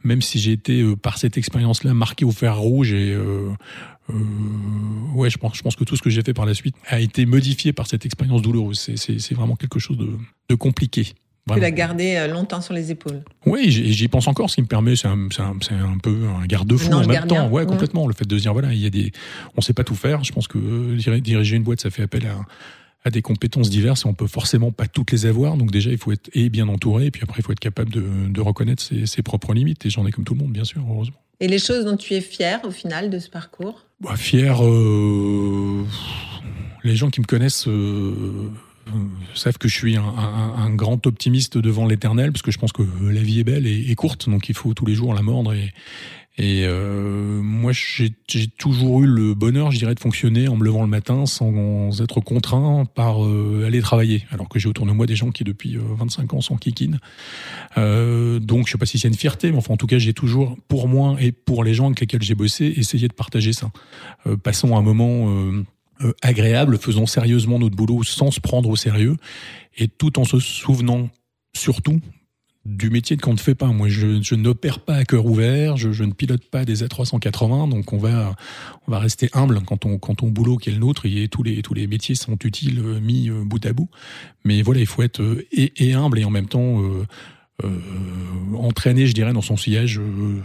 même 0.04 0.24
si 0.24 0.40
j'ai 0.40 0.54
été, 0.54 0.82
euh, 0.82 0.96
par 0.96 1.20
cette 1.20 1.38
expérience-là, 1.38 1.94
marqué 1.94 2.26
au 2.26 2.32
fer 2.32 2.58
rouge, 2.58 2.94
et 2.94 3.12
euh, 3.12 3.52
euh, 4.10 4.14
ouais, 5.14 5.30
je 5.30 5.38
pense, 5.38 5.76
que 5.76 5.84
tout 5.84 5.96
ce 5.96 6.02
que 6.02 6.10
j'ai 6.10 6.24
fait 6.24 6.34
par 6.34 6.48
la 6.48 6.56
suite 6.56 6.76
a 6.88 7.00
été 7.00 7.28
modifié 7.28 7.74
par 7.74 7.86
cette 7.86 8.08
expérience 8.08 8.42
douloureuse. 8.42 8.90
C'est 8.96 9.34
vraiment 9.36 9.56
quelque 9.56 9.78
chose 9.78 10.00
de 10.50 10.56
compliqué. 10.56 11.14
Tu 11.52 11.60
l'as 11.60 11.72
gardé 11.72 12.16
euh, 12.16 12.28
longtemps 12.28 12.62
sur 12.62 12.74
les 12.74 12.92
épaules. 12.92 13.24
Oui, 13.46 13.72
j'y 13.72 14.08
pense 14.08 14.28
encore, 14.28 14.50
ce 14.50 14.56
qui 14.56 14.62
me 14.62 14.68
permet, 14.68 14.96
c'est 14.96 15.08
un, 15.08 15.28
un, 15.40 15.98
peu 15.98 16.16
un 16.42 16.46
garde-fou 16.46 16.94
en 16.94 17.06
même 17.06 17.28
temps. 17.28 17.50
Ouais, 17.50 17.66
complètement. 17.66 18.08
Le 18.08 18.14
fait 18.14 18.28
de 18.28 18.38
se 18.38 18.44
dire, 18.44 18.54
voilà, 18.54 18.74
il 18.74 18.80
y 18.80 18.86
a 18.86 18.90
des, 18.90 19.12
on 19.58 19.62
sait 19.62 19.74
pas 19.74 19.84
tout 19.84 19.96
faire. 19.96 20.24
Je 20.24 20.32
pense 20.32 20.48
que 20.48 20.58
euh, 20.58 21.20
diriger 21.20 21.56
une 21.56 21.64
boîte, 21.64 21.82
ça 21.82 21.90
fait 21.90 22.04
appel 22.04 22.28
à, 22.28 22.46
à 23.04 23.10
des 23.10 23.22
compétences 23.22 23.70
diverses 23.70 24.06
et 24.06 24.08
on 24.08 24.14
peut 24.14 24.28
forcément 24.28 24.72
pas 24.72 24.88
toutes 24.88 25.12
les 25.12 25.26
avoir. 25.26 25.58
Donc 25.58 25.72
déjà, 25.72 25.90
il 25.90 25.98
faut 25.98 26.12
être 26.12 26.30
et 26.34 26.50
bien 26.50 26.68
entouré, 26.68 27.08
et 27.08 27.12
puis 27.12 27.24
après, 27.24 27.40
il 27.40 27.44
faut 27.44 27.52
être 27.52 27.60
capable 27.60 27.92
de, 27.92 28.04
de 28.30 28.42
reconnaître 28.42 28.84
ses, 28.84 29.06
ses, 29.06 29.24
propres 29.24 29.54
limites. 29.54 29.86
Et 29.86 29.90
j'en 29.90 30.06
ai 30.06 30.12
comme 30.12 30.24
tout 30.24 30.36
le 30.36 30.40
monde, 30.40 30.52
bien 30.52 30.64
sûr, 30.64 30.82
heureusement. 30.88 31.18
Et 31.40 31.48
les 31.48 31.60
choses 31.60 31.86
dont 31.86 31.98
tu 31.98 32.14
es 32.14 32.22
fier 32.22 32.60
au 32.64 32.72
final 32.72 33.10
de 33.10 33.18
ce 33.18 33.30
parcours? 33.30 33.88
Bah, 34.00 34.16
Fier, 34.16 34.64
euh, 34.64 35.84
les 36.84 36.96
gens 36.96 37.10
qui 37.10 37.20
me 37.20 37.26
connaissent. 37.26 37.68
Euh, 37.68 38.52
savent 39.34 39.58
que 39.58 39.68
je 39.68 39.76
suis 39.76 39.98
un, 39.98 40.70
grand 40.72 41.06
optimiste 41.08 41.58
devant 41.58 41.86
l'éternel, 41.86 42.32
parce 42.32 42.42
que 42.42 42.52
je 42.52 42.58
pense 42.58 42.72
que 42.72 42.84
la 43.02 43.22
vie 43.22 43.40
est 43.40 43.44
belle 43.44 43.68
et, 43.68 43.96
courte, 43.96 44.30
donc 44.30 44.50
il 44.50 44.56
faut 44.56 44.74
tous 44.74 44.86
les 44.86 44.96
jours 44.96 45.14
la 45.14 45.22
mordre. 45.22 45.54
Et, 45.54 46.64
euh, 46.66 47.42
moi, 47.42 47.72
j'ai 47.72 48.48
toujours 48.58 49.04
eu 49.04 49.06
le 49.06 49.34
bonheur, 49.36 49.72
je 49.72 49.78
dirais, 49.78 49.94
de 49.94 50.00
fonctionner 50.00 50.48
en 50.48 50.56
me 50.56 50.64
levant 50.64 50.82
le 50.82 50.88
matin 50.88 51.26
sans 51.26 52.02
être 52.02 52.20
contraint 52.20 52.86
par 52.86 53.24
euh, 53.24 53.66
aller 53.68 53.82
travailler, 53.82 54.26
alors 54.32 54.50
que 54.50 54.58
j'ai 54.58 54.68
autour 54.68 54.86
de 54.86 54.92
moi 54.92 55.06
des 55.06 55.16
gens 55.16 55.30
qui 55.30 55.44
depuis 55.44 55.78
25 55.78 56.34
ans 56.34 56.42
sont 56.42 56.56
kikines. 56.56 57.00
Euh, 57.78 58.40
donc, 58.40 58.68
je 58.68 58.72
sais 58.72 58.78
pas 58.78 58.86
si 58.86 58.98
c'est 58.98 59.08
une 59.08 59.14
fierté, 59.14 59.52
mais 59.52 59.58
enfin, 59.58 59.74
en 59.74 59.78
tout 59.78 59.88
cas, 59.88 60.00
j'ai 60.00 60.14
toujours, 60.14 60.58
pour 60.68 60.88
moi 60.88 61.16
et 61.20 61.32
pour 61.32 61.64
les 61.64 61.74
gens 61.74 61.88
avec 61.88 62.00
lesquels 62.00 62.24
j'ai 62.24 62.36
bossé, 62.36 62.74
essayé 62.76 63.08
de 63.08 63.14
partager 63.14 63.54
ça. 63.54 63.72
Euh, 64.26 64.38
passons 64.38 64.76
un 64.78 64.82
moment 64.82 65.30
euh, 66.04 66.14
agréable, 66.22 66.78
faisons 66.78 67.06
sérieusement 67.06 67.60
notre 67.60 67.76
boulot 67.76 68.04
sans 68.04 68.32
se 68.32 68.40
prendre 68.40 68.70
au 68.70 68.76
sérieux, 68.76 69.18
et 69.78 69.88
tout 69.88 70.20
en 70.20 70.26
se 70.26 70.40
souvenant 70.40 71.10
surtout 71.56 72.00
du 72.64 72.92
métier 72.92 73.18
qu'on 73.18 73.34
ne 73.34 73.40
fait 73.40 73.56
pas. 73.56 73.68
Moi, 73.68 73.90
je, 73.90 74.36
n'opère 74.36 74.80
pas 74.80 74.96
à 74.96 75.04
cœur 75.04 75.26
ouvert, 75.26 75.78
je, 75.78 76.04
ne 76.04 76.12
pilote 76.12 76.46
pas 76.46 76.64
des 76.64 76.84
A380, 76.84 77.70
donc 77.70 77.92
on 77.92 77.98
va, 77.98 78.36
on 78.88 78.92
va 78.92 79.00
rester 79.00 79.30
humble 79.34 79.62
quand 79.66 79.86
on, 79.86 79.98
quand 79.98 80.22
on 80.22 80.28
boulot 80.28 80.58
qui 80.58 80.70
est 80.70 80.74
le 80.74 80.80
nôtre. 80.80 81.06
Et 81.06 81.28
tous 81.28 81.42
les, 81.42 81.62
tous 81.64 81.74
les 81.74 81.88
métiers 81.88 82.16
sont 82.16 82.38
utiles 82.44 82.80
euh, 82.80 83.00
mis 83.00 83.30
euh, 83.30 83.44
bout 83.44 83.66
à 83.66 83.74
bout. 83.74 83.90
Mais 84.46 84.62
voilà, 84.62 84.80
il 84.80 84.86
faut 84.86 85.02
être 85.02 85.22
et, 85.52 85.88
et 85.88 85.94
humble 85.94 86.20
et 86.20 86.24
en 86.24 86.30
même 86.30 86.48
temps 86.48 86.82
euh, 86.82 87.06
euh, 87.64 88.58
entraîné, 88.58 89.08
je 89.08 89.14
dirais, 89.14 89.34
dans 89.34 89.42
son 89.42 89.58
sillage 89.58 90.00
euh, 90.00 90.42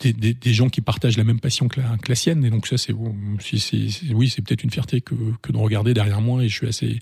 des, 0.00 0.12
des, 0.12 0.34
des, 0.34 0.54
gens 0.54 0.68
qui 0.68 0.80
partagent 0.80 1.16
la 1.16 1.24
même 1.24 1.40
passion 1.40 1.68
que 1.68 1.80
la, 1.80 1.96
que 2.02 2.08
la 2.08 2.14
sienne. 2.14 2.44
Et 2.44 2.50
donc 2.50 2.66
ça, 2.66 2.78
c'est 2.78 2.92
oui, 2.92 4.28
c'est 4.28 4.42
peut-être 4.42 4.64
une 4.64 4.70
fierté 4.70 5.00
que, 5.00 5.14
que 5.42 5.52
de 5.52 5.56
regarder 5.56 5.94
derrière 5.94 6.20
moi. 6.20 6.44
Et 6.44 6.48
je 6.48 6.54
suis 6.54 6.66
assez 6.66 7.00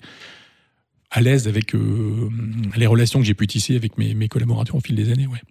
à 1.11 1.21
l'aise 1.21 1.47
avec 1.47 1.73
euh, 1.75 2.29
les 2.75 2.87
relations 2.87 3.19
que 3.19 3.25
j'ai 3.25 3.33
pu 3.33 3.47
tisser 3.47 3.75
avec 3.75 3.97
mes, 3.97 4.13
mes, 4.13 4.27
collaborateurs 4.27 4.75
au 4.75 4.81
fil 4.81 4.95
des 4.95 5.11
années. 5.11 5.27
Ouais. 5.27 5.41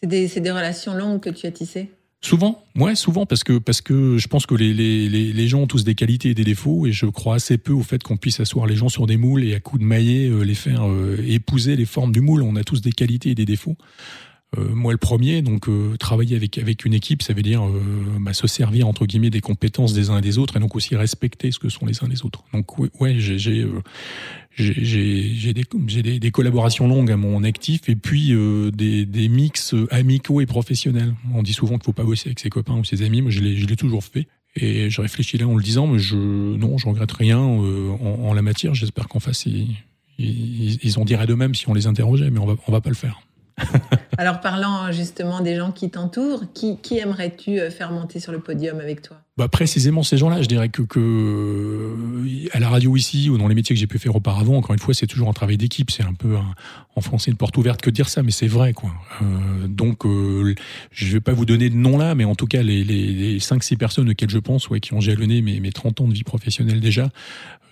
C'est 0.00 0.08
des, 0.08 0.28
des, 0.28 0.50
relations 0.50 0.94
longues 0.94 1.20
que 1.20 1.30
tu 1.30 1.46
as 1.46 1.50
tissées? 1.50 1.90
Souvent, 2.20 2.64
ouais, 2.74 2.96
souvent 2.96 3.26
parce 3.26 3.44
que 3.44 3.58
parce 3.58 3.80
que 3.80 4.18
je 4.18 4.26
pense 4.26 4.44
que 4.44 4.56
les, 4.56 4.74
les, 4.74 5.08
les, 5.08 5.48
gens 5.48 5.60
ont 5.60 5.66
tous 5.68 5.84
des 5.84 5.94
qualités 5.94 6.30
et 6.30 6.34
des 6.34 6.42
défauts 6.42 6.84
et 6.86 6.90
je 6.90 7.06
crois 7.06 7.36
assez 7.36 7.58
peu 7.58 7.72
au 7.72 7.84
fait 7.84 8.02
qu'on 8.02 8.16
puisse 8.16 8.40
asseoir 8.40 8.66
les 8.66 8.74
gens 8.74 8.88
sur 8.88 9.06
des 9.06 9.16
moules 9.16 9.44
et 9.44 9.54
à 9.54 9.60
coups 9.60 9.80
de 9.80 9.86
maillet 9.86 10.28
euh, 10.28 10.42
les 10.42 10.56
faire 10.56 10.88
euh, 10.88 11.16
épouser 11.24 11.76
les 11.76 11.84
formes 11.84 12.10
du 12.10 12.20
moule. 12.20 12.42
On 12.42 12.56
a 12.56 12.64
tous 12.64 12.80
des 12.80 12.90
qualités 12.90 13.30
et 13.30 13.34
des 13.36 13.44
défauts. 13.44 13.76
Euh, 14.56 14.74
moi 14.74 14.92
le 14.92 14.98
premier, 14.98 15.42
donc 15.42 15.68
euh, 15.68 15.98
travailler 15.98 16.34
avec 16.34 16.56
avec 16.56 16.86
une 16.86 16.94
équipe, 16.94 17.22
ça 17.22 17.34
veut 17.34 17.42
dire 17.42 17.66
euh, 17.66 17.82
bah, 18.18 18.32
se 18.32 18.46
servir 18.46 18.88
entre 18.88 19.04
guillemets 19.04 19.28
des 19.28 19.42
compétences 19.42 19.92
des 19.92 20.08
uns 20.08 20.16
et 20.18 20.22
des 20.22 20.38
autres, 20.38 20.56
et 20.56 20.60
donc 20.60 20.74
aussi 20.74 20.96
respecter 20.96 21.52
ce 21.52 21.58
que 21.58 21.68
sont 21.68 21.84
les 21.84 22.02
uns 22.02 22.08
les 22.08 22.24
autres. 22.24 22.44
Donc 22.54 22.78
ouais, 22.78 22.88
ouais 22.98 23.16
j'ai 23.18 23.38
j'ai 23.38 23.66
des, 25.52 25.64
des, 26.02 26.18
des, 26.18 26.30
collaborations 26.30 26.88
longues 26.88 27.10
à 27.10 27.18
mon 27.18 27.44
actif 27.44 27.90
et 27.90 27.94
puis 27.94 28.34
des, 28.72 29.04
des 29.04 29.28
mix 29.28 29.74
amicaux 29.90 30.40
et 30.40 30.46
professionnels. 30.46 31.14
On 31.34 31.42
dit 31.42 31.52
souvent 31.52 31.74
qu'il 31.74 31.84
faut 31.84 31.92
pas 31.92 32.04
bosser 32.04 32.30
avec 32.30 32.40
ses 32.40 32.48
copains 32.48 32.74
ou 32.74 32.84
ses 32.84 33.02
amis, 33.02 33.20
moi 33.20 33.30
je 33.30 33.40
l'ai 33.40 33.76
toujours 33.76 34.02
fait. 34.02 34.28
Et 34.56 34.88
je 34.88 35.02
réfléchis 35.02 35.36
là 35.36 35.46
en 35.46 35.56
le 35.56 35.62
disant, 35.62 35.86
mais 35.86 35.98
je 35.98 36.16
non, 36.16 36.78
je 36.78 36.88
regrette 36.88 37.12
rien 37.12 37.38
en, 37.38 37.98
en, 38.00 38.32
la 38.32 38.42
matière. 38.42 38.74
J'espère 38.74 39.08
qu'en 39.08 39.20
face 39.20 39.44
ils, 39.46 39.76
ils, 40.18 40.78
ils 40.82 40.98
en 40.98 41.04
diraient 41.04 41.26
de 41.26 41.34
même 41.34 41.54
si 41.54 41.68
on 41.68 41.74
les 41.74 41.86
interrogeait, 41.86 42.30
mais 42.30 42.40
on 42.40 42.46
va 42.46 42.56
on 42.66 42.72
va 42.72 42.80
pas 42.80 42.90
le 42.90 42.96
faire. 42.96 43.20
Alors 44.20 44.40
parlant 44.40 44.90
justement 44.90 45.40
des 45.40 45.54
gens 45.54 45.70
qui 45.70 45.92
t'entourent, 45.92 46.42
qui, 46.52 46.78
qui 46.78 46.98
aimerais-tu 46.98 47.60
euh, 47.60 47.70
faire 47.70 47.92
monter 47.92 48.18
sur 48.18 48.32
le 48.32 48.40
podium 48.40 48.80
avec 48.80 49.00
toi? 49.00 49.18
Bah 49.38 49.48
précisément 49.48 50.02
ces 50.02 50.16
gens-là, 50.16 50.42
je 50.42 50.48
dirais 50.48 50.68
que, 50.68 50.82
que 50.82 50.98
euh, 50.98 52.48
à 52.52 52.58
la 52.58 52.68
radio 52.68 52.96
ici 52.96 53.30
ou 53.30 53.38
dans 53.38 53.46
les 53.46 53.54
métiers 53.54 53.74
que 53.74 53.80
j'ai 53.80 53.86
pu 53.86 54.00
faire 54.00 54.16
auparavant, 54.16 54.56
encore 54.56 54.74
une 54.74 54.80
fois, 54.80 54.94
c'est 54.94 55.06
toujours 55.06 55.28
un 55.28 55.32
travail 55.32 55.56
d'équipe. 55.56 55.92
C'est 55.92 56.02
un 56.02 56.12
peu 56.12 56.36
en 56.96 57.00
français 57.00 57.30
une 57.30 57.36
porte 57.36 57.56
ouverte 57.56 57.80
que 57.80 57.88
dire 57.88 58.08
ça, 58.08 58.24
mais 58.24 58.32
c'est 58.32 58.48
vrai 58.48 58.72
quoi. 58.72 58.90
Euh, 59.22 59.68
donc 59.68 60.04
euh, 60.04 60.54
je 60.90 61.12
vais 61.12 61.20
pas 61.20 61.32
vous 61.32 61.46
donner 61.46 61.70
de 61.70 61.76
nom 61.76 61.96
là, 61.96 62.16
mais 62.16 62.24
en 62.24 62.34
tout 62.34 62.46
cas 62.46 62.62
les 62.62 62.82
les, 62.82 63.06
les 63.06 63.38
5-6 63.38 63.76
personnes 63.76 64.10
auxquelles 64.10 64.30
je 64.30 64.38
pense, 64.38 64.68
ouais, 64.68 64.80
qui 64.80 64.92
ont 64.92 65.00
jalonné 65.00 65.40
mes 65.40 65.60
mes 65.60 65.72
30 65.72 66.00
ans 66.00 66.08
de 66.08 66.14
vie 66.14 66.24
professionnelle 66.24 66.80
déjà, 66.80 67.08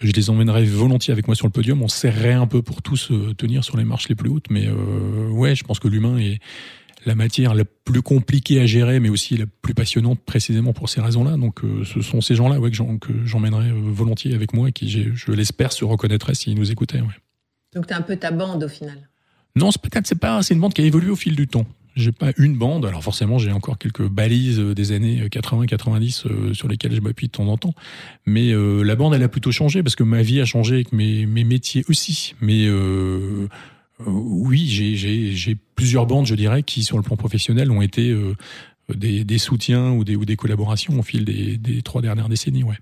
je 0.00 0.12
les 0.12 0.31
emmènerai 0.31 0.64
volontiers 0.64 1.12
avec 1.12 1.26
moi 1.26 1.35
sur 1.35 1.46
le 1.46 1.52
podium. 1.52 1.83
On 1.83 1.88
serrerait 1.88 2.33
un 2.33 2.46
peu 2.46 2.62
pour 2.62 2.83
tous 2.83 3.11
euh, 3.11 3.35
tenir 3.35 3.64
sur 3.64 3.76
les 3.76 3.85
marches 3.85 4.09
les 4.09 4.14
plus 4.14 4.29
hautes, 4.29 4.46
mais 4.50 4.66
euh, 4.66 5.29
ouais, 5.31 5.55
je 5.55 5.64
pense 5.64 5.79
que 5.79 5.88
l'humain 5.88 6.18
est 6.18 6.38
la 7.06 7.14
matière 7.14 7.54
la 7.54 7.64
plus 7.64 8.02
compliquée 8.02 8.60
à 8.60 8.66
gérer, 8.66 9.00
mais 9.00 9.08
aussi 9.08 9.36
la 9.36 9.46
plus 9.46 9.74
passionnante 9.74 10.20
précisément 10.20 10.72
pour 10.72 10.88
ces 10.88 11.00
raisons-là. 11.00 11.36
Donc, 11.36 11.64
euh, 11.64 11.84
ce 11.84 12.02
sont 12.02 12.20
ces 12.20 12.34
gens-là 12.34 12.58
ouais, 12.60 12.70
que 12.70 13.14
j'emmènerai 13.24 13.70
euh, 13.70 13.80
volontiers 13.80 14.34
avec 14.34 14.52
moi 14.52 14.68
et 14.68 14.72
qui, 14.72 14.88
je 14.88 15.32
l'espère, 15.32 15.72
se 15.72 15.84
reconnaîtraient 15.84 16.34
s'ils 16.34 16.56
nous 16.56 16.70
écoutaient. 16.70 17.00
Ouais. 17.00 17.14
Donc, 17.74 17.86
tu 17.86 17.94
un 17.94 18.02
peu 18.02 18.16
ta 18.16 18.30
bande 18.30 18.64
au 18.64 18.68
final 18.68 19.08
Non, 19.54 19.70
c'est 19.70 19.80
peut-être 19.80 20.06
c'est 20.06 20.18
pas, 20.18 20.42
c'est 20.42 20.54
une 20.54 20.60
bande 20.60 20.74
qui 20.74 20.82
a 20.82 20.84
évolué 20.84 21.10
au 21.10 21.16
fil 21.16 21.36
du 21.36 21.46
temps. 21.46 21.66
J'ai 21.96 22.12
pas 22.12 22.32
une 22.36 22.58
bande, 22.58 22.84
alors 22.84 23.02
forcément 23.02 23.38
j'ai 23.38 23.52
encore 23.52 23.78
quelques 23.78 24.06
balises 24.06 24.60
euh, 24.60 24.74
des 24.74 24.92
années 24.92 25.28
80-90 25.28 26.52
sur 26.52 26.68
lesquelles 26.68 26.94
je 26.94 27.00
m'appuie 27.00 27.28
de 27.28 27.32
temps 27.32 27.46
en 27.46 27.56
temps, 27.56 27.72
mais 28.26 28.52
euh, 28.52 28.82
la 28.82 28.96
bande 28.96 29.14
elle 29.14 29.22
a 29.22 29.28
plutôt 29.28 29.50
changé 29.50 29.82
parce 29.82 29.96
que 29.96 30.02
ma 30.02 30.20
vie 30.20 30.42
a 30.42 30.44
changé 30.44 30.74
avec 30.74 30.92
mes, 30.92 31.24
mes 31.24 31.44
métiers 31.44 31.86
aussi. 31.88 32.34
Mais 32.42 32.66
euh, 32.66 33.48
oui, 34.04 34.66
j'ai 34.68 35.56
plusieurs 35.74 36.06
bandes, 36.06 36.26
je 36.26 36.35
dirais, 36.35 36.62
qui 36.62 36.85
sur 36.85 36.96
le 36.96 37.02
plan 37.02 37.16
professionnel 37.16 37.70
ont 37.70 37.80
été 37.80 38.11
euh, 38.11 38.35
des, 38.94 39.24
des, 39.24 39.38
soutiens 39.38 39.90
ou 39.92 40.04
des, 40.04 40.16
ou 40.16 40.24
des 40.24 40.37
collaborations 40.37 40.98
au 40.98 41.02
fil 41.02 41.24
des, 41.24 41.56
des 41.56 41.82
trois 41.82 42.02
dernières 42.02 42.28
décennies. 42.28 42.62
Ouais. 42.62 42.78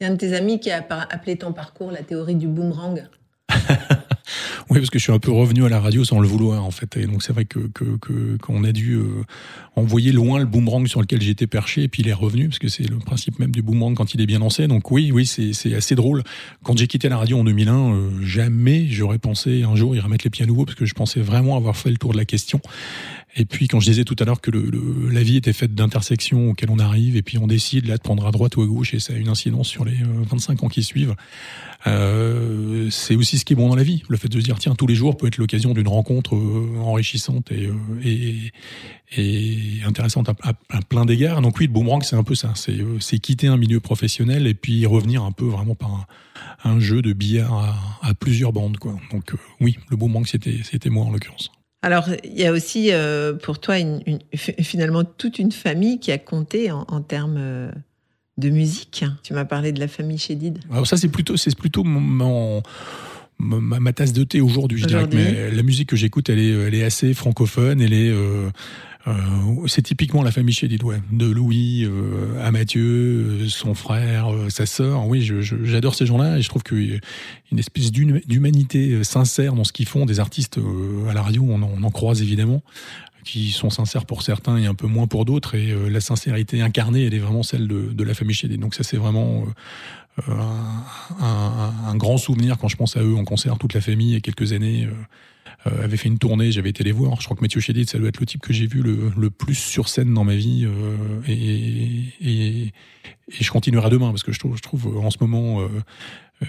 Il 0.00 0.04
y 0.04 0.06
a 0.06 0.10
un 0.10 0.14
de 0.14 0.18
tes 0.18 0.34
amis 0.34 0.58
qui 0.58 0.70
a 0.70 0.84
appelé 1.10 1.36
ton 1.36 1.52
parcours 1.52 1.92
la 1.92 2.02
théorie 2.02 2.34
du 2.34 2.48
boomerang. 2.48 3.04
Oui, 4.70 4.78
parce 4.78 4.90
que 4.90 4.98
je 4.98 5.04
suis 5.04 5.12
un 5.12 5.18
peu 5.18 5.30
revenu 5.30 5.64
à 5.64 5.68
la 5.68 5.80
radio 5.80 6.04
sans 6.04 6.20
le 6.20 6.28
vouloir, 6.28 6.64
en 6.64 6.70
fait. 6.70 6.96
Et 6.96 7.06
donc, 7.06 7.22
c'est 7.22 7.32
vrai 7.32 7.44
que, 7.44 7.58
que, 7.58 8.36
qu'on 8.38 8.64
a 8.64 8.72
dû 8.72 8.94
euh, 8.94 9.24
envoyer 9.76 10.12
loin 10.12 10.38
le 10.38 10.46
boomerang 10.46 10.86
sur 10.86 11.00
lequel 11.00 11.20
j'étais 11.20 11.46
perché, 11.46 11.84
et 11.84 11.88
puis 11.88 12.02
il 12.02 12.08
est 12.08 12.12
revenu, 12.12 12.48
parce 12.48 12.58
que 12.58 12.68
c'est 12.68 12.88
le 12.88 12.98
principe 12.98 13.38
même 13.38 13.52
du 13.52 13.62
boomerang 13.62 13.94
quand 13.94 14.14
il 14.14 14.20
est 14.20 14.26
bien 14.26 14.38
lancé. 14.38 14.66
Donc, 14.66 14.90
oui, 14.90 15.10
oui, 15.12 15.26
c'est, 15.26 15.52
c'est 15.52 15.74
assez 15.74 15.94
drôle. 15.94 16.22
Quand 16.62 16.76
j'ai 16.76 16.86
quitté 16.86 17.08
la 17.08 17.18
radio 17.18 17.38
en 17.38 17.44
2001, 17.44 17.74
euh, 17.74 18.10
jamais 18.22 18.86
j'aurais 18.88 19.18
pensé 19.18 19.62
un 19.62 19.76
jour 19.76 19.94
y 19.96 20.00
remettre 20.00 20.24
les 20.24 20.30
pieds 20.30 20.44
à 20.44 20.46
nouveau, 20.46 20.64
parce 20.64 20.76
que 20.76 20.86
je 20.86 20.94
pensais 20.94 21.20
vraiment 21.20 21.56
avoir 21.56 21.76
fait 21.76 21.90
le 21.90 21.96
tour 21.96 22.12
de 22.12 22.18
la 22.18 22.24
question. 22.24 22.60
Et 23.34 23.46
puis 23.46 23.66
quand 23.66 23.80
je 23.80 23.90
disais 23.90 24.04
tout 24.04 24.16
à 24.18 24.24
l'heure 24.24 24.40
que 24.40 24.50
le, 24.50 24.70
la 25.10 25.22
vie 25.22 25.36
était 25.36 25.54
faite 25.54 25.74
d'intersections 25.74 26.50
auxquelles 26.50 26.70
on 26.70 26.78
arrive, 26.78 27.16
et 27.16 27.22
puis 27.22 27.38
on 27.38 27.46
décide 27.46 27.86
là 27.86 27.96
de 27.96 28.02
prendre 28.02 28.26
à 28.26 28.30
droite 28.30 28.56
ou 28.56 28.62
à 28.62 28.66
gauche, 28.66 28.92
et 28.92 29.00
ça 29.00 29.14
a 29.14 29.16
une 29.16 29.28
incidence 29.28 29.68
sur 29.68 29.84
les 29.84 29.96
25 30.02 30.62
ans 30.62 30.68
qui 30.68 30.82
suivent. 30.82 31.14
Euh, 31.86 32.90
c'est 32.90 33.16
aussi 33.16 33.38
ce 33.38 33.44
qui 33.44 33.54
est 33.54 33.56
bon 33.56 33.68
dans 33.68 33.74
la 33.74 33.82
vie, 33.82 34.02
le 34.08 34.16
fait 34.18 34.28
de 34.28 34.38
se 34.38 34.44
dire 34.44 34.58
tiens 34.58 34.74
tous 34.74 34.86
les 34.86 34.94
jours 34.94 35.16
peut 35.16 35.26
être 35.26 35.38
l'occasion 35.38 35.72
d'une 35.72 35.88
rencontre 35.88 36.36
enrichissante 36.78 37.50
et, 37.50 37.70
et, 38.04 38.52
et 39.16 39.82
intéressante 39.84 40.28
à, 40.28 40.34
à, 40.68 40.82
plein 40.82 41.06
d'égards. 41.06 41.40
Donc 41.40 41.58
oui, 41.58 41.66
le 41.66 41.72
boomerang 41.72 42.02
c'est 42.02 42.16
un 42.16 42.24
peu 42.24 42.34
ça, 42.34 42.52
c'est 42.54 43.18
quitter 43.18 43.46
un 43.46 43.56
milieu 43.56 43.80
professionnel 43.80 44.46
et 44.46 44.54
puis 44.54 44.84
revenir 44.84 45.24
un 45.24 45.32
peu 45.32 45.46
vraiment 45.46 45.74
par 45.74 46.06
un, 46.64 46.80
jeu 46.80 47.00
de 47.00 47.12
billard 47.14 47.52
à, 47.54 48.08
à, 48.08 48.14
plusieurs 48.14 48.52
bandes 48.52 48.76
quoi. 48.76 48.94
Donc 49.10 49.32
oui, 49.60 49.78
le 49.88 49.96
boomerang 49.96 50.26
c'était 50.26 50.90
moi 50.90 51.06
en 51.06 51.10
l'occurrence. 51.10 51.50
Alors, 51.82 52.08
il 52.22 52.38
y 52.38 52.46
a 52.46 52.52
aussi 52.52 52.92
euh, 52.92 53.34
pour 53.34 53.58
toi 53.58 53.78
une, 53.78 54.00
une, 54.06 54.20
finalement 54.32 55.02
toute 55.04 55.38
une 55.40 55.50
famille 55.50 55.98
qui 55.98 56.12
a 56.12 56.18
compté 56.18 56.70
en, 56.70 56.84
en 56.88 57.02
termes 57.02 57.36
euh, 57.38 57.72
de 58.38 58.50
musique. 58.50 59.04
Tu 59.24 59.34
m'as 59.34 59.44
parlé 59.44 59.72
de 59.72 59.80
la 59.80 59.88
famille 59.88 60.18
Chédid. 60.18 60.60
Alors 60.70 60.86
ça, 60.86 60.96
c'est 60.96 61.08
plutôt, 61.08 61.36
c'est 61.36 61.56
plutôt 61.56 61.82
mon, 61.82 62.62
ma, 63.38 63.80
ma, 63.80 63.92
tasse 63.92 64.12
de 64.12 64.22
thé 64.22 64.40
aujourd'hui, 64.40 64.78
je 64.78 64.86
dirais. 64.86 65.08
Mais 65.12 65.50
la 65.50 65.62
musique 65.62 65.88
que 65.88 65.96
j'écoute, 65.96 66.30
elle 66.30 66.38
est, 66.38 66.50
elle 66.50 66.74
est 66.74 66.84
assez 66.84 67.14
francophone. 67.14 67.80
Elle 67.80 67.92
est 67.92 68.10
euh, 68.10 68.50
c'est 69.66 69.82
typiquement 69.82 70.22
la 70.22 70.30
famille 70.30 70.54
Chédid, 70.54 70.82
ouais. 70.84 71.00
De 71.10 71.26
Louis 71.26 71.84
euh, 71.84 72.44
à 72.44 72.50
Mathieu, 72.52 72.82
euh, 72.82 73.48
son 73.48 73.74
frère, 73.74 74.28
sa 74.48 74.66
sœur. 74.66 75.06
Oui, 75.06 75.28
j'adore 75.64 75.94
ces 75.94 76.06
gens-là 76.06 76.38
et 76.38 76.42
je 76.42 76.48
trouve 76.48 76.62
qu'il 76.62 76.92
y 76.92 76.94
a 76.94 76.98
une 77.50 77.58
espèce 77.58 77.90
d'humanité 77.90 79.02
sincère 79.04 79.54
dans 79.54 79.64
ce 79.64 79.72
qu'ils 79.72 79.88
font. 79.88 80.06
Des 80.06 80.20
artistes 80.20 80.58
à 81.08 81.14
la 81.14 81.22
radio, 81.22 81.44
on 81.48 81.62
en, 81.62 81.70
on 81.76 81.82
en 81.82 81.90
croise 81.90 82.22
évidemment 82.22 82.62
qui 83.24 83.52
sont 83.52 83.70
sincères 83.70 84.04
pour 84.04 84.22
certains 84.22 84.58
et 84.58 84.66
un 84.66 84.74
peu 84.74 84.86
moins 84.86 85.06
pour 85.06 85.24
d'autres. 85.24 85.54
Et 85.54 85.74
la 85.88 86.00
sincérité 86.00 86.60
incarnée, 86.60 87.06
elle 87.06 87.14
est 87.14 87.20
vraiment 87.20 87.42
celle 87.42 87.68
de, 87.68 87.92
de 87.92 88.04
la 88.04 88.14
famille 88.14 88.34
Chédid. 88.34 88.60
Donc 88.60 88.74
ça, 88.74 88.82
c'est 88.82 88.96
vraiment 88.96 89.44
euh, 89.46 89.50
un, 90.28 91.72
un, 91.86 91.96
grand 91.96 92.18
souvenir 92.18 92.58
quand 92.58 92.68
je 92.68 92.76
pense 92.76 92.96
à 92.96 93.02
eux 93.02 93.16
en 93.16 93.24
concert, 93.24 93.56
toute 93.58 93.74
la 93.74 93.80
famille, 93.80 94.10
il 94.10 94.14
y 94.14 94.16
a 94.16 94.20
quelques 94.20 94.52
années. 94.52 94.86
Euh, 94.86 95.84
avait 95.84 95.96
fait 95.96 96.08
une 96.08 96.18
tournée, 96.18 96.50
j'avais 96.50 96.70
été 96.70 96.82
les 96.82 96.92
voir. 96.92 97.20
Je 97.20 97.24
crois 97.24 97.36
que 97.36 97.42
Mathieu 97.42 97.60
Chédid, 97.60 97.88
ça 97.88 97.98
doit 97.98 98.08
être 98.08 98.18
le 98.18 98.26
type 98.26 98.40
que 98.40 98.52
j'ai 98.52 98.66
vu 98.66 98.82
le, 98.82 99.30
plus 99.30 99.54
sur 99.54 99.88
scène 99.88 100.12
dans 100.12 100.24
ma 100.24 100.34
vie. 100.34 100.66
Euh, 100.66 101.20
et, 101.28 102.72
je 103.28 103.50
continuerai 103.50 103.88
demain 103.88 104.10
parce 104.10 104.24
que 104.24 104.32
je 104.32 104.40
trouve, 104.40 104.98
en 104.98 105.10
ce 105.10 105.18
moment, 105.20 105.60
euh, 106.42 106.46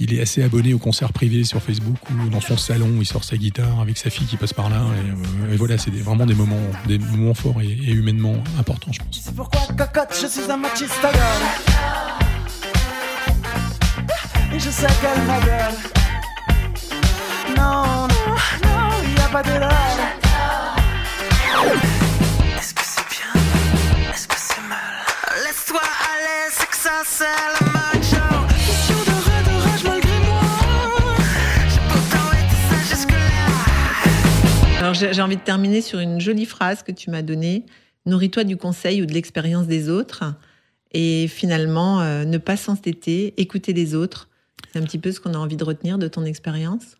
il, 0.00 0.14
est 0.14 0.20
assez 0.20 0.42
abonné 0.42 0.74
aux 0.74 0.78
concerts 0.78 1.12
privés 1.12 1.44
sur 1.44 1.62
Facebook 1.62 1.98
ou 2.10 2.28
dans 2.28 2.40
son 2.40 2.56
salon, 2.56 2.90
il 3.00 3.06
sort 3.06 3.24
sa 3.24 3.36
guitare 3.36 3.80
avec 3.80 3.96
sa 3.96 4.10
fille 4.10 4.26
qui 4.26 4.36
passe 4.36 4.52
par 4.52 4.70
là. 4.70 4.82
Et, 4.96 5.52
euh, 5.52 5.56
voilà, 5.56 5.78
c'est 5.78 5.90
vraiment 5.90 6.26
des 6.26 6.34
moments, 6.34 6.56
des 6.86 6.98
moments 6.98 7.34
forts 7.34 7.60
et, 7.60 7.92
humainement 7.92 8.42
importants, 8.58 8.90
pense. 8.90 9.20
C'est 9.22 9.34
pourquoi, 9.34 9.60
cocotte, 9.76 10.18
je 10.20 10.26
suis 10.26 10.50
un 10.50 10.56
machiste 10.56 10.94
Et 14.54 14.60
je 14.60 14.70
sais 14.70 14.86
qu'elle 15.00 15.22
ma 15.26 15.40
gueule. 15.40 15.74
Non, 17.56 18.06
pas 19.32 19.42
de 19.42 19.48
Est-ce 22.56 22.72
que 22.72 22.82
c'est 22.84 23.02
bien? 23.10 23.32
Est-ce 24.12 24.28
que 24.28 24.36
c'est 24.36 24.62
mal? 24.68 24.78
Laisse-toi 25.44 25.80
aller, 25.80 26.52
c'est 26.52 26.68
que 26.68 26.76
ça 26.76 27.02
c'est 27.04 27.24
le 27.24 27.66
macho. 27.72 28.16
De 29.44 29.50
malgré 29.88 30.18
moi. 30.20 30.40
J'ai 31.68 31.80
pourtant 31.88 32.30
été 32.38 32.56
ça. 32.70 32.76
Alors 34.78 34.94
j'ai 34.94 35.20
envie 35.20 35.36
de 35.36 35.42
terminer 35.42 35.80
sur 35.80 35.98
une 35.98 36.20
jolie 36.20 36.46
phrase 36.46 36.84
que 36.84 36.92
tu 36.92 37.10
m'as 37.10 37.22
donnée. 37.22 37.66
Nourris-toi 38.06 38.44
du 38.44 38.56
conseil 38.56 39.02
ou 39.02 39.06
de 39.06 39.14
l'expérience 39.14 39.66
des 39.66 39.88
autres. 39.88 40.22
Et 40.92 41.26
finalement, 41.26 42.02
euh, 42.02 42.24
ne 42.24 42.38
pas 42.38 42.56
s'entêter, 42.56 43.34
écouter 43.36 43.72
les 43.72 43.96
autres. 43.96 44.28
C'est 44.74 44.80
un 44.80 44.82
petit 44.82 44.98
peu 44.98 45.12
ce 45.12 45.20
qu'on 45.20 45.34
a 45.34 45.38
envie 45.38 45.56
de 45.56 45.62
retenir 45.62 45.98
de 45.98 46.08
ton 46.08 46.24
expérience? 46.24 46.96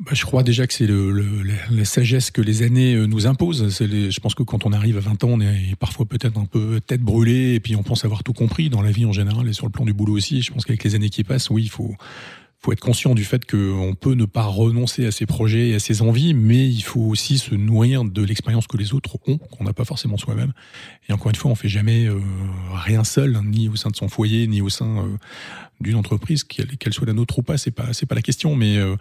Bah, 0.00 0.10
je 0.12 0.24
crois 0.24 0.42
déjà 0.42 0.66
que 0.66 0.74
c'est 0.74 0.88
le, 0.88 1.44
la 1.70 1.84
sagesse 1.84 2.32
que 2.32 2.42
les 2.42 2.64
années 2.64 2.96
euh, 2.96 3.06
nous 3.06 3.28
imposent. 3.28 3.78
Je 3.78 4.18
pense 4.18 4.34
que 4.34 4.42
quand 4.42 4.66
on 4.66 4.72
arrive 4.72 4.96
à 4.96 5.00
20 5.02 5.22
ans, 5.22 5.28
on 5.34 5.40
est 5.40 5.76
parfois 5.78 6.04
peut-être 6.04 6.36
un 6.36 6.46
peu 6.46 6.80
tête 6.80 7.00
brûlée 7.00 7.54
et 7.54 7.60
puis 7.60 7.76
on 7.76 7.84
pense 7.84 8.04
avoir 8.04 8.24
tout 8.24 8.32
compris 8.32 8.70
dans 8.70 8.82
la 8.82 8.90
vie 8.90 9.04
en 9.04 9.12
général 9.12 9.48
et 9.48 9.52
sur 9.52 9.66
le 9.66 9.70
plan 9.70 9.84
du 9.84 9.92
boulot 9.92 10.16
aussi. 10.16 10.42
Je 10.42 10.52
pense 10.52 10.64
qu'avec 10.64 10.82
les 10.82 10.96
années 10.96 11.10
qui 11.10 11.22
passent, 11.22 11.48
oui, 11.48 11.62
il 11.62 11.68
faut, 11.68 11.94
faut 12.64 12.72
être 12.72 12.80
conscient 12.80 13.14
du 13.14 13.24
fait 13.24 13.44
qu'on 13.44 13.96
peut 13.98 14.14
ne 14.14 14.24
pas 14.24 14.44
renoncer 14.44 15.04
à 15.06 15.10
ses 15.10 15.26
projets 15.26 15.70
et 15.70 15.74
à 15.74 15.78
ses 15.80 16.00
envies, 16.00 16.32
mais 16.32 16.68
il 16.68 16.82
faut 16.82 17.00
aussi 17.00 17.38
se 17.38 17.54
nourrir 17.56 18.04
de 18.04 18.22
l'expérience 18.22 18.68
que 18.68 18.76
les 18.76 18.94
autres 18.94 19.18
ont, 19.26 19.38
qu'on 19.38 19.64
n'a 19.64 19.72
pas 19.72 19.84
forcément 19.84 20.16
soi-même. 20.16 20.52
Et 21.08 21.12
encore 21.12 21.30
une 21.30 21.36
fois, 21.36 21.50
on 21.50 21.56
fait 21.56 21.68
jamais 21.68 22.06
euh, 22.06 22.20
rien 22.72 23.02
seul, 23.02 23.34
hein, 23.34 23.42
ni 23.44 23.68
au 23.68 23.74
sein 23.74 23.90
de 23.90 23.96
son 23.96 24.08
foyer, 24.08 24.46
ni 24.46 24.60
au 24.60 24.68
sein 24.68 24.98
euh, 24.98 25.16
d'une 25.80 25.96
entreprise, 25.96 26.44
qu'elle 26.44 26.92
soit 26.92 27.06
la 27.06 27.14
nôtre 27.14 27.40
ou 27.40 27.42
pas. 27.42 27.58
C'est 27.58 27.72
pas, 27.72 27.92
c'est 27.92 28.06
pas 28.06 28.14
la 28.14 28.22
question, 28.22 28.54
mais 28.54 28.76
euh, 28.76 28.94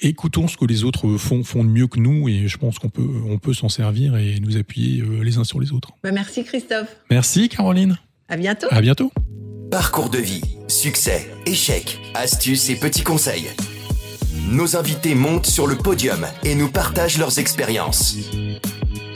écoutons 0.00 0.46
ce 0.46 0.58
que 0.58 0.66
les 0.66 0.84
autres 0.84 1.16
font, 1.16 1.44
font 1.44 1.64
de 1.64 1.70
mieux 1.70 1.86
que 1.86 1.98
nous 1.98 2.28
et 2.28 2.46
je 2.46 2.58
pense 2.58 2.78
qu'on 2.78 2.90
peut, 2.90 3.08
on 3.26 3.38
peut 3.38 3.54
s'en 3.54 3.70
servir 3.70 4.16
et 4.16 4.38
nous 4.40 4.58
appuyer 4.58 5.02
les 5.22 5.38
uns 5.38 5.44
sur 5.44 5.60
les 5.60 5.72
autres. 5.72 5.92
Bah 6.02 6.12
merci 6.12 6.44
Christophe. 6.44 6.94
Merci 7.10 7.48
Caroline. 7.48 7.98
À 8.28 8.36
bientôt. 8.36 8.66
À 8.70 8.80
bientôt. 8.80 9.12
Parcours 9.70 10.10
de 10.10 10.18
vie, 10.18 10.42
succès, 10.66 11.30
échecs, 11.46 12.00
astuces 12.14 12.70
et 12.70 12.74
petits 12.74 13.04
conseils. 13.04 13.50
Nos 14.48 14.76
invités 14.76 15.14
montent 15.14 15.46
sur 15.46 15.68
le 15.68 15.76
podium 15.76 16.26
et 16.42 16.56
nous 16.56 16.68
partagent 16.68 17.18
leurs 17.18 17.38
expériences. 17.38 18.16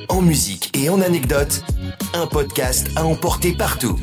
En 0.08 0.22
musique 0.22 0.70
et 0.76 0.88
en 0.90 1.00
anecdotes, 1.00 1.64
un 2.14 2.28
podcast 2.28 2.88
à 2.94 3.04
emporter 3.04 3.52
partout. 3.52 3.98